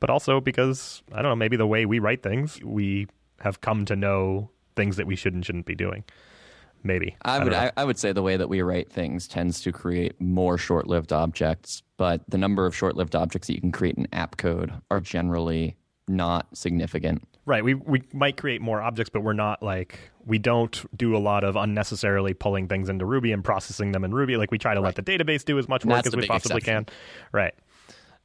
but 0.00 0.10
also 0.10 0.40
because 0.40 1.02
I 1.12 1.16
don't 1.22 1.30
know, 1.30 1.36
maybe 1.36 1.56
the 1.56 1.66
way 1.66 1.86
we 1.86 1.98
write 1.98 2.22
things, 2.22 2.62
we 2.62 3.08
have 3.40 3.60
come 3.60 3.84
to 3.86 3.96
know 3.96 4.50
things 4.76 4.96
that 4.96 5.06
we 5.06 5.16
should 5.16 5.34
and 5.34 5.44
shouldn't 5.44 5.66
be 5.66 5.74
doing. 5.74 6.04
Maybe 6.82 7.16
I 7.22 7.36
don't 7.38 7.46
would 7.46 7.52
know. 7.52 7.58
I, 7.58 7.72
I 7.76 7.84
would 7.84 7.98
say 7.98 8.12
the 8.12 8.22
way 8.22 8.36
that 8.36 8.48
we 8.48 8.62
write 8.62 8.90
things 8.92 9.26
tends 9.26 9.60
to 9.62 9.72
create 9.72 10.20
more 10.20 10.56
short-lived 10.56 11.12
objects, 11.12 11.82
but 11.96 12.22
the 12.28 12.38
number 12.38 12.64
of 12.66 12.76
short-lived 12.76 13.16
objects 13.16 13.48
that 13.48 13.54
you 13.54 13.60
can 13.60 13.72
create 13.72 13.96
in 13.96 14.06
app 14.12 14.36
code 14.36 14.72
are 14.90 15.00
generally 15.00 15.76
not 16.08 16.46
significant. 16.56 17.26
Right. 17.44 17.64
We 17.64 17.74
we 17.74 18.02
might 18.12 18.36
create 18.36 18.60
more 18.60 18.80
objects, 18.82 19.10
but 19.12 19.22
we're 19.22 19.32
not 19.32 19.62
like 19.62 19.98
we 20.24 20.38
don't 20.38 20.84
do 20.96 21.16
a 21.16 21.18
lot 21.18 21.44
of 21.44 21.54
unnecessarily 21.56 22.34
pulling 22.34 22.66
things 22.68 22.88
into 22.88 23.04
Ruby 23.04 23.32
and 23.32 23.42
processing 23.44 23.92
them 23.92 24.04
in 24.04 24.12
Ruby. 24.12 24.36
Like 24.36 24.50
we 24.50 24.58
try 24.58 24.74
to 24.74 24.80
let 24.80 24.96
the 24.96 25.02
database 25.02 25.44
do 25.44 25.58
as 25.58 25.68
much 25.68 25.82
And 25.82 25.92
work 25.92 26.06
as 26.06 26.14
we 26.14 26.26
possibly 26.26 26.58
exception. 26.58 26.84
can. 26.86 26.94
Right. 27.32 27.54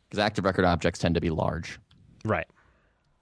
Because 0.10 0.20
active 0.20 0.44
record 0.46 0.66
objects 0.66 1.00
tend 1.00 1.16
to 1.16 1.22
be 1.22 1.30
large. 1.30 1.80
Right. 2.26 2.48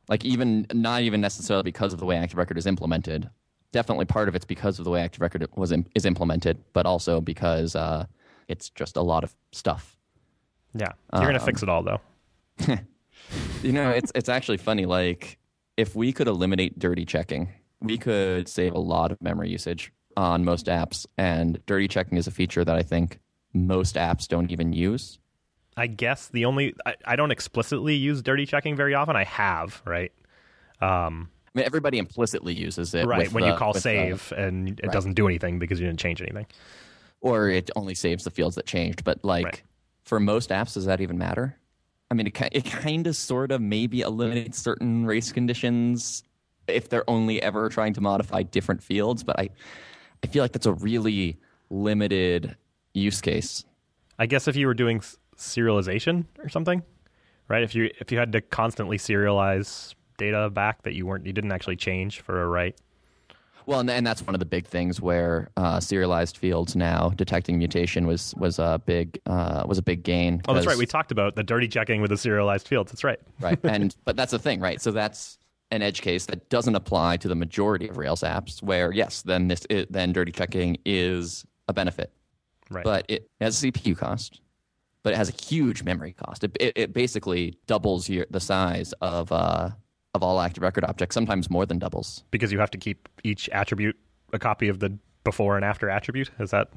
Like 0.08 0.26
even 0.26 0.66
not 0.74 1.02
even 1.02 1.22
necessarily 1.22 1.64
because 1.64 1.94
of 1.94 2.00
the 2.00 2.06
way 2.06 2.16
Active 2.16 2.38
Record 2.38 2.58
is 2.58 2.66
implemented. 2.66 3.30
Definitely 3.72 4.06
part 4.06 4.28
of 4.28 4.36
it's 4.36 4.46
because 4.46 4.80
of 4.80 4.86
the 4.86 4.92
way 4.92 5.02
Active 5.02 5.22
Record 5.22 5.48
was 5.56 5.72
is 5.96 6.06
implemented, 6.06 6.58
but 6.74 6.86
also 6.86 7.22
because 7.22 7.76
uh, 7.76 8.06
it's 8.48 8.70
just 8.72 8.98
a 8.98 9.02
lot 9.02 9.24
of 9.24 9.36
stuff. 9.52 9.98
Yeah, 10.74 10.92
you're 11.14 11.26
gonna 11.26 11.40
Um, 11.40 11.46
fix 11.46 11.64
it 11.64 11.70
all 11.70 11.84
though. 11.84 12.02
You 13.62 13.74
know, 13.74 13.90
it's 13.90 14.12
it's 14.16 14.30
actually 14.30 14.58
funny. 14.58 14.86
Like 14.86 15.38
if 15.78 15.96
we 15.96 16.12
could 16.14 16.28
eliminate 16.28 16.80
dirty 16.80 17.06
checking, 17.06 17.50
we 17.82 17.98
could 17.98 18.48
save 18.48 18.74
a 18.74 18.80
lot 18.80 19.12
of 19.12 19.22
memory 19.22 19.50
usage 19.50 19.92
on 20.18 20.44
most 20.46 20.66
apps. 20.68 21.06
And 21.18 21.64
dirty 21.66 21.88
checking 21.88 22.18
is 22.18 22.26
a 22.26 22.32
feature 22.32 22.64
that 22.66 22.76
I 22.76 22.82
think 22.82 23.20
most 23.54 23.96
apps 23.96 24.28
don't 24.28 24.52
even 24.52 24.74
use. 24.74 25.20
I 25.78 25.88
guess 25.88 26.30
the 26.30 26.46
only 26.46 26.74
I, 26.86 26.96
I 27.06 27.16
don't 27.16 27.32
explicitly 27.32 27.96
use 27.96 28.22
dirty 28.22 28.46
checking 28.46 28.76
very 28.76 28.96
often. 28.96 29.16
I 29.16 29.26
have 29.26 29.82
right. 29.86 30.12
Um, 30.82 31.30
I 31.56 31.60
mean, 31.60 31.66
everybody 31.66 31.98
implicitly 31.98 32.54
uses 32.54 32.94
it, 32.94 33.06
right 33.08 33.32
when 33.32 33.44
the- 33.44 33.50
you 33.52 33.56
call 33.56 33.70
with 33.70 33.78
the- 33.78 33.82
save 33.82 34.32
and 34.38 34.70
it 34.70 34.80
right. 34.84 34.92
doesn't 34.94 35.14
do 35.16 35.28
anything 35.28 35.58
because 35.60 35.80
you 35.80 35.88
didn't 35.88 36.00
change 36.00 36.22
anything. 36.22 36.46
or 37.22 37.50
it 37.50 37.70
only 37.76 37.94
saves 37.94 38.24
the 38.24 38.32
fields 38.32 38.56
that 38.56 38.66
changed. 38.66 39.04
But 39.04 39.26
like 39.26 39.44
Right. 39.46 39.62
for 40.06 40.22
most 40.22 40.52
apps, 40.52 40.76
does 40.76 40.86
that 40.86 41.02
even 41.02 41.18
matter? 41.18 41.58
I 42.10 42.14
mean, 42.14 42.28
it 42.28 42.40
it 42.54 42.64
kind 42.66 43.08
of 43.08 43.16
sort 43.18 43.52
of 43.52 43.60
maybe 43.62 44.00
eliminates 44.02 44.58
certain 44.58 45.06
race 45.06 45.32
conditions 45.34 46.24
if 46.68 46.88
they're 46.88 47.08
only 47.10 47.42
ever 47.42 47.68
trying 47.68 47.94
to 47.96 48.02
modify 48.02 48.44
different 48.44 48.82
fields. 48.82 49.24
But 49.26 49.38
I 49.38 49.50
I 50.24 50.28
feel 50.28 50.44
like 50.44 50.54
that's 50.54 50.66
a 50.66 50.72
really 50.74 51.38
limited 51.70 52.56
use 52.94 53.20
case. 53.22 53.66
I 54.18 54.26
guess 54.26 54.48
if 54.48 54.56
you 54.56 54.68
were 54.68 54.74
doing 54.74 55.02
serialization 55.36 56.26
or 56.38 56.48
something, 56.50 56.84
right? 57.50 57.64
If 57.64 57.76
you 57.76 57.90
if 58.00 58.12
you 58.14 58.18
had 58.18 58.32
to 58.32 58.40
constantly 58.42 58.98
serialize 58.98 59.94
data 60.20 60.50
back 60.52 60.84
that 60.84 60.94
you 60.94 61.08
weren't 61.08 61.26
you 61.26 61.34
didn't 61.34 61.52
actually 61.52 61.76
change 61.78 62.20
for 62.22 62.44
a 62.44 62.48
write. 62.48 62.78
Well, 63.66 63.80
and, 63.82 63.90
and 63.90 64.06
that's 64.06 64.26
one 64.26 64.34
of 64.34 64.40
the 64.40 64.46
big 64.48 64.66
things 64.66 65.00
where 65.00 65.50
uh, 65.56 65.80
serialized 65.80 66.38
fields 66.38 66.76
now 66.76 67.10
detecting 67.16 67.58
mutation 67.58 68.08
was 68.08 68.34
was 68.38 68.60
a 68.60 68.82
big 68.86 69.20
uh, 69.26 69.64
was 69.68 69.78
a 69.78 69.84
big 69.84 70.04
gain. 70.04 70.42
Oh, 70.48 70.54
that's 70.54 70.66
right. 70.68 70.78
We 70.78 70.86
talked 70.86 71.12
about 71.12 71.36
the 71.36 71.44
dirty 71.44 71.68
checking 71.68 72.02
with 72.02 72.10
the 72.10 72.18
serialized 72.18 72.68
fields. 72.68 72.92
That's 72.92 73.04
right. 73.04 73.20
right 73.40 73.60
and 73.64 73.96
but 74.06 74.16
that's 74.16 74.32
the 74.32 74.40
thing 74.40 74.60
right 74.60 74.82
so 74.82 74.92
that's 74.92 75.38
an 75.72 75.84
edge 75.84 76.02
case 76.02 76.26
that 76.26 76.50
doesn't 76.50 76.74
apply 76.76 77.18
to 77.18 77.28
the 77.28 77.36
majority 77.36 77.88
of 77.88 77.98
rails 77.98 78.22
apps 78.22 78.64
where 78.64 78.92
yes 78.92 79.22
then 79.22 79.48
this 79.48 79.68
it, 79.70 79.92
then 79.92 80.12
dirty 80.12 80.32
checking 80.32 80.78
is 80.86 81.46
a 81.68 81.74
benefit 81.74 82.12
Right. 82.72 82.84
but 82.84 83.06
it 83.08 83.30
has 83.40 83.64
a 83.64 83.72
cpu 83.72 83.96
cost 83.96 84.42
but 85.04 85.14
it 85.14 85.16
has 85.18 85.30
a 85.30 85.32
huge 85.44 85.84
memory 85.84 86.14
cost 86.14 86.44
it, 86.44 86.58
it, 86.60 86.74
it 86.76 86.94
basically 86.94 87.54
doubles 87.68 88.10
your, 88.10 88.26
the 88.32 88.40
size 88.40 88.94
of 89.02 89.32
uh, 89.32 89.70
of 90.14 90.24
all 90.24 90.40
active 90.40 90.64
record 90.64 90.84
objects 90.84 91.14
sometimes 91.14 91.50
more 91.50 91.66
than 91.66 91.80
doubles. 91.80 92.24
Because 92.32 92.52
you 92.52 92.60
have 92.60 92.72
to 92.72 92.78
keep 92.78 93.08
each 93.24 93.50
attribute 93.50 93.98
a 94.34 94.40
copy 94.40 94.68
of 94.68 94.80
the 94.80 94.98
before 95.24 95.56
and 95.56 95.66
after 95.66 95.90
attribute. 95.90 96.32
Is 96.40 96.52
that? 96.52 96.70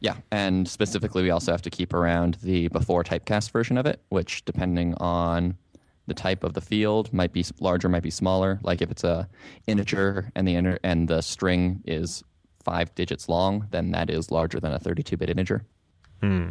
Yeah 0.00 0.16
and 0.30 0.68
specifically 0.68 1.22
we 1.22 1.30
also 1.30 1.52
have 1.52 1.62
to 1.62 1.70
keep 1.70 1.94
around 1.94 2.36
the 2.42 2.68
before 2.68 3.02
typecast 3.02 3.50
version 3.50 3.78
of 3.78 3.86
it 3.86 4.02
which 4.10 4.44
depending 4.44 4.94
on 4.96 5.56
the 6.06 6.12
type 6.12 6.44
of 6.44 6.52
the 6.52 6.60
field 6.60 7.12
might 7.14 7.32
be 7.32 7.44
larger 7.60 7.88
might 7.88 8.02
be 8.02 8.10
smaller. 8.10 8.60
Like 8.62 8.82
if 8.82 8.90
it's 8.90 9.04
a 9.04 9.28
integer 9.66 10.30
and 10.34 10.46
the 10.46 10.54
inter- 10.54 10.78
and 10.84 11.08
the 11.08 11.22
string 11.22 11.82
is 11.86 12.22
five 12.62 12.94
digits 12.94 13.28
long 13.28 13.68
then 13.70 13.92
that 13.92 14.10
is 14.10 14.30
larger 14.30 14.60
than 14.60 14.72
a 14.72 14.78
32-bit 14.78 15.30
integer 15.30 15.64
hmm. 16.20 16.48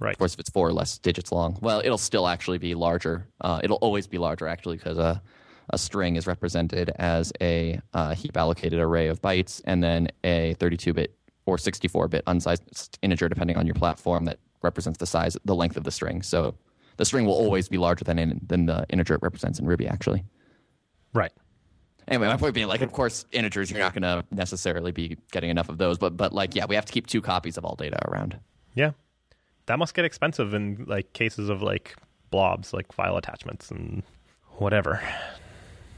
Right? 0.00 0.12
of 0.12 0.18
course 0.18 0.34
if 0.34 0.40
it's 0.40 0.50
four 0.50 0.66
or 0.68 0.72
less 0.72 0.98
digits 0.98 1.32
long 1.32 1.56
well 1.60 1.80
it'll 1.84 1.98
still 1.98 2.26
actually 2.28 2.58
be 2.58 2.74
larger 2.74 3.26
uh, 3.40 3.60
it'll 3.62 3.76
always 3.78 4.06
be 4.06 4.18
larger 4.18 4.46
actually 4.46 4.76
because 4.76 4.98
a, 4.98 5.20
a 5.70 5.78
string 5.78 6.16
is 6.16 6.26
represented 6.26 6.90
as 6.96 7.32
a 7.40 7.80
uh, 7.94 8.14
heap 8.14 8.36
allocated 8.36 8.78
array 8.78 9.08
of 9.08 9.20
bytes 9.22 9.60
and 9.64 9.82
then 9.82 10.08
a 10.24 10.54
32-bit 10.60 11.16
or 11.46 11.56
64-bit 11.56 12.24
unsized 12.26 12.98
integer 13.02 13.28
depending 13.28 13.56
on 13.56 13.66
your 13.66 13.74
platform 13.74 14.24
that 14.24 14.38
represents 14.62 14.98
the 14.98 15.06
size 15.06 15.36
the 15.44 15.54
length 15.54 15.76
of 15.76 15.84
the 15.84 15.90
string 15.90 16.22
so 16.22 16.54
the 16.98 17.04
string 17.04 17.26
will 17.26 17.34
always 17.34 17.68
be 17.68 17.76
larger 17.78 18.04
than 18.04 18.18
in, 18.18 18.40
than 18.46 18.66
the 18.66 18.86
integer 18.90 19.14
it 19.14 19.20
represents 19.22 19.58
in 19.58 19.66
ruby 19.66 19.86
actually 19.86 20.24
Right. 21.14 21.32
anyway 22.08 22.26
my 22.26 22.36
point 22.36 22.54
being 22.54 22.66
like 22.68 22.82
of 22.82 22.92
course 22.92 23.24
integers 23.32 23.70
you're 23.70 23.80
not 23.80 23.94
going 23.94 24.02
to 24.02 24.24
necessarily 24.30 24.92
be 24.92 25.16
getting 25.32 25.50
enough 25.50 25.68
of 25.68 25.78
those 25.78 25.96
but 25.98 26.16
but 26.16 26.32
like 26.32 26.54
yeah 26.54 26.66
we 26.66 26.74
have 26.74 26.84
to 26.84 26.92
keep 26.92 27.06
two 27.06 27.22
copies 27.22 27.56
of 27.56 27.64
all 27.64 27.74
data 27.74 27.98
around 28.08 28.38
Yeah. 28.74 28.90
That 29.66 29.78
must 29.78 29.94
get 29.94 30.04
expensive 30.04 30.54
in 30.54 30.84
like 30.86 31.12
cases 31.12 31.48
of 31.48 31.62
like 31.62 31.96
blobs, 32.30 32.72
like 32.72 32.92
file 32.92 33.16
attachments 33.16 33.70
and 33.70 34.02
whatever. 34.58 35.00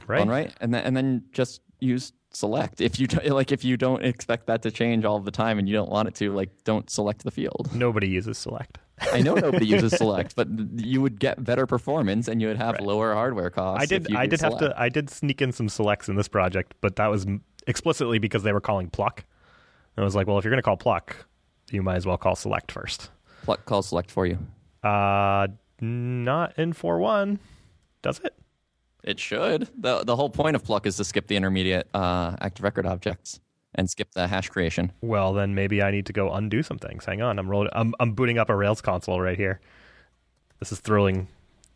Right. 0.07 0.21
Well, 0.21 0.27
right, 0.27 0.53
and 0.61 0.73
then 0.73 0.85
and 0.85 0.97
then 0.97 1.25
just 1.33 1.61
use 1.81 2.13
select 2.31 2.81
if 2.81 3.01
you 3.01 3.07
like 3.27 3.53
if 3.53 3.65
you 3.65 3.77
don't 3.77 4.05
expect 4.05 4.47
that 4.47 4.63
to 4.63 4.71
change 4.71 5.05
all 5.05 5.19
the 5.19 5.31
time 5.31 5.59
and 5.59 5.67
you 5.69 5.75
don't 5.75 5.91
want 5.91 6.09
it 6.09 6.15
to 6.17 6.33
like 6.33 6.51
don't 6.65 6.89
select 6.91 7.25
the 7.25 7.31
field. 7.31 7.69
Nobody 7.75 8.09
uses 8.09 8.39
select. 8.39 8.79
I 9.13 9.21
know 9.23 9.35
nobody 9.35 9.67
uses 9.77 9.97
select, 9.97 10.35
but 10.35 10.49
you 10.77 11.01
would 11.01 11.21
get 11.21 11.43
better 11.45 11.67
performance 11.67 12.27
and 12.29 12.41
you 12.41 12.49
would 12.49 12.57
have 12.57 12.75
Right. 12.75 12.83
lower 12.83 13.15
hardware 13.15 13.51
costs. 13.51 13.83
I 13.83 13.87
did. 13.87 14.15
I 14.15 14.27
did 14.27 14.41
have 14.41 14.59
to. 14.59 14.75
I 14.77 14.89
did 14.89 15.11
sneak 15.11 15.41
in 15.43 15.53
some 15.53 15.69
selects 15.69 16.09
in 16.09 16.17
this 16.17 16.29
project, 16.29 16.75
but 16.81 16.97
that 16.97 17.09
was 17.09 17.27
explicitly 17.67 18.19
because 18.19 18.43
they 18.43 18.53
were 18.53 18.61
calling 18.61 18.89
pluck. 18.89 19.25
And 19.97 20.03
I 20.03 20.05
was 20.05 20.15
like, 20.15 20.27
well, 20.27 20.39
if 20.39 20.45
you're 20.45 20.51
going 20.51 20.59
to 20.59 20.63
call 20.63 20.77
pluck, 20.77 21.27
you 21.71 21.83
might 21.83 21.97
as 21.97 22.07
well 22.07 22.17
call 22.17 22.35
select 22.35 22.73
first. 22.73 23.11
Pluck 23.49 23.65
call 23.65 23.81
select 23.81 24.11
for 24.11 24.27
you. 24.27 24.37
Uh, 24.83 25.47
not 25.81 26.59
in 26.59 26.75
four 26.75 26.99
one, 26.99 27.39
does 28.03 28.21
it? 28.21 28.35
It 29.03 29.19
should. 29.19 29.71
the 29.75 30.05
The 30.05 30.17
whole 30.17 30.29
point 30.29 30.55
of 30.55 30.63
pluck 30.63 30.85
is 30.85 30.99
to 30.99 31.05
skip 31.05 31.29
the 31.29 31.37
intermediate 31.37 31.89
uh, 31.95 32.37
active 32.43 32.63
record 32.63 32.85
objects 32.85 33.41
and 33.75 33.89
skip 33.89 34.13
the 34.13 34.27
hash 34.27 34.51
creation. 34.51 34.93
Well, 35.01 35.33
then 35.33 35.55
maybe 35.55 35.81
I 35.81 35.91
need 35.91 36.05
to 36.05 36.13
go 36.13 36.31
undo 36.31 36.63
some 36.63 36.77
things. 36.77 37.07
Hang 37.07 37.23
on, 37.23 37.39
I'm 37.39 37.49
rolling. 37.49 37.71
I'm, 37.73 37.95
I'm 37.99 38.13
booting 38.13 38.37
up 38.37 38.51
a 38.51 38.55
Rails 38.55 38.83
console 38.83 39.19
right 39.19 39.39
here. 39.39 39.61
This 40.59 40.71
is 40.71 40.81
thrilling 40.81 41.29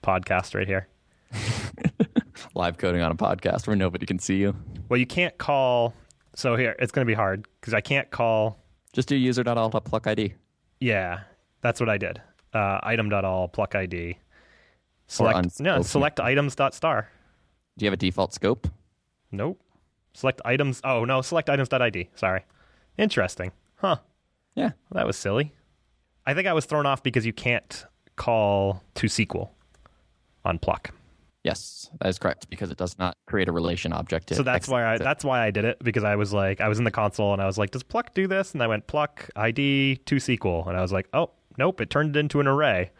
podcast 0.03 0.55
right 0.55 0.69
here. 0.69 0.89
Live 2.55 2.77
coding 2.77 3.01
on 3.01 3.13
a 3.13 3.17
podcast 3.17 3.67
where 3.67 3.77
nobody 3.77 4.05
can 4.05 4.19
see 4.19 4.37
you. 4.37 4.55
Well, 4.91 5.01
you 5.01 5.07
can't 5.07 5.39
call. 5.39 5.95
So 6.37 6.55
here, 6.55 6.77
it's 6.79 6.93
going 6.93 7.07
to 7.07 7.11
be 7.11 7.15
hard 7.17 7.49
because 7.63 7.73
I 7.73 7.81
can't 7.81 8.11
call. 8.11 8.59
Just 8.93 9.09
do 9.09 9.17
user.all.pluck 9.17 10.07
ID. 10.07 10.35
Yeah, 10.79 11.21
that's 11.62 11.81
what 11.81 11.88
I 11.88 11.98
did. 11.98 12.20
Uh, 12.53 12.79
item.all 12.83 13.48
pluck 13.48 13.75
ID. 13.75 14.18
Select 15.07 15.37
uns- 15.37 15.61
no 15.61 15.83
select 15.83 16.20
items 16.20 16.55
dot 16.55 16.75
star. 16.75 17.09
Do 17.79 17.85
you 17.85 17.88
have 17.90 17.94
a 17.94 17.96
default 17.98 18.35
scope? 18.35 18.68
Nope. 19.31 19.61
Select 20.14 20.40
items. 20.44 20.81
Oh 20.85 21.05
no, 21.05 21.22
select 21.22 21.48
items 21.48 21.68
dot 21.68 21.81
ID. 21.83 22.11
Sorry. 22.14 22.44
Interesting. 22.98 23.53
Huh. 23.77 23.96
Yeah. 24.55 24.72
Well, 24.90 25.01
that 25.01 25.07
was 25.07 25.16
silly. 25.16 25.53
I 26.27 26.35
think 26.35 26.46
I 26.46 26.53
was 26.53 26.66
thrown 26.66 26.87
off 26.87 27.03
because 27.03 27.25
you 27.27 27.33
can't 27.33 27.85
call 28.16 28.83
to 28.94 29.07
SQL 29.07 29.48
on 30.44 30.59
pluck. 30.59 30.90
Yes, 31.44 31.90
that 32.01 32.09
is 32.09 32.18
correct 32.20 32.48
because 32.51 32.70
it 32.70 32.77
does 32.77 32.96
not 32.98 33.16
create 33.27 33.48
a 33.48 33.53
relation 33.53 33.92
object. 33.92 34.33
So 34.33 34.44
that's 34.44 34.68
why 34.68 34.94
I 34.94 34.98
that's 34.98 35.25
why 35.25 35.44
I 35.44 35.51
did 35.51 35.64
it 35.64 35.79
because 35.83 36.05
I 36.05 36.14
was 36.14 36.33
like 36.33 36.61
I 36.61 36.68
was 36.68 36.79
in 36.79 36.85
the 36.85 36.90
console 36.92 37.33
and 37.33 37.42
I 37.42 37.46
was 37.46 37.59
like, 37.59 37.72
does 37.72 37.83
pluck 37.83 38.14
do 38.14 38.29
this? 38.29 38.53
And 38.53 38.62
I 38.62 38.68
went 38.68 38.87
pluck 38.87 39.29
ID 39.35 39.96
to 40.07 40.16
SQL 40.16 40.68
and 40.68 40.77
I 40.77 40.83
was 40.83 40.92
like, 40.92 41.09
oh 41.12 41.31
nope, 41.59 41.81
it 41.81 41.91
turned 41.91 42.17
it 42.17 42.21
into 42.21 42.41
an 42.41 42.47
array. 42.47 42.91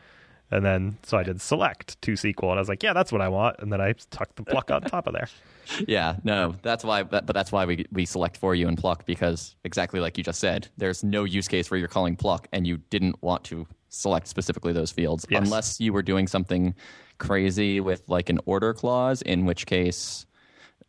And 0.51 0.65
then 0.67 0.99
so 1.03 1.17
I 1.17 1.23
did 1.23 1.41
select 1.41 2.01
to 2.03 2.13
SQL 2.13 2.51
and 2.51 2.53
I 2.53 2.59
was 2.59 2.69
like, 2.69 2.83
yeah, 2.83 2.93
that's 2.93 3.11
what 3.11 3.23
I 3.23 3.29
want. 3.29 3.57
And 3.61 3.73
then 3.73 3.81
I 3.81 3.95
tucked 4.11 4.37
the 4.37 4.43
pluck 4.43 4.71
on 4.71 4.83
top 4.83 5.07
of 5.07 5.15
there. 5.15 5.29
Yeah, 5.87 6.17
no, 6.25 6.57
that's 6.63 6.83
why. 6.85 7.05
But, 7.05 7.25
that's 7.29 7.53
why 7.53 7.65
we 7.67 7.87
we 7.93 8.05
select 8.05 8.37
for 8.37 8.53
you 8.53 8.67
and 8.67 8.77
pluck 8.77 9.07
because 9.07 9.55
exactly 9.65 10.01
like 10.01 10.19
you 10.19 10.25
just 10.25 10.41
said, 10.41 10.67
there's 10.77 11.05
no 11.05 11.23
use 11.23 11.47
case 11.47 11.71
where 11.71 11.79
you're 11.79 11.87
calling 11.89 12.17
pluck 12.17 12.49
and 12.53 12.67
you 12.67 12.79
didn't 12.91 13.23
want 13.23 13.45
to 13.45 13.67
select 13.89 14.27
specifically 14.27 14.73
those 14.73 14.91
fields 14.91 15.25
Yes. 15.31 15.41
unless 15.45 15.79
you 15.81 15.93
were 15.93 16.03
doing 16.03 16.27
something 16.27 16.75
crazy 17.19 17.79
with 17.81 18.03
like 18.09 18.29
an 18.29 18.41
order 18.45 18.75
clause, 18.75 19.23
in 19.23 19.47
which 19.47 19.65
case 19.67 20.27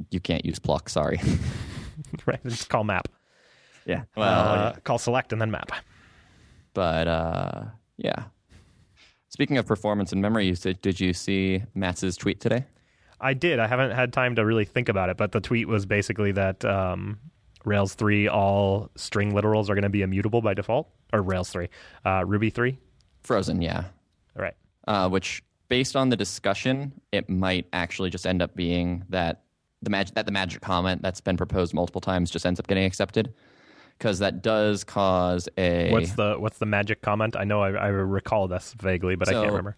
you 0.09 0.19
can't 0.19 0.43
use 0.43 0.57
pluck. 0.57 0.89
Sorry. 0.89 1.21
right. 2.25 2.41
Just 2.43 2.67
call 2.69 2.83
map. 2.83 3.07
yeah. 3.85 4.03
Well, 4.17 4.49
Uh, 4.49 4.71
yeah. 4.73 4.79
call 4.83 4.97
select 4.97 5.31
and 5.33 5.39
then 5.39 5.51
map. 5.51 5.71
But 6.73 7.07
uh, 7.07 7.63
yeah. 7.97 8.25
Speaking 9.29 9.57
of 9.57 9.65
performance 9.65 10.11
and 10.11 10.21
memory 10.21 10.45
usage, 10.45 10.77
did 10.81 10.99
you 10.99 11.13
see 11.13 11.63
Matz 11.73 12.03
tweet 12.17 12.39
today? 12.39 12.65
I 13.19 13.33
did. 13.33 13.59
I 13.59 13.67
haven't 13.67 13.91
had 13.91 14.13
time 14.13 14.35
to 14.35 14.45
really 14.45 14.65
think 14.65 14.89
about 14.89 15.09
it, 15.09 15.17
but 15.17 15.31
the 15.31 15.39
tweet 15.39 15.67
was 15.67 15.85
basically 15.85 16.33
that 16.33 16.63
um, 16.65 17.17
Rails 17.63 17.95
3, 17.95 18.27
all 18.27 18.91
string 18.95 19.31
literals 19.31 19.69
are 19.69 19.75
going 19.75 19.83
to 19.83 19.89
be 19.89 20.01
immutable 20.01 20.41
by 20.41 20.53
default, 20.53 20.89
or 21.11 21.21
Rails 21.21 21.49
3, 21.49 21.69
uh, 22.05 22.23
Ruby 22.27 22.49
3. 22.49 22.77
Frozen, 23.21 23.61
yeah. 23.61 23.85
Right. 24.35 24.55
uh, 24.87 25.09
which 25.09 25.43
based 25.69 25.95
on 25.95 26.09
the 26.09 26.17
discussion, 26.17 26.91
it 27.11 27.29
might 27.29 27.67
actually 27.73 28.09
just 28.09 28.27
end 28.27 28.41
up 28.41 28.55
being 28.55 29.03
that 29.09 29.43
the 29.81 29.89
magic 29.89 30.15
that 30.15 30.25
the 30.25 30.31
magic 30.31 30.61
comment 30.61 31.01
that's 31.01 31.19
been 31.21 31.35
proposed 31.37 31.73
multiple 31.73 32.01
times 32.01 32.31
just 32.31 32.45
ends 32.45 32.59
up 32.59 32.67
getting 32.67 32.85
accepted 32.85 33.33
because 33.97 34.19
that 34.19 34.41
does 34.41 34.83
cause 34.83 35.47
a 35.57 35.91
What's 35.91 36.13
the 36.13 36.35
what's 36.37 36.57
the 36.57 36.65
magic 36.65 37.01
comment? 37.01 37.35
I 37.35 37.43
know 37.43 37.61
I, 37.61 37.71
I 37.71 37.87
recall 37.87 38.47
this 38.47 38.73
vaguely, 38.79 39.15
but 39.15 39.29
I 39.29 39.33
can't 39.33 39.47
remember. 39.47 39.77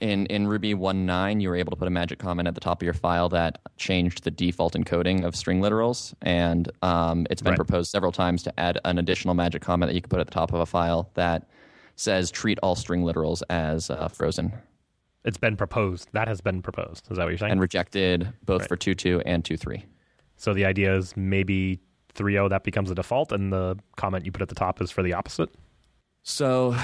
in 0.00 0.26
in 0.26 0.46
Ruby 0.46 0.74
1.9, 0.74 1.40
you 1.40 1.48
were 1.48 1.56
able 1.56 1.70
to 1.70 1.76
put 1.76 1.88
a 1.88 1.90
magic 1.90 2.18
comment 2.18 2.46
at 2.48 2.54
the 2.54 2.60
top 2.60 2.80
of 2.82 2.84
your 2.84 2.92
file 2.94 3.28
that 3.30 3.58
changed 3.76 4.24
the 4.24 4.30
default 4.30 4.74
encoding 4.74 5.24
of 5.24 5.34
string 5.34 5.60
literals, 5.60 6.14
and 6.22 6.70
um, 6.82 7.26
it's 7.30 7.42
been 7.42 7.52
Right. 7.52 7.56
proposed 7.56 7.90
several 7.90 8.12
times 8.12 8.42
to 8.44 8.60
add 8.60 8.78
an 8.84 8.98
additional 8.98 9.34
magic 9.34 9.62
comment 9.62 9.88
that 9.88 9.94
you 9.94 10.00
could 10.02 10.10
put 10.10 10.20
at 10.20 10.26
the 10.26 10.34
top 10.34 10.52
of 10.52 10.60
a 10.60 10.66
file 10.66 11.10
that 11.14 11.48
says 11.96 12.30
treat 12.30 12.58
all 12.62 12.74
string 12.74 13.02
literals 13.02 13.42
as 13.48 13.88
uh, 13.90 14.08
frozen 14.08 14.52
It's 15.24 15.38
been 15.38 15.56
proposed. 15.56 16.08
That 16.12 16.28
has 16.28 16.40
been 16.42 16.60
proposed. 16.62 17.10
Is 17.10 17.16
that 17.16 17.24
what 17.24 17.30
you're 17.30 17.38
saying? 17.38 17.52
and 17.52 17.60
rejected 17.60 18.32
both 18.44 18.60
Right. 18.62 18.68
for 18.68 18.76
2.2 18.76 19.22
and 19.24 19.42
2.3. 19.42 19.82
so 20.36 20.52
the 20.52 20.66
idea 20.66 20.94
is 20.94 21.16
maybe 21.16 21.80
3.0 22.16 22.50
that 22.50 22.64
becomes 22.64 22.88
the 22.88 22.94
default, 22.94 23.32
and 23.32 23.52
the 23.52 23.78
comment 23.96 24.24
you 24.24 24.32
put 24.32 24.42
at 24.42 24.48
the 24.48 24.54
top 24.54 24.80
is 24.80 24.90
for 24.90 25.02
the 25.02 25.12
opposite. 25.12 25.50
So 26.22 26.76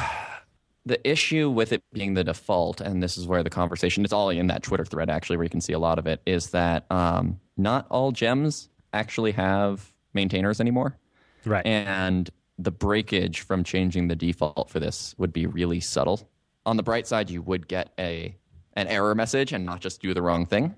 the 0.84 1.06
issue 1.08 1.50
with 1.50 1.72
it 1.72 1.82
being 1.92 2.14
the 2.14 2.24
default, 2.24 2.80
and 2.80 3.02
this 3.02 3.16
is 3.16 3.26
where 3.26 3.42
the 3.42 3.50
conversation 3.50 4.04
it's 4.04 4.12
all 4.12 4.30
in 4.30 4.46
that 4.48 4.62
Twitter 4.62 4.84
thread 4.84 5.10
actually, 5.10 5.36
where 5.36 5.44
you 5.44 5.50
can 5.50 5.60
see 5.60 5.72
a 5.72 5.78
lot 5.78 5.98
of 5.98 6.06
it, 6.06 6.20
is 6.26 6.50
that 6.50 6.84
um, 6.90 7.40
not 7.56 7.86
all 7.90 8.12
gems 8.12 8.68
actually 8.92 9.32
have 9.32 9.92
maintainers 10.14 10.60
anymore. 10.60 10.96
Right. 11.44 11.64
And 11.66 12.30
the 12.58 12.70
breakage 12.70 13.40
from 13.40 13.64
changing 13.64 14.08
the 14.08 14.14
default 14.16 14.70
for 14.70 14.78
this 14.78 15.14
would 15.18 15.32
be 15.32 15.46
really 15.46 15.80
subtle. 15.80 16.28
On 16.66 16.76
the 16.76 16.82
bright 16.82 17.06
side, 17.08 17.30
you 17.30 17.42
would 17.42 17.66
get 17.66 17.92
a 17.98 18.36
an 18.74 18.88
error 18.88 19.14
message 19.14 19.52
and 19.52 19.66
not 19.66 19.80
just 19.80 20.00
do 20.00 20.14
the 20.14 20.22
wrong 20.22 20.46
thing, 20.46 20.74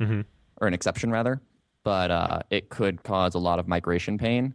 Mhm. 0.00 0.24
or 0.60 0.66
an 0.68 0.72
exception 0.74 1.10
rather. 1.10 1.40
But 1.84 2.10
uh, 2.10 2.40
it 2.50 2.68
could 2.70 3.02
cause 3.02 3.34
a 3.34 3.38
lot 3.38 3.58
of 3.58 3.66
migration 3.68 4.18
pain. 4.18 4.54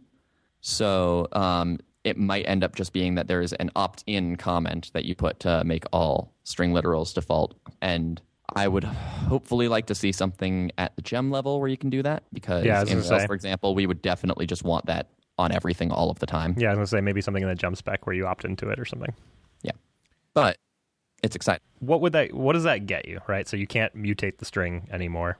So 0.60 1.28
um, 1.32 1.78
it 2.04 2.16
might 2.16 2.42
end 2.42 2.62
up 2.64 2.76
just 2.76 2.92
being 2.92 3.14
that 3.16 3.28
there 3.28 3.40
is 3.40 3.52
an 3.54 3.70
opt-in 3.76 4.36
comment 4.36 4.90
that 4.94 5.04
you 5.04 5.14
put 5.14 5.40
to 5.40 5.64
make 5.64 5.84
all 5.92 6.32
string 6.44 6.72
literals 6.72 7.12
default. 7.14 7.54
And 7.80 8.20
I 8.54 8.68
would 8.68 8.84
hopefully 8.84 9.68
like 9.68 9.86
to 9.86 9.94
see 9.94 10.12
something 10.12 10.70
at 10.78 10.94
the 10.96 11.02
gem 11.02 11.30
level 11.30 11.60
where 11.60 11.68
you 11.68 11.76
can 11.76 11.90
do 11.90 12.02
that 12.02 12.22
because 12.32 12.64
Yeah, 12.64 12.82
in 12.82 13.02
say. 13.02 13.26
for 13.26 13.34
example, 13.34 13.74
we 13.74 13.86
would 13.86 14.02
definitely 14.02 14.46
just 14.46 14.62
want 14.64 14.86
that 14.86 15.08
on 15.38 15.50
everything 15.50 15.90
all 15.90 16.10
of 16.10 16.18
the 16.20 16.26
time. 16.26 16.54
yeah, 16.56 16.68
I 16.68 16.70
was 16.70 16.76
going 16.76 16.84
to 16.86 16.90
say 16.90 17.00
maybe 17.00 17.20
something 17.20 17.42
in 17.42 17.48
the 17.48 17.54
gem 17.54 17.74
spec 17.74 18.06
where 18.06 18.14
you 18.14 18.26
opt 18.26 18.44
into 18.44 18.68
it 18.68 18.78
or 18.78 18.84
something. 18.84 19.12
Yeah. 19.62 19.72
But 20.34 20.58
it's 21.22 21.34
exciting. 21.34 21.62
what 21.80 22.00
would 22.02 22.12
that 22.12 22.32
what 22.34 22.52
does 22.52 22.64
that 22.64 22.84
get 22.86 23.08
you 23.08 23.18
right 23.26 23.48
so 23.48 23.56
you 23.56 23.66
can't 23.66 23.96
mutate 23.96 24.36
the 24.36 24.44
string 24.44 24.86
anymore 24.92 25.38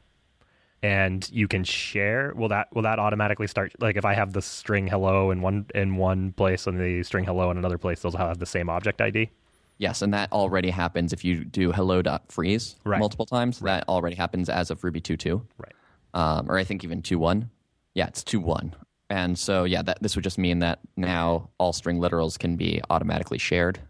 and 0.85 1.30
you 1.32 1.49
can 1.49 1.64
share 1.64 2.32
will 2.37 2.49
that 2.49 2.68
will 2.74 2.82
that 2.82 2.99
automatically 2.99 3.47
start 3.47 3.72
like 3.80 3.97
if 3.97 4.05
i 4.05 4.12
have 4.12 4.35
the 4.35 4.43
string 4.43 4.87
hello 4.87 5.30
in 5.30 5.41
one 5.41 5.64
in 5.74 5.97
one 5.97 6.32
place 6.32 6.66
and 6.66 6.78
the 6.78 7.03
string 7.03 7.24
hello 7.24 7.51
in 7.51 7.57
another 7.57 7.78
place 7.78 8.03
those 8.03 8.14
have 8.14 8.39
the 8.39 8.47
same 8.47 8.68
object 8.68 9.01
id 9.01 9.30
Yes, 9.76 10.03
and 10.03 10.14
that 10.14 10.30
already 10.30 10.70
happens 10.70 11.12
if 11.12 11.24
you 11.24 11.45
do 11.45 11.72
hello.freeze 11.72 12.76
Right. 12.85 13.01
multiple 13.01 13.26
times. 13.26 13.59
That 13.59 13.89
already 13.89 14.14
happens 14.14 14.49
as 14.49 14.70
of 14.70 14.85
Ruby 14.85 15.01
2.2. 15.01 15.43
right 15.59 15.72
um, 16.14 16.49
or 16.49 16.57
I 16.57 16.64
think 16.64 16.85
even 16.85 17.03
2.1. 17.03 17.49
Yeah, 17.95 18.07
it's 18.07 18.22
2.1. 18.22 18.72
And 19.11 19.39
so, 19.39 19.64
yeah, 19.64 19.82
that, 19.82 20.01
this 20.01 20.14
would 20.16 20.22
just 20.24 20.39
mean 20.39 20.61
that 20.61 20.78
now 20.97 21.51
all 21.59 21.72
string 21.72 21.99
literals 21.99 22.39
can 22.39 22.57
be 22.57 22.80
automatically 22.89 23.39
shared. 23.39 23.80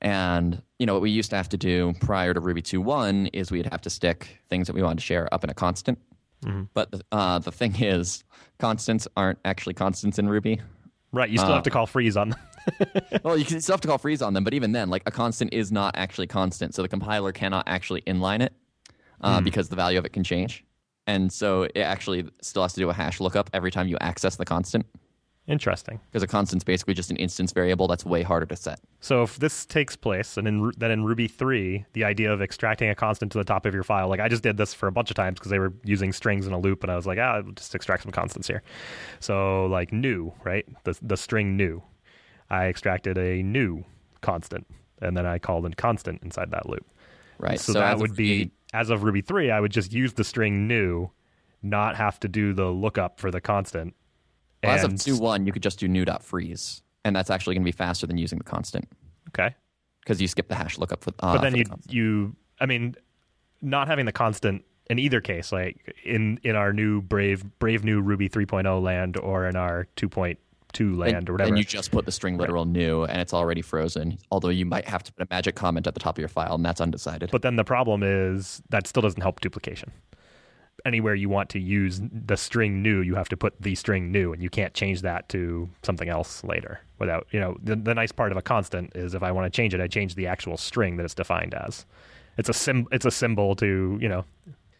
And, 0.00 0.62
you 0.78 0.86
know, 0.86 0.92
what 0.92 1.02
we 1.02 1.10
used 1.10 1.30
to 1.30 1.36
have 1.36 1.48
to 1.50 1.56
do 1.56 1.94
prior 2.00 2.32
to 2.32 2.40
Ruby 2.40 2.62
2.1 2.62 3.30
is 3.32 3.50
we'd 3.50 3.66
have 3.66 3.82
to 3.82 3.90
stick 3.90 4.38
things 4.48 4.68
that 4.68 4.72
we 4.74 4.82
wanted 4.82 4.98
to 4.98 5.04
share 5.04 5.32
up 5.34 5.42
in 5.44 5.50
a 5.50 5.54
constant. 5.54 5.98
But 6.74 6.90
the, 6.90 7.02
uh, 7.12 7.38
the 7.40 7.52
thing 7.52 7.74
is, 7.82 8.24
constants 8.58 9.08
aren't 9.16 9.38
actually 9.44 9.74
constants 9.74 10.18
in 10.18 10.28
Ruby. 10.28 10.60
right 11.12 11.28
you 11.28 11.38
still 11.38 11.54
have 11.54 11.62
to 11.64 11.70
call 11.70 11.86
freeze 11.86 12.16
on 12.16 12.30
them. 12.30 12.38
well, 13.24 13.36
you 13.36 13.44
still 13.44 13.72
have 13.72 13.80
to 13.80 13.88
call 13.88 13.98
freeze 13.98 14.22
on 14.22 14.34
them, 14.34 14.44
but 14.44 14.54
even 14.54 14.72
then, 14.72 14.90
like 14.90 15.02
a 15.06 15.10
constant 15.10 15.52
is 15.52 15.72
not 15.72 15.96
actually 15.96 16.26
constant, 16.26 16.74
so 16.74 16.82
the 16.82 16.88
compiler 16.88 17.32
cannot 17.32 17.64
actually 17.66 18.02
inline 18.02 18.40
it 18.42 18.52
uh, 19.22 19.40
because 19.40 19.68
the 19.68 19.76
value 19.76 19.98
of 19.98 20.04
it 20.04 20.12
can 20.12 20.22
change, 20.22 20.64
and 21.06 21.32
so 21.32 21.62
it 21.62 21.78
actually 21.78 22.28
still 22.42 22.62
has 22.62 22.72
to 22.74 22.80
do 22.80 22.90
a 22.90 22.92
hash 22.92 23.20
lookup 23.20 23.48
every 23.52 23.70
time 23.70 23.88
you 23.88 23.96
access 24.00 24.36
the 24.36 24.44
constant 24.44 24.84
interesting. 25.48 25.98
Because 26.10 26.22
a 26.22 26.26
constant's 26.26 26.64
basically 26.64 26.94
just 26.94 27.10
an 27.10 27.16
instance 27.16 27.52
variable 27.52 27.88
that's 27.88 28.04
way 28.04 28.22
harder 28.22 28.46
to 28.46 28.56
set. 28.56 28.80
so 29.00 29.22
if 29.22 29.38
this 29.38 29.66
takes 29.66 29.96
place 29.96 30.36
and 30.36 30.46
in 30.46 30.70
then 30.76 30.90
in 30.90 31.04
ruby 31.04 31.26
3 31.26 31.84
the 31.94 32.04
idea 32.04 32.32
of 32.32 32.42
extracting 32.42 32.88
a 32.90 32.94
constant 32.94 33.32
to 33.32 33.38
the 33.38 33.44
top 33.44 33.64
of 33.66 33.74
your 33.74 33.82
file 33.82 34.08
like 34.08 34.20
i 34.20 34.28
just 34.28 34.42
did 34.42 34.56
this 34.56 34.74
for 34.74 34.86
a 34.86 34.92
bunch 34.92 35.10
of 35.10 35.16
times 35.16 35.38
because 35.38 35.50
they 35.50 35.58
were 35.58 35.72
using 35.84 36.12
strings 36.12 36.46
in 36.46 36.52
a 36.52 36.58
loop 36.58 36.82
and 36.82 36.92
i 36.92 36.96
was 36.96 37.06
like 37.06 37.18
ah 37.18 37.36
I'll 37.36 37.42
just 37.52 37.74
extract 37.74 38.02
some 38.02 38.12
constants 38.12 38.46
here. 38.48 38.62
So 39.20 39.66
like 39.66 39.92
new 39.92 40.32
right? 40.44 40.66
The, 40.84 40.98
the 41.02 41.16
string 41.16 41.56
new. 41.56 41.82
I 42.50 42.66
extracted 42.66 43.16
a 43.18 43.42
new 43.42 43.84
constant 44.20 44.66
and 45.00 45.16
then 45.16 45.26
i 45.26 45.38
called 45.38 45.64
a 45.66 45.70
constant 45.70 46.22
inside 46.22 46.50
that 46.50 46.68
loop. 46.68 46.86
Right. 47.38 47.60
so, 47.60 47.72
as 47.72 47.74
that 47.74 47.98
would 47.98 48.16
be 48.16 48.38
Ruby- 48.38 48.50
as 48.74 48.90
of 48.90 49.02
ruby 49.04 49.20
3 49.20 49.50
i 49.50 49.60
would 49.60 49.72
just 49.72 49.92
use 49.92 50.12
the 50.14 50.24
string 50.24 50.66
new 50.66 51.10
not 51.62 51.96
have 51.96 52.18
to 52.20 52.28
do 52.28 52.52
the 52.52 52.66
lookup 52.66 53.18
for 53.20 53.30
the 53.30 53.40
constant 53.40 53.94
well, 54.62 54.72
as 54.74 54.84
of 54.84 54.90
and- 54.90 54.98
2.1, 54.98 55.46
you 55.46 55.52
could 55.52 55.62
just 55.62 55.78
do 55.78 55.88
new.freeze, 55.88 56.82
and 57.04 57.14
that's 57.14 57.30
actually 57.30 57.54
going 57.54 57.62
to 57.62 57.68
be 57.68 57.72
faster 57.72 58.06
than 58.06 58.18
using 58.18 58.38
the 58.38 58.44
constant 58.44 58.88
okay 59.28 59.54
because 60.00 60.20
you 60.20 60.28
skip 60.28 60.48
the 60.48 60.54
hash 60.54 60.78
lookup 60.78 61.04
for. 61.04 61.10
Uh, 61.20 61.34
but 61.34 61.42
then 61.42 61.52
for 61.52 61.56
the 61.56 61.58
you 61.58 61.64
constant. 61.64 61.92
you 61.92 62.36
i 62.60 62.66
mean 62.66 62.94
not 63.60 63.88
having 63.88 64.06
the 64.06 64.12
constant 64.12 64.64
in 64.88 64.98
either 64.98 65.20
case 65.20 65.52
like 65.52 65.94
in 66.04 66.40
in 66.42 66.56
our 66.56 66.72
new 66.72 67.02
brave 67.02 67.44
brave 67.58 67.84
new 67.84 68.00
ruby 68.00 68.28
3.0 68.28 68.82
land 68.82 69.16
or 69.18 69.46
in 69.46 69.54
our 69.56 69.86
2.2 69.96 70.96
land 70.96 71.14
and, 71.14 71.28
or 71.28 71.32
whatever 71.34 71.48
and 71.48 71.58
you 71.58 71.64
just 71.64 71.90
put 71.90 72.06
the 72.06 72.12
string 72.12 72.38
literal 72.38 72.64
new, 72.64 73.04
and 73.04 73.20
it's 73.20 73.34
already 73.34 73.62
frozen. 73.62 74.18
Although 74.30 74.48
you 74.48 74.64
might 74.64 74.86
have 74.88 75.02
to 75.04 75.12
put 75.12 75.26
a 75.26 75.34
magic 75.34 75.54
comment 75.54 75.86
at 75.86 75.94
the 75.94 76.00
top 76.00 76.16
of 76.16 76.20
your 76.20 76.28
file, 76.28 76.54
and 76.54 76.64
that's 76.64 76.80
undecided. 76.80 77.30
but 77.30 77.42
then 77.42 77.56
the 77.56 77.64
problem 77.64 78.02
is 78.02 78.62
that 78.70 78.86
still 78.86 79.02
doesn't 79.02 79.22
help 79.22 79.40
duplication 79.40 79.92
anywhere 80.84 81.14
you 81.14 81.28
want 81.28 81.48
to 81.50 81.58
use 81.58 82.00
the 82.26 82.36
string 82.36 82.82
new 82.82 83.00
you 83.00 83.14
have 83.14 83.28
to 83.28 83.36
put 83.36 83.60
the 83.60 83.74
string 83.74 84.12
new 84.12 84.32
and 84.32 84.42
you 84.42 84.50
can't 84.50 84.74
change 84.74 85.02
that 85.02 85.28
to 85.28 85.68
something 85.82 86.08
else 86.08 86.44
later 86.44 86.80
without 86.98 87.26
you 87.30 87.40
know 87.40 87.56
the, 87.62 87.76
the 87.76 87.94
nice 87.94 88.12
part 88.12 88.30
of 88.30 88.38
a 88.38 88.42
constant 88.42 88.94
is 88.94 89.14
if 89.14 89.22
i 89.22 89.30
want 89.32 89.44
to 89.50 89.56
change 89.56 89.74
it 89.74 89.80
i 89.80 89.86
change 89.86 90.14
the 90.14 90.26
actual 90.26 90.56
string 90.56 90.96
that 90.96 91.04
it's 91.04 91.14
defined 91.14 91.52
as 91.54 91.84
it's 92.36 92.48
a 92.48 92.52
sim 92.52 92.86
it's 92.92 93.04
a 93.04 93.10
symbol 93.10 93.54
to 93.56 93.98
you 94.00 94.08
know 94.08 94.24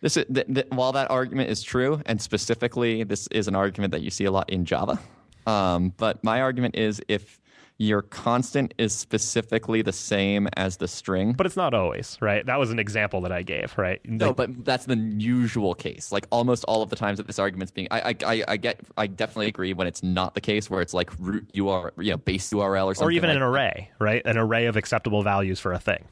This 0.00 0.16
is, 0.16 0.26
th- 0.32 0.46
th- 0.46 0.66
while 0.70 0.92
that 0.92 1.10
argument 1.10 1.50
is 1.50 1.60
true, 1.60 2.00
and 2.06 2.22
specifically, 2.22 3.02
this 3.02 3.26
is 3.32 3.48
an 3.48 3.56
argument 3.56 3.90
that 3.90 4.00
you 4.00 4.10
see 4.10 4.26
a 4.26 4.30
lot 4.30 4.48
in 4.48 4.64
Java. 4.64 5.00
Um, 5.44 5.92
but 5.96 6.22
my 6.22 6.40
argument 6.40 6.76
is 6.76 7.02
if 7.08 7.40
your 7.80 8.02
constant 8.02 8.74
is 8.76 8.92
specifically 8.92 9.82
the 9.82 9.92
same 9.92 10.48
as 10.56 10.78
the 10.78 10.88
string. 10.88 11.32
but 11.32 11.46
it's 11.46 11.56
not 11.56 11.72
always 11.74 12.18
right 12.20 12.44
that 12.46 12.58
was 12.58 12.70
an 12.72 12.78
example 12.80 13.20
that 13.20 13.30
i 13.30 13.40
gave 13.42 13.72
right 13.78 14.00
no, 14.04 14.34
but 14.34 14.64
that's 14.64 14.86
the 14.86 14.96
usual 14.96 15.74
case. 15.74 16.10
Like 16.10 16.26
almost 16.30 16.64
all 16.64 16.82
of 16.82 16.90
the 16.90 16.96
times 16.96 17.18
that 17.18 17.26
this 17.26 17.38
argument's 17.38 17.70
being, 17.70 17.86
I, 17.90 18.00
I, 18.10 18.14
I, 18.26 18.44
I 18.48 18.56
get, 18.56 18.80
I 18.96 19.06
definitely 19.06 19.46
agree 19.46 19.72
when 19.74 19.86
it's 19.86 20.02
not 20.02 20.34
the 20.34 20.40
case 20.40 20.68
where 20.68 20.80
it's 20.80 20.92
like 20.94 21.10
root 21.18 21.50
URL, 21.54 21.92
you 21.98 22.10
know, 22.12 22.16
base 22.16 22.50
URL 22.50 22.86
or 22.86 22.94
something. 22.94 23.06
or 23.08 23.10
even 23.12 23.28
like 23.28 23.36
an 23.36 23.42
array, 23.42 23.90
right? 24.00 24.22
An 24.24 24.36
array 24.38 24.66
of 24.66 24.76
acceptable 24.76 25.22
values 25.22 25.60
for 25.60 25.72
a 25.72 25.78
thing, 25.78 26.04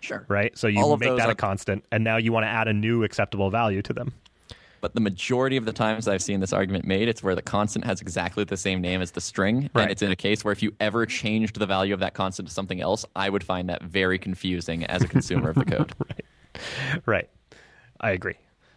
Sure. 0.00 0.24
right? 0.28 0.56
So 0.58 0.66
you 0.66 0.80
make 0.98 1.16
that 1.16 1.28
are- 1.28 1.32
a 1.32 1.34
constant, 1.34 1.84
and 1.90 2.04
now 2.04 2.16
you 2.18 2.32
want 2.32 2.44
to 2.44 2.48
add 2.50 2.68
a 2.68 2.72
new 2.74 3.02
acceptable 3.04 3.50
value 3.50 3.80
to 3.82 3.92
them. 3.92 4.12
But 4.84 4.92
the 4.92 5.00
majority 5.00 5.56
of 5.56 5.64
the 5.64 5.72
times 5.72 6.06
I've 6.06 6.22
seen 6.22 6.40
this 6.40 6.52
argument 6.52 6.84
made, 6.84 7.08
it's 7.08 7.22
where 7.22 7.34
the 7.34 7.40
constant 7.40 7.86
has 7.86 8.02
exactly 8.02 8.44
the 8.44 8.58
same 8.58 8.82
name 8.82 9.00
as 9.00 9.12
the 9.12 9.20
string. 9.22 9.70
Right. 9.72 9.84
And 9.84 9.90
it's 9.90 10.02
in 10.02 10.10
a 10.10 10.16
case 10.16 10.44
where 10.44 10.52
if 10.52 10.62
you 10.62 10.76
ever 10.78 11.06
changed 11.06 11.58
the 11.58 11.64
value 11.64 11.94
of 11.94 12.00
that 12.00 12.12
constant 12.12 12.48
to 12.48 12.54
something 12.54 12.82
else, 12.82 13.06
I 13.16 13.30
would 13.30 13.42
find 13.42 13.70
that 13.70 13.82
very 13.82 14.18
confusing 14.18 14.84
as 14.84 15.00
a 15.00 15.08
consumer 15.08 15.48
of 15.48 15.56
the 15.56 15.64
code. 15.64 15.94
Right. 16.06 17.06
right. 17.06 17.30
I 17.98 18.10
agree. 18.10 18.36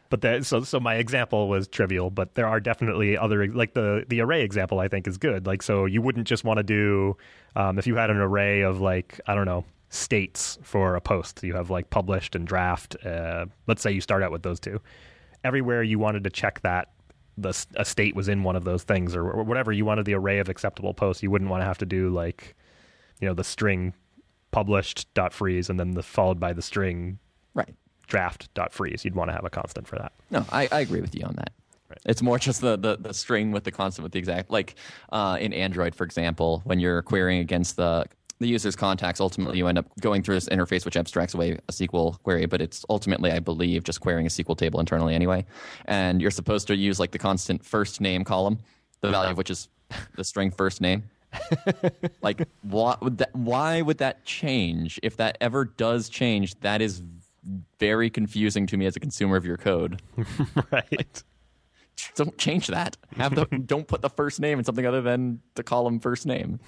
But 0.10 0.22
that, 0.22 0.46
so 0.46 0.64
so 0.64 0.80
my 0.80 0.96
example 0.96 1.50
was 1.50 1.68
trivial, 1.68 2.10
but 2.10 2.36
there 2.36 2.48
are 2.48 2.62
definitely 2.62 3.18
other 3.18 3.46
like 3.48 3.74
the 3.74 4.06
the 4.08 4.22
array 4.22 4.44
example 4.44 4.80
I 4.80 4.88
think 4.88 5.10
is 5.10 5.18
good. 5.18 5.46
Like 5.46 5.62
so 5.62 5.84
you 5.84 6.02
wouldn't 6.02 6.26
just 6.26 6.46
want 6.46 6.60
to 6.60 6.64
do 6.64 7.18
um, 7.58 7.78
if 7.78 7.86
you 7.86 7.98
had 7.98 8.10
an 8.10 8.18
array 8.18 8.62
of 8.62 8.80
like 8.80 9.20
I 9.28 9.36
don't 9.36 9.46
know 9.46 9.66
states 9.90 10.58
for 10.64 10.96
a 10.96 11.02
post. 11.02 11.44
You 11.44 11.56
have 11.56 11.70
like 11.70 11.90
published 11.90 12.34
and 12.34 12.48
draft. 12.48 12.96
Uh, 13.06 13.48
let's 13.68 13.82
say 13.82 13.92
you 13.92 14.00
start 14.00 14.24
out 14.24 14.32
with 14.32 14.44
those 14.44 14.62
two. 14.62 14.80
Everywhere 15.48 15.82
you 15.82 15.98
wanted 15.98 16.24
to 16.26 16.30
check 16.30 16.60
that 16.62 16.90
the 17.38 17.54
a 17.76 17.86
state 17.86 18.16
was 18.16 18.28
in 18.28 18.44
one 18.44 18.56
of 18.56 18.64
those 18.66 18.84
things 18.84 19.16
or, 19.16 19.30
or 19.32 19.44
whatever 19.44 19.72
you 19.72 19.86
wanted 19.86 20.06
the 20.06 20.14
array 20.16 20.40
of 20.40 20.50
acceptable 20.50 20.94
posts. 20.94 21.24
You 21.24 21.32
wouldn't 21.32 21.50
want 21.50 21.62
to 21.62 21.66
have 21.66 21.78
to 21.78 21.86
do 21.86 22.10
like 22.10 22.56
you 23.22 23.28
know 23.28 23.34
the 23.34 23.44
string 23.44 23.94
published 24.52 25.08
dot 25.14 25.34
freeze 25.34 25.70
and 25.70 25.80
then 25.80 25.92
the 25.92 26.04
followed 26.04 26.40
by 26.40 26.52
the 26.54 26.62
string 26.62 27.20
Right. 27.54 27.74
draft 28.08 28.54
dot 28.54 28.74
freeze. 28.74 29.06
You'd 29.06 29.16
want 29.16 29.30
to 29.30 29.34
have 29.34 29.46
a 29.46 29.50
constant 29.50 29.88
for 29.88 29.98
that. 29.98 30.12
No, 30.32 30.46
I, 30.52 30.68
I 30.72 30.80
agree 30.82 31.02
with 31.02 31.16
you 31.16 31.26
on 31.26 31.36
that. 31.36 31.52
Right. 31.90 32.00
It's 32.06 32.22
more 32.22 32.38
just 32.40 32.60
the, 32.62 32.76
the, 32.78 32.98
the 33.00 33.14
string 33.14 33.52
with 33.52 33.64
the 33.64 33.72
constant 33.72 34.04
with 34.04 34.12
the 34.12 34.20
exact 34.20 34.50
like 34.52 34.76
uh, 35.12 35.38
in 35.40 35.54
Android, 35.54 35.96
for 35.96 36.04
example, 36.04 36.62
when 36.66 36.80
you're 36.80 37.02
querying 37.02 37.40
against 37.40 37.78
the 37.78 38.06
the 38.40 38.48
user's 38.48 38.76
contacts, 38.76 39.20
ultimately 39.20 39.58
you 39.58 39.68
end 39.68 39.78
up 39.78 39.86
going 40.00 40.22
through 40.22 40.36
this 40.36 40.50
interface 40.50 40.86
which 40.86 40.96
abstracts 40.96 41.34
away 41.34 41.52
a 41.52 41.72
SQL 41.72 42.22
query, 42.24 42.46
but 42.46 42.62
it's 42.62 42.86
ultimately, 42.90 43.32
I 43.32 43.40
believe, 43.40 43.84
just 43.84 44.02
querying 44.02 44.28
a 44.28 44.30
SQL 44.30 44.58
table 44.58 44.80
internally 44.80 45.16
anyway. 45.16 45.46
And 45.86 46.22
you're 46.22 46.32
supposed 46.32 46.68
to 46.68 46.76
use 46.76 47.00
like 47.00 47.12
the 47.12 47.20
constant 47.20 47.66
first 47.66 48.00
name 48.00 48.24
column, 48.24 48.60
the 49.02 49.10
value 49.10 49.26
of 49.26 49.32
uh-huh. 49.32 49.38
which 49.38 49.50
is 49.50 49.70
the 50.16 50.24
string 50.24 50.52
first 50.52 50.82
name. 50.82 51.04
like, 52.22 52.48
why 52.62 52.96
would 53.02 53.18
that? 53.18 53.36
Why 53.36 53.82
would 53.82 53.98
that 53.98 54.24
change? 54.26 55.00
If 55.04 55.18
that 55.18 55.38
ever 55.42 55.66
does 55.66 56.10
change, 56.10 56.60
that 56.62 56.82
is 56.82 57.04
very 57.80 58.10
confusing 58.10 58.66
to 58.68 58.78
me 58.78 58.86
as 58.86 58.96
a 58.96 59.00
consumer 59.00 59.36
of 59.36 59.46
your 59.46 59.58
code. 59.58 60.02
right. 60.72 61.24
Don't 62.16 62.38
change 62.38 62.68
that. 62.68 62.98
Have 63.18 63.36
the 63.36 63.46
don't 63.66 63.88
put 63.88 64.02
the 64.02 64.10
first 64.10 64.40
name 64.40 64.60
in 64.60 64.66
something 64.66 64.86
other 64.86 65.02
than 65.02 65.42
the 65.56 65.64
column 65.64 66.00
first 66.00 66.26
name. 66.26 66.60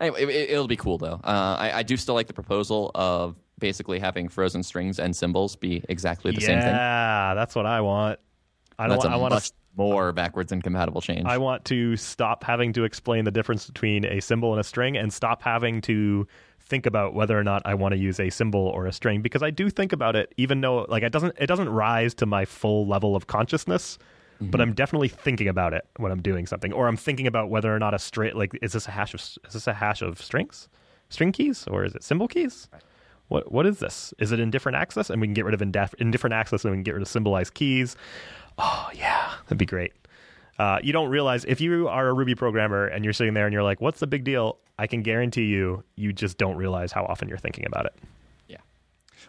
Anyway, 0.00 0.50
it, 0.50 0.56
will 0.56 0.66
be 0.66 0.76
cool 0.76 0.98
though. 0.98 1.20
Uh, 1.24 1.56
I, 1.58 1.72
I 1.76 1.82
do 1.82 1.96
still 1.96 2.14
like 2.14 2.26
the 2.26 2.34
proposal 2.34 2.90
of 2.94 3.36
basically 3.58 3.98
having 3.98 4.28
frozen 4.28 4.62
strings 4.62 4.98
and 4.98 5.14
symbols 5.16 5.56
be 5.56 5.84
exactly 5.88 6.30
the 6.32 6.40
yeah, 6.40 6.46
same 6.46 6.60
thing. 6.60 6.74
Yeah, 6.74 7.34
that's 7.34 7.54
what 7.54 7.66
I 7.66 7.80
want. 7.80 8.18
I 8.78 8.84
don't. 8.84 8.90
That's 8.90 9.04
want, 9.04 9.14
a 9.14 9.16
I 9.16 9.20
want 9.20 9.34
much 9.34 9.50
more 9.76 10.12
backwards 10.12 10.52
incompatible 10.52 11.00
change. 11.00 11.24
I 11.26 11.38
want 11.38 11.64
to 11.66 11.96
stop 11.96 12.44
having 12.44 12.72
to 12.74 12.84
explain 12.84 13.24
the 13.24 13.30
difference 13.30 13.66
between 13.66 14.04
a 14.04 14.20
symbol 14.20 14.52
and 14.52 14.60
a 14.60 14.64
string, 14.64 14.96
and 14.96 15.12
stop 15.12 15.42
having 15.42 15.80
to 15.82 16.26
think 16.60 16.86
about 16.86 17.14
whether 17.14 17.38
or 17.38 17.44
not 17.44 17.62
I 17.64 17.74
want 17.74 17.92
to 17.92 17.98
use 17.98 18.18
a 18.18 18.28
symbol 18.30 18.60
or 18.60 18.86
a 18.86 18.92
string 18.92 19.22
because 19.22 19.42
I 19.42 19.50
do 19.50 19.70
think 19.70 19.92
about 19.92 20.16
it, 20.16 20.32
even 20.36 20.60
though 20.60 20.86
like 20.88 21.02
it 21.02 21.12
doesn't 21.12 21.36
it 21.38 21.46
doesn't 21.46 21.68
rise 21.68 22.14
to 22.14 22.26
my 22.26 22.44
full 22.44 22.86
level 22.86 23.16
of 23.16 23.26
consciousness. 23.26 23.98
Mm-hmm. 24.36 24.50
But 24.50 24.60
I'm 24.60 24.74
definitely 24.74 25.08
thinking 25.08 25.48
about 25.48 25.72
it 25.72 25.86
when 25.96 26.12
I'm 26.12 26.20
doing 26.20 26.46
something, 26.46 26.72
or 26.72 26.88
I'm 26.88 26.96
thinking 26.96 27.26
about 27.26 27.48
whether 27.48 27.74
or 27.74 27.78
not 27.78 27.94
a 27.94 27.98
straight 27.98 28.36
like 28.36 28.58
is 28.60 28.72
this 28.72 28.86
a 28.86 28.90
hash 28.90 29.14
of 29.14 29.20
is 29.20 29.52
this 29.52 29.66
a 29.66 29.72
hash 29.72 30.02
of 30.02 30.20
strings, 30.20 30.68
string 31.08 31.32
keys, 31.32 31.66
or 31.70 31.84
is 31.84 31.94
it 31.94 32.02
symbol 32.02 32.28
keys? 32.28 32.68
What 33.28 33.50
what 33.50 33.66
is 33.66 33.78
this? 33.78 34.12
Is 34.18 34.32
it 34.32 34.40
indifferent 34.40 34.76
access? 34.76 35.08
And 35.08 35.20
we 35.20 35.26
can 35.26 35.34
get 35.34 35.46
rid 35.46 35.54
of 35.54 35.60
indif- 35.60 35.94
indifferent 35.98 36.34
access, 36.34 36.64
and 36.64 36.72
we 36.72 36.76
can 36.76 36.82
get 36.82 36.94
rid 36.94 37.02
of 37.02 37.08
symbolized 37.08 37.54
keys. 37.54 37.96
Oh 38.58 38.90
yeah, 38.94 39.32
that'd 39.44 39.58
be 39.58 39.66
great. 39.66 39.92
Uh, 40.58 40.78
you 40.82 40.92
don't 40.92 41.10
realize 41.10 41.44
if 41.46 41.60
you 41.60 41.88
are 41.88 42.08
a 42.08 42.12
Ruby 42.12 42.34
programmer 42.34 42.86
and 42.86 43.04
you're 43.04 43.12
sitting 43.12 43.34
there 43.34 43.46
and 43.46 43.52
you're 43.52 43.62
like, 43.62 43.80
"What's 43.80 44.00
the 44.00 44.06
big 44.06 44.24
deal?" 44.24 44.58
I 44.78 44.86
can 44.86 45.02
guarantee 45.02 45.44
you, 45.44 45.82
you 45.96 46.12
just 46.12 46.36
don't 46.36 46.56
realize 46.56 46.92
how 46.92 47.04
often 47.04 47.28
you're 47.28 47.38
thinking 47.38 47.64
about 47.66 47.86
it. 47.86 47.94
Yeah. 48.48 48.58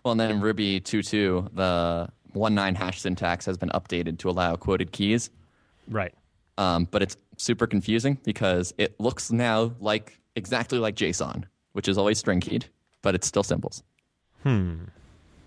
Well, 0.04 0.12
and 0.12 0.20
then 0.20 0.42
Ruby 0.42 0.82
2.2, 0.82 1.56
the 1.56 2.10
1.9 2.38 2.76
hash 2.76 3.02
syntax 3.02 3.46
has 3.46 3.58
been 3.58 3.70
updated 3.70 4.18
to 4.20 4.30
allow 4.30 4.56
quoted 4.56 4.92
keys. 4.92 5.30
Right. 5.88 6.14
Um, 6.58 6.88
but 6.90 7.02
it's 7.02 7.18
super 7.38 7.68
confusing 7.68 8.18
because 8.24 8.74
it 8.78 9.00
looks 9.00 9.32
now 9.32 9.74
like 9.80 10.20
exactly 10.36 10.80
like 10.80 10.96
JSON, 10.96 11.44
which 11.74 11.88
is 11.88 11.98
always 11.98 12.18
string 12.18 12.40
keyed, 12.40 12.66
but 13.02 13.16
it's 13.16 13.28
still 13.28 13.44
symbols. 13.44 13.84
Hmm. 14.44 14.86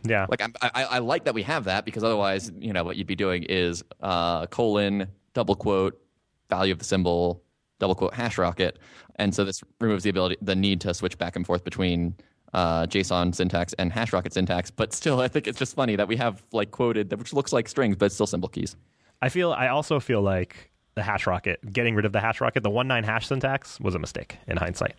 Yeah. 0.05 0.27
Like 0.29 0.41
I'm, 0.41 0.55
I, 0.63 0.85
I 0.85 0.99
like 0.99 1.25
that 1.25 1.35
we 1.35 1.43
have 1.43 1.65
that 1.65 1.85
because 1.85 2.05
otherwise, 2.05 2.51
you 2.59 2.73
know, 2.73 2.85
what 2.85 2.97
you'd 2.97 3.07
be 3.07 3.17
doing 3.17 3.43
is 3.45 3.85
uh, 4.01 4.47
colon 4.47 5.09
double 5.35 5.55
quote 5.55 6.01
value 6.49 6.73
of 6.73 6.79
the 6.79 6.85
symbol 6.85 7.43
double 7.79 7.95
quote 7.95 8.15
hash 8.15 8.39
rocket, 8.39 8.79
and 9.17 9.35
so 9.35 9.45
this 9.45 9.63
removes 9.81 10.05
the 10.05 10.11
ability 10.11 10.37
the 10.41 10.55
need 10.55 10.81
to 10.83 10.95
switch 10.95 11.19
back 11.19 11.37
and 11.37 11.47
forth 11.47 11.65
between 11.65 12.15
uh, 12.53 12.87
JSON 12.87 13.35
syntax 13.35 13.73
and 13.75 13.93
hash 13.93 14.13
rocket 14.13 14.33
syntax. 14.33 14.71
But 14.71 14.93
still, 14.93 15.21
I 15.21 15.29
think 15.29 15.47
it's 15.47 15.59
just 15.59 15.75
funny 15.75 15.97
that 15.97 16.09
we 16.09 16.17
have 16.17 16.43
like 16.53 16.71
quoted 16.71 17.11
that 17.11 17.19
which 17.19 17.33
looks 17.33 17.53
like 17.53 17.69
strings, 17.69 17.97
but 17.97 18.07
it's 18.07 18.15
still 18.15 18.27
symbol 18.27 18.49
keys. 18.49 18.77
I 19.23 19.29
feel 19.29 19.53
I 19.53 19.69
also 19.69 20.01
feel 20.01 20.23
like 20.23 20.71
the 20.95 21.03
hash 21.03 21.27
rocket, 21.27 21.61
getting 21.73 21.95
rid 21.95 22.05
of 22.05 22.13
the 22.13 22.21
hash 22.21 22.41
rocket, 22.41 22.63
the 22.63 22.71
one 22.71 22.89
nine 22.89 23.05
hash 23.05 23.27
syntax 23.27 23.79
was 23.81 23.95
a 23.95 23.99
mistake 23.99 24.39
in 24.47 24.57
hindsight, 24.57 24.95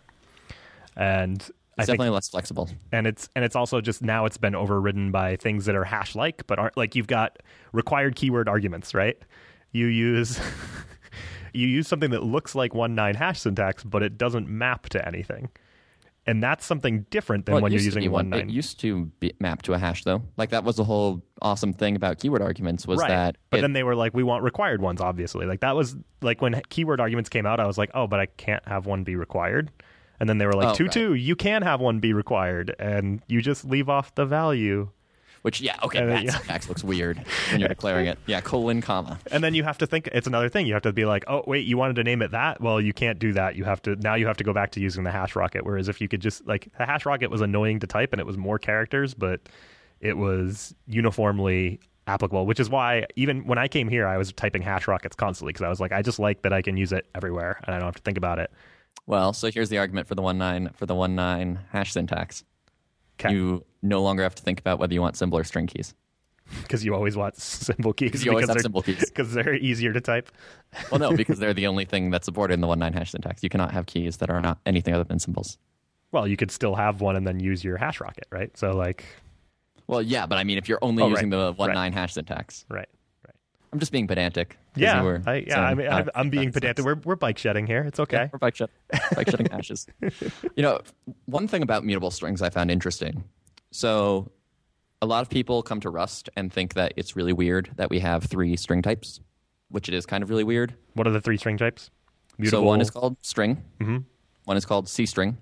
and 0.96 1.40
it's 1.78 1.86
definitely 1.86 2.10
less 2.10 2.28
flexible. 2.28 2.68
And 2.92 3.06
it's 3.06 3.28
and 3.34 3.44
it's 3.44 3.56
also 3.56 3.80
just 3.80 4.02
now 4.02 4.24
it's 4.24 4.36
been 4.36 4.54
overridden 4.54 5.10
by 5.10 5.36
things 5.36 5.64
that 5.66 5.74
are 5.74 5.84
hash 5.84 6.14
like, 6.14 6.46
but 6.46 6.58
aren't 6.58 6.76
like 6.76 6.94
you've 6.94 7.06
got 7.06 7.38
required 7.72 8.14
keyword 8.14 8.48
arguments, 8.48 8.94
right? 8.94 9.18
You 9.72 9.86
use 9.86 10.38
you 11.52 11.66
use 11.66 11.88
something 11.88 12.10
that 12.10 12.22
looks 12.22 12.54
like 12.54 12.74
one 12.74 12.94
nine 12.94 13.14
hash 13.14 13.40
syntax, 13.40 13.84
but 13.84 14.02
it 14.02 14.18
doesn't 14.18 14.48
map 14.48 14.88
to 14.90 15.06
anything. 15.06 15.48
And 16.24 16.40
that's 16.40 16.64
something 16.64 17.04
different 17.10 17.46
than 17.46 17.54
well, 17.54 17.62
when 17.62 17.72
you're 17.72 17.80
using 17.80 18.08
one 18.10 18.30
nine. 18.30 18.48
It 18.48 18.52
used 18.52 18.78
to 18.80 19.06
be 19.18 19.32
map 19.40 19.62
to 19.62 19.72
a 19.72 19.78
hash 19.78 20.04
though. 20.04 20.22
Like 20.36 20.50
that 20.50 20.62
was 20.62 20.76
the 20.76 20.84
whole 20.84 21.22
awesome 21.40 21.72
thing 21.72 21.96
about 21.96 22.20
keyword 22.20 22.42
arguments 22.42 22.86
was 22.86 23.00
right. 23.00 23.08
that. 23.08 23.36
But 23.50 23.58
it, 23.58 23.62
then 23.62 23.72
they 23.72 23.82
were 23.82 23.96
like, 23.96 24.14
we 24.14 24.22
want 24.22 24.44
required 24.44 24.80
ones, 24.80 25.00
obviously. 25.00 25.46
Like 25.46 25.60
that 25.60 25.74
was 25.74 25.96
like 26.20 26.40
when 26.40 26.62
keyword 26.68 27.00
arguments 27.00 27.28
came 27.28 27.44
out, 27.44 27.58
I 27.58 27.66
was 27.66 27.76
like, 27.76 27.90
oh, 27.94 28.06
but 28.06 28.20
I 28.20 28.26
can't 28.26 28.66
have 28.68 28.86
one 28.86 29.02
be 29.02 29.16
required. 29.16 29.72
And 30.20 30.28
then 30.28 30.38
they 30.38 30.46
were 30.46 30.52
like, 30.52 30.68
oh, 30.68 30.74
two 30.74 30.84
right. 30.84 30.92
two, 30.92 31.14
you 31.14 31.34
can 31.34 31.62
have 31.62 31.80
one 31.80 31.98
be 31.98 32.12
required, 32.12 32.76
and 32.78 33.20
you 33.26 33.42
just 33.42 33.64
leave 33.64 33.88
off 33.88 34.14
the 34.14 34.24
value. 34.24 34.88
Which 35.42 35.60
yeah, 35.60 35.76
okay, 35.82 35.98
and 35.98 36.10
that 36.10 36.22
yeah. 36.22 36.30
syntax 36.38 36.68
looks 36.68 36.84
weird 36.84 37.24
when 37.50 37.58
you're 37.58 37.68
declaring 37.68 38.06
it. 38.06 38.16
Yeah, 38.26 38.40
colon 38.40 38.80
comma. 38.80 39.18
And 39.32 39.42
then 39.42 39.54
you 39.54 39.64
have 39.64 39.76
to 39.78 39.88
think 39.88 40.08
it's 40.12 40.28
another 40.28 40.48
thing. 40.48 40.66
You 40.66 40.74
have 40.74 40.84
to 40.84 40.92
be 40.92 41.04
like, 41.04 41.24
oh 41.26 41.42
wait, 41.48 41.66
you 41.66 41.76
wanted 41.76 41.96
to 41.96 42.04
name 42.04 42.22
it 42.22 42.30
that? 42.30 42.60
Well, 42.60 42.80
you 42.80 42.92
can't 42.92 43.18
do 43.18 43.32
that. 43.32 43.56
You 43.56 43.64
have 43.64 43.82
to 43.82 43.96
now 43.96 44.14
you 44.14 44.28
have 44.28 44.36
to 44.36 44.44
go 44.44 44.52
back 44.52 44.70
to 44.72 44.80
using 44.80 45.02
the 45.02 45.10
hash 45.10 45.34
rocket. 45.34 45.64
Whereas 45.64 45.88
if 45.88 46.00
you 46.00 46.06
could 46.06 46.20
just 46.20 46.46
like 46.46 46.68
the 46.78 46.86
hash 46.86 47.04
rocket 47.04 47.28
was 47.28 47.40
annoying 47.40 47.80
to 47.80 47.88
type 47.88 48.12
and 48.12 48.20
it 48.20 48.26
was 48.26 48.38
more 48.38 48.58
characters, 48.58 49.14
but 49.14 49.40
it 50.00 50.16
was 50.16 50.74
uniformly 50.86 51.80
applicable, 52.06 52.46
which 52.46 52.60
is 52.60 52.70
why 52.70 53.06
even 53.16 53.44
when 53.44 53.58
I 53.58 53.66
came 53.66 53.88
here, 53.88 54.06
I 54.06 54.18
was 54.18 54.32
typing 54.32 54.62
hash 54.62 54.86
rockets 54.86 55.16
constantly 55.16 55.52
because 55.52 55.64
I 55.64 55.68
was 55.68 55.80
like, 55.80 55.90
I 55.90 56.02
just 56.02 56.20
like 56.20 56.42
that 56.42 56.52
I 56.52 56.62
can 56.62 56.76
use 56.76 56.92
it 56.92 57.06
everywhere 57.16 57.60
and 57.64 57.74
I 57.74 57.78
don't 57.78 57.86
have 57.86 57.96
to 57.96 58.02
think 58.02 58.18
about 58.18 58.38
it. 58.38 58.52
Well, 59.06 59.32
so 59.32 59.50
here's 59.50 59.68
the 59.68 59.78
argument 59.78 60.06
for 60.06 60.14
the 60.14 60.22
one 60.22 60.38
nine 60.38 60.70
for 60.76 60.86
the 60.86 60.94
one 60.94 61.16
nine 61.16 61.60
hash 61.72 61.92
syntax. 61.92 62.44
Okay. 63.20 63.32
You 63.32 63.64
no 63.82 64.02
longer 64.02 64.22
have 64.22 64.34
to 64.36 64.42
think 64.42 64.60
about 64.60 64.78
whether 64.78 64.94
you 64.94 65.00
want 65.00 65.16
symbol 65.16 65.38
or 65.38 65.44
string 65.44 65.66
keys. 65.66 65.94
Because 66.62 66.84
you 66.84 66.94
always 66.94 67.16
want 67.16 67.36
symbol 67.36 67.92
keys. 67.92 68.10
Because 68.10 68.24
you 68.24 68.30
always 68.30 68.48
have 68.48 68.60
symbol 68.60 68.82
keys. 68.82 69.00
Because 69.00 69.32
they're 69.32 69.54
easier 69.54 69.92
to 69.92 70.00
type. 70.00 70.30
well, 70.90 70.98
no, 70.98 71.16
because 71.16 71.38
they're 71.38 71.54
the 71.62 71.66
only 71.66 71.84
thing 71.84 72.10
that's 72.10 72.26
supported 72.26 72.54
in 72.54 72.60
the 72.60 72.66
one 72.66 72.78
nine 72.78 72.92
hash 72.92 73.12
syntax. 73.12 73.42
You 73.42 73.48
cannot 73.48 73.72
have 73.72 73.86
keys 73.86 74.18
that 74.18 74.30
are 74.30 74.40
not 74.40 74.58
anything 74.66 74.94
other 74.94 75.04
than 75.04 75.18
symbols. 75.18 75.58
Well, 76.10 76.28
you 76.28 76.36
could 76.36 76.50
still 76.50 76.74
have 76.74 77.00
one 77.00 77.16
and 77.16 77.26
then 77.26 77.40
use 77.40 77.64
your 77.64 77.78
hash 77.78 78.00
rocket, 78.00 78.26
right? 78.30 78.56
So 78.56 78.72
like. 78.72 79.04
Well, 79.86 80.02
yeah, 80.02 80.26
but 80.26 80.38
I 80.38 80.44
mean, 80.44 80.58
if 80.58 80.68
you're 80.68 80.78
only 80.82 81.02
oh, 81.02 81.08
using 81.08 81.30
right. 81.30 81.38
the 81.38 81.52
one 81.52 81.68
right. 81.68 81.74
nine 81.74 81.92
hash 81.92 82.14
syntax, 82.14 82.64
right? 82.68 82.88
I'm 83.72 83.78
just 83.78 83.92
being 83.92 84.06
pedantic. 84.06 84.58
Yeah, 84.76 85.02
were, 85.02 85.22
I, 85.26 85.36
yeah. 85.46 85.54
So 85.54 85.60
I 85.60 85.74
mean, 85.74 85.88
I'm, 85.88 86.10
I'm 86.14 86.30
being 86.30 86.52
pedantic. 86.52 86.84
We're 86.84 86.96
we're 86.96 87.16
bike 87.16 87.38
shedding 87.38 87.66
here. 87.66 87.82
It's 87.82 87.98
okay. 88.00 88.16
Yeah, 88.16 88.28
we're 88.32 88.38
bike 88.38 88.54
shed, 88.54 88.68
bike 89.14 89.30
shedding 89.30 89.48
ashes. 89.52 89.86
You 90.00 90.62
know, 90.62 90.80
one 91.24 91.48
thing 91.48 91.62
about 91.62 91.84
mutable 91.84 92.10
strings 92.10 92.42
I 92.42 92.50
found 92.50 92.70
interesting. 92.70 93.24
So, 93.70 94.30
a 95.00 95.06
lot 95.06 95.22
of 95.22 95.30
people 95.30 95.62
come 95.62 95.80
to 95.80 95.90
Rust 95.90 96.28
and 96.36 96.52
think 96.52 96.74
that 96.74 96.92
it's 96.96 97.16
really 97.16 97.32
weird 97.32 97.70
that 97.76 97.88
we 97.88 98.00
have 98.00 98.24
three 98.24 98.56
string 98.56 98.82
types, 98.82 99.20
which 99.70 99.88
it 99.88 99.94
is 99.94 100.04
kind 100.04 100.22
of 100.22 100.28
really 100.28 100.44
weird. 100.44 100.74
What 100.92 101.06
are 101.06 101.10
the 101.10 101.20
three 101.22 101.38
string 101.38 101.56
types? 101.56 101.90
Mutable. 102.36 102.62
So 102.62 102.66
one 102.66 102.80
is 102.82 102.90
called 102.90 103.16
string. 103.22 103.62
Mm-hmm. 103.80 103.98
One 104.44 104.56
is 104.56 104.66
called 104.66 104.88
C 104.88 105.06
string. 105.06 105.38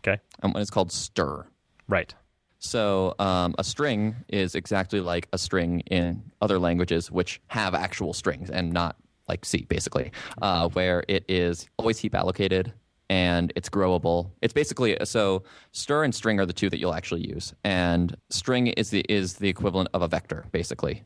Okay. 0.00 0.20
And 0.42 0.52
one 0.52 0.62
is 0.62 0.70
called 0.70 0.90
stir. 0.90 1.46
Right. 1.88 2.12
So 2.58 3.14
um, 3.18 3.54
a 3.58 3.64
string 3.64 4.16
is 4.28 4.54
exactly 4.54 5.00
like 5.00 5.28
a 5.32 5.38
string 5.38 5.80
in 5.80 6.22
other 6.40 6.58
languages, 6.58 7.10
which 7.10 7.40
have 7.46 7.74
actual 7.74 8.12
strings 8.12 8.50
and 8.50 8.72
not 8.72 8.96
like 9.28 9.44
C, 9.44 9.66
basically, 9.68 10.10
uh, 10.42 10.68
where 10.70 11.04
it 11.06 11.24
is 11.28 11.68
always 11.76 11.98
heap 11.98 12.14
allocated 12.14 12.72
and 13.10 13.52
it's 13.56 13.68
growable. 13.68 14.30
It's 14.42 14.52
basically 14.52 14.96
so 15.04 15.44
stir 15.72 16.04
and 16.04 16.14
string 16.14 16.40
are 16.40 16.46
the 16.46 16.52
two 16.52 16.68
that 16.70 16.78
you'll 16.78 16.94
actually 16.94 17.26
use, 17.26 17.54
and 17.64 18.16
string 18.30 18.68
is 18.68 18.90
the 18.90 19.04
is 19.08 19.34
the 19.34 19.48
equivalent 19.48 19.88
of 19.94 20.02
a 20.02 20.08
vector, 20.08 20.44
basically, 20.52 21.04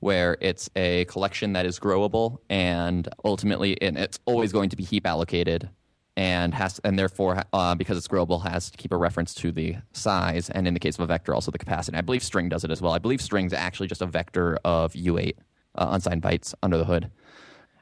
where 0.00 0.36
it's 0.40 0.70
a 0.76 1.06
collection 1.06 1.52
that 1.54 1.66
is 1.66 1.78
growable 1.78 2.38
and 2.50 3.08
ultimately 3.24 3.80
and 3.82 3.96
it's 3.96 4.18
always 4.26 4.52
going 4.52 4.70
to 4.70 4.76
be 4.76 4.84
heap 4.84 5.06
allocated 5.06 5.70
and 6.16 6.54
has 6.54 6.80
and 6.84 6.98
therefore 6.98 7.42
uh, 7.52 7.74
because 7.74 7.96
it's 7.98 8.06
growable 8.06 8.42
has 8.42 8.70
to 8.70 8.78
keep 8.78 8.92
a 8.92 8.96
reference 8.96 9.34
to 9.34 9.50
the 9.50 9.76
size 9.92 10.48
and 10.50 10.68
in 10.68 10.74
the 10.74 10.80
case 10.80 10.94
of 10.94 11.00
a 11.00 11.06
vector 11.06 11.34
also 11.34 11.50
the 11.50 11.58
capacity. 11.58 11.96
I 11.96 12.02
believe 12.02 12.22
string 12.22 12.48
does 12.48 12.64
it 12.64 12.70
as 12.70 12.80
well. 12.80 12.92
I 12.92 12.98
believe 12.98 13.20
string's 13.20 13.52
actually 13.52 13.88
just 13.88 14.02
a 14.02 14.06
vector 14.06 14.58
of 14.64 14.92
U8 14.92 15.34
uh, 15.76 15.88
unsigned 15.90 16.22
bytes 16.22 16.54
under 16.62 16.78
the 16.78 16.84
hood, 16.84 17.10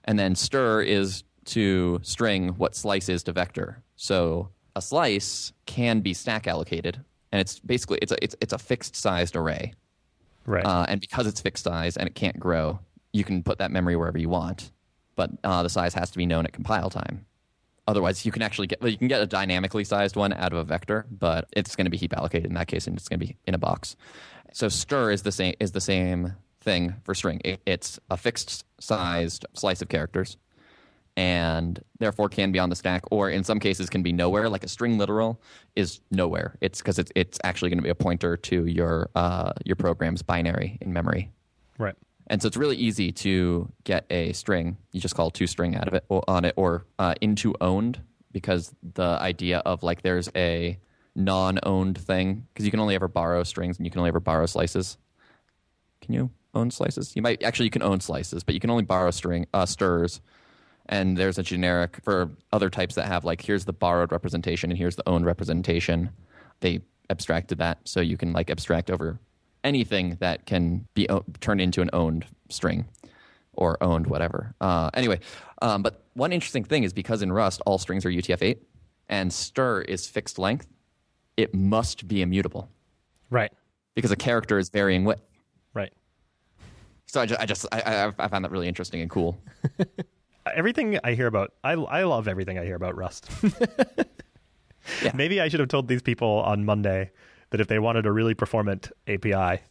and 0.04 0.18
then 0.18 0.34
stir 0.34 0.82
is 0.82 1.24
to 1.44 2.00
string 2.02 2.50
what 2.50 2.74
slice 2.74 3.08
is 3.08 3.22
to 3.24 3.32
vector. 3.32 3.82
So 3.96 4.48
a 4.74 4.82
slice 4.82 5.52
can 5.66 6.00
be 6.00 6.14
stack 6.14 6.46
allocated, 6.46 7.00
and 7.32 7.40
it's 7.40 7.58
basically 7.58 7.98
it's 8.00 8.12
a 8.12 8.24
it's, 8.24 8.36
it's 8.40 8.52
a 8.54 8.58
fixed 8.58 8.96
sized 8.96 9.36
array, 9.36 9.74
right? 10.46 10.64
Uh, 10.64 10.86
and 10.88 11.00
because 11.00 11.26
it's 11.26 11.40
fixed 11.40 11.64
size 11.64 11.98
and 11.98 12.08
it 12.08 12.14
can't 12.14 12.40
grow, 12.40 12.78
you 13.12 13.24
can 13.24 13.42
put 13.42 13.58
that 13.58 13.70
memory 13.70 13.96
wherever 13.96 14.18
you 14.18 14.30
want, 14.30 14.70
but 15.16 15.30
uh, 15.44 15.62
the 15.62 15.68
size 15.68 15.92
has 15.92 16.10
to 16.12 16.18
be 16.18 16.24
known 16.24 16.46
at 16.46 16.52
compile 16.52 16.88
time. 16.88 17.26
Otherwise, 17.88 18.24
you 18.24 18.30
can 18.30 18.42
actually 18.42 18.68
get 18.68 18.82
you 18.82 18.96
can 18.96 19.08
get 19.08 19.20
a 19.20 19.26
dynamically 19.26 19.84
sized 19.84 20.14
one 20.14 20.32
out 20.32 20.52
of 20.52 20.58
a 20.58 20.64
vector, 20.64 21.04
but 21.10 21.48
it's 21.52 21.74
going 21.74 21.86
to 21.86 21.90
be 21.90 21.96
heap 21.96 22.16
allocated 22.16 22.46
in 22.46 22.54
that 22.54 22.68
case, 22.68 22.86
and 22.86 22.96
it's 22.96 23.08
going 23.08 23.18
to 23.18 23.26
be 23.26 23.36
in 23.46 23.54
a 23.54 23.58
box. 23.58 23.96
So 24.52 24.68
stir 24.68 25.10
is 25.10 25.22
the 25.22 25.32
same 25.32 25.54
is 25.58 25.72
the 25.72 25.80
same 25.80 26.34
thing 26.60 26.94
for 27.02 27.14
string. 27.14 27.40
It, 27.44 27.60
it's 27.66 27.98
a 28.08 28.16
fixed 28.16 28.64
sized 28.80 29.46
slice 29.54 29.82
of 29.82 29.88
characters, 29.88 30.36
and 31.16 31.82
therefore 31.98 32.28
can 32.28 32.52
be 32.52 32.60
on 32.60 32.70
the 32.70 32.76
stack, 32.76 33.02
or 33.10 33.28
in 33.30 33.42
some 33.42 33.58
cases 33.58 33.90
can 33.90 34.02
be 34.02 34.12
nowhere. 34.12 34.48
Like 34.48 34.62
a 34.62 34.68
string 34.68 34.96
literal 34.96 35.40
is 35.74 36.00
nowhere. 36.10 36.56
It's 36.60 36.80
because 36.80 37.00
it's 37.00 37.10
it's 37.16 37.38
actually 37.42 37.70
going 37.70 37.78
to 37.78 37.84
be 37.84 37.90
a 37.90 37.96
pointer 37.96 38.36
to 38.36 38.66
your 38.66 39.10
uh, 39.16 39.52
your 39.64 39.76
program's 39.76 40.22
binary 40.22 40.78
in 40.80 40.92
memory. 40.92 41.32
Right. 41.78 41.96
And 42.32 42.40
so 42.40 42.48
it's 42.48 42.56
really 42.56 42.78
easy 42.78 43.12
to 43.12 43.70
get 43.84 44.06
a 44.08 44.32
string. 44.32 44.78
You 44.90 45.02
just 45.02 45.14
call 45.14 45.30
to 45.32 45.46
string 45.46 45.76
out 45.76 45.86
of 45.86 45.92
it 45.92 46.06
or 46.08 46.24
on 46.26 46.46
it 46.46 46.54
or 46.56 46.86
uh, 46.98 47.14
into 47.20 47.54
owned 47.60 48.00
because 48.32 48.74
the 48.82 49.02
idea 49.02 49.58
of 49.58 49.82
like 49.82 50.00
there's 50.00 50.30
a 50.34 50.78
non-owned 51.14 51.98
thing 51.98 52.46
because 52.48 52.64
you 52.64 52.70
can 52.70 52.80
only 52.80 52.94
ever 52.94 53.06
borrow 53.06 53.42
strings 53.42 53.76
and 53.76 53.84
you 53.84 53.90
can 53.90 53.98
only 53.98 54.08
ever 54.08 54.18
borrow 54.18 54.46
slices. 54.46 54.96
Can 56.00 56.14
you 56.14 56.30
own 56.54 56.70
slices? 56.70 57.14
You 57.14 57.20
might 57.20 57.42
actually 57.42 57.66
you 57.66 57.70
can 57.70 57.82
own 57.82 58.00
slices, 58.00 58.42
but 58.42 58.54
you 58.54 58.60
can 58.60 58.70
only 58.70 58.84
borrow 58.84 59.10
string 59.10 59.46
uh, 59.52 59.66
stirs. 59.66 60.22
And 60.86 61.18
there's 61.18 61.36
a 61.36 61.42
generic 61.42 61.98
for 62.02 62.30
other 62.50 62.70
types 62.70 62.94
that 62.94 63.08
have 63.08 63.26
like 63.26 63.42
here's 63.42 63.66
the 63.66 63.74
borrowed 63.74 64.10
representation 64.10 64.70
and 64.70 64.78
here's 64.78 64.96
the 64.96 65.06
owned 65.06 65.26
representation. 65.26 66.08
They 66.60 66.80
abstracted 67.10 67.58
that 67.58 67.80
so 67.84 68.00
you 68.00 68.16
can 68.16 68.32
like 68.32 68.48
abstract 68.48 68.90
over 68.90 69.20
anything 69.64 70.16
that 70.20 70.46
can 70.46 70.86
be 70.94 71.08
o- 71.10 71.24
turned 71.40 71.60
into 71.60 71.80
an 71.82 71.90
owned 71.92 72.26
string 72.48 72.86
or 73.52 73.82
owned 73.82 74.06
whatever. 74.06 74.54
Uh, 74.60 74.90
anyway, 74.94 75.20
um, 75.60 75.82
but 75.82 76.02
one 76.14 76.32
interesting 76.32 76.64
thing 76.64 76.84
is 76.84 76.92
because 76.92 77.22
in 77.22 77.32
Rust 77.32 77.60
all 77.66 77.78
strings 77.78 78.04
are 78.06 78.10
UTF-8 78.10 78.58
and 79.08 79.32
stir 79.32 79.82
is 79.82 80.06
fixed 80.08 80.38
length, 80.38 80.66
it 81.36 81.54
must 81.54 82.06
be 82.08 82.22
immutable 82.22 82.68
Right. 83.30 83.52
because 83.94 84.10
a 84.10 84.16
character 84.16 84.58
is 84.58 84.68
varying 84.70 85.04
width. 85.04 85.22
Right. 85.74 85.92
So 87.06 87.20
I 87.20 87.26
just, 87.26 87.40
I 87.40 87.46
just, 87.46 87.66
I, 87.72 87.80
I, 87.80 88.12
I 88.18 88.28
found 88.28 88.44
that 88.44 88.50
really 88.50 88.68
interesting 88.68 89.00
and 89.02 89.10
cool. 89.10 89.38
Everything 90.54 90.98
I 91.04 91.12
hear 91.12 91.26
about, 91.26 91.52
I, 91.62 91.72
I 91.74 92.02
love 92.04 92.26
everything 92.26 92.58
I 92.58 92.64
hear 92.64 92.74
about 92.76 92.96
Rust. 92.96 93.30
Yeah. 95.00 95.12
Maybe 95.14 95.40
I 95.40 95.46
should 95.46 95.60
have 95.60 95.68
told 95.68 95.86
these 95.86 96.02
people 96.02 96.28
on 96.44 96.64
Monday 96.64 97.12
that 97.52 97.60
if 97.60 97.68
they 97.68 97.78
wanted 97.78 98.04
a 98.06 98.12
really 98.12 98.34
performant 98.34 98.90
API, 99.06 99.62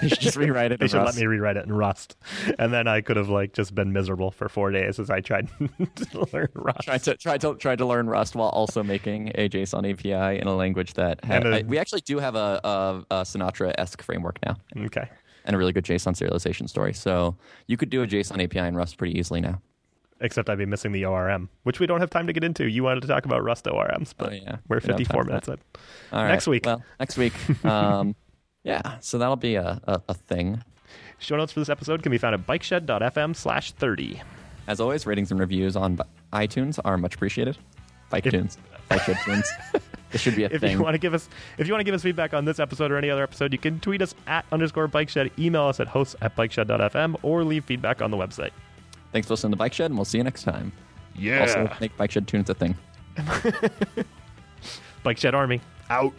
They 0.00 0.08
should 0.08 0.20
just 0.20 0.36
rewrite 0.36 0.72
it. 0.72 0.78
they 0.80 0.84
in 0.84 0.88
should 0.90 0.98
Rust. 0.98 1.16
let 1.16 1.20
me 1.20 1.26
rewrite 1.26 1.56
it 1.56 1.66
in 1.66 1.72
Rust, 1.72 2.16
and 2.58 2.72
then 2.72 2.86
I 2.86 3.00
could 3.00 3.16
have 3.16 3.28
like 3.28 3.52
just 3.52 3.74
been 3.74 3.92
miserable 3.92 4.30
for 4.30 4.48
four 4.48 4.70
days 4.70 4.98
as 5.00 5.10
I 5.10 5.20
tried 5.20 5.48
to 5.58 6.28
learn 6.32 6.48
Rust. 6.54 6.82
Tried 6.82 7.02
to 7.04 7.16
try 7.16 7.36
to 7.38 7.54
try 7.56 7.74
to 7.76 7.84
learn 7.84 8.08
Rust 8.08 8.36
while 8.36 8.50
also 8.50 8.82
making 8.82 9.32
a 9.34 9.48
JSON 9.48 9.90
API 9.90 10.40
in 10.40 10.46
a 10.46 10.54
language 10.54 10.94
that 10.94 11.24
had, 11.24 11.44
a- 11.46 11.56
I- 11.58 11.62
we 11.62 11.78
actually 11.78 12.02
do 12.02 12.18
have 12.20 12.34
a, 12.36 12.60
a, 12.62 13.04
a 13.10 13.22
Sinatra 13.22 13.74
esque 13.78 14.02
framework 14.02 14.38
now 14.46 14.56
Okay. 14.86 15.08
and 15.44 15.56
a 15.56 15.58
really 15.58 15.72
good 15.72 15.84
JSON 15.84 16.14
serialization 16.14 16.68
story. 16.68 16.92
So 16.94 17.36
you 17.66 17.76
could 17.76 17.90
do 17.90 18.02
a 18.02 18.06
JSON 18.06 18.42
API 18.44 18.60
in 18.68 18.76
Rust 18.76 18.98
pretty 18.98 19.18
easily 19.18 19.40
now. 19.40 19.60
Except 20.22 20.50
I'd 20.50 20.58
be 20.58 20.66
missing 20.66 20.92
the 20.92 21.04
ORM, 21.06 21.48
which 21.62 21.80
we 21.80 21.86
don't 21.86 22.00
have 22.00 22.10
time 22.10 22.26
to 22.26 22.32
get 22.34 22.44
into. 22.44 22.68
You 22.68 22.82
wanted 22.84 23.00
to 23.02 23.06
talk 23.08 23.24
about 23.24 23.42
Rust 23.42 23.64
ORMs, 23.64 24.12
but 24.16 24.28
Oh, 24.30 24.32
yeah. 24.34 24.56
we're 24.68 24.76
We 24.76 24.80
54 24.88 25.24
minutes 25.24 25.48
in. 25.48 25.56
All 26.12 26.24
Next 26.26 26.46
right. 26.46 26.50
week. 26.50 26.66
Well, 26.66 26.82
next 26.98 27.16
week. 27.16 27.32
Um, 27.64 28.14
yeah. 28.62 28.98
So 29.00 29.16
that'll 29.16 29.36
be 29.36 29.54
a, 29.54 29.80
a, 29.84 30.02
a 30.10 30.14
thing. 30.14 30.62
Show 31.18 31.36
notes 31.36 31.52
for 31.52 31.60
this 31.60 31.68
episode 31.70 32.02
can 32.02 32.10
be 32.12 32.18
found 32.18 32.34
at 32.34 32.46
bikeshed.fm 32.46 33.34
slash 33.34 33.72
30. 33.72 34.20
As 34.66 34.78
always, 34.80 35.06
ratings 35.06 35.30
and 35.30 35.40
reviews 35.40 35.74
on 35.76 35.98
iTunes 36.34 36.78
are 36.84 36.98
much 36.98 37.14
appreciated. 37.14 37.56
Bike 38.10 38.24
tunes, 38.24 38.58
bike 38.88 39.02
shed 39.02 39.16
tunes. 39.24 39.50
This 40.10 40.20
should 40.20 40.34
be 40.34 40.42
a 40.42 40.48
If 40.50 40.60
thing. 40.60 40.72
you 40.72 40.82
want 40.82 40.94
to 40.94 40.98
give 40.98 41.14
us 41.14 41.28
if 41.56 41.68
you 41.68 41.72
want 41.72 41.78
to 41.82 41.84
give 41.84 41.94
us 41.94 42.02
feedback 42.02 42.34
on 42.34 42.44
this 42.44 42.58
episode 42.58 42.90
or 42.90 42.96
any 42.96 43.10
other 43.10 43.22
episode, 43.22 43.52
you 43.52 43.60
can 43.60 43.78
tweet 43.78 44.02
us 44.02 44.12
at 44.26 44.44
underscore 44.50 44.88
bikeshed, 44.88 45.30
email 45.38 45.62
us 45.66 45.78
at 45.78 45.86
hosts 45.86 46.16
at 46.20 46.34
bikeshed.fm, 46.34 47.14
or 47.22 47.44
leave 47.44 47.64
feedback 47.64 48.02
on 48.02 48.10
the 48.10 48.16
website. 48.16 48.50
Thanks 49.12 49.26
for 49.28 49.34
listening 49.34 49.52
to 49.52 49.56
Bike 49.56 49.72
Shed, 49.72 49.90
and 49.90 49.96
we'll 49.98 50.04
see 50.04 50.18
you 50.18 50.24
next 50.24 50.44
time. 50.44 50.72
Yeah. 51.16 51.40
Also, 51.40 51.70
make 51.80 51.96
Bike 51.96 52.10
Shed 52.10 52.28
tunes 52.28 52.48
a 52.50 52.54
thing. 52.54 52.76
Bike 55.02 55.18
Shed 55.18 55.34
Army. 55.34 55.60
Out. 55.88 56.12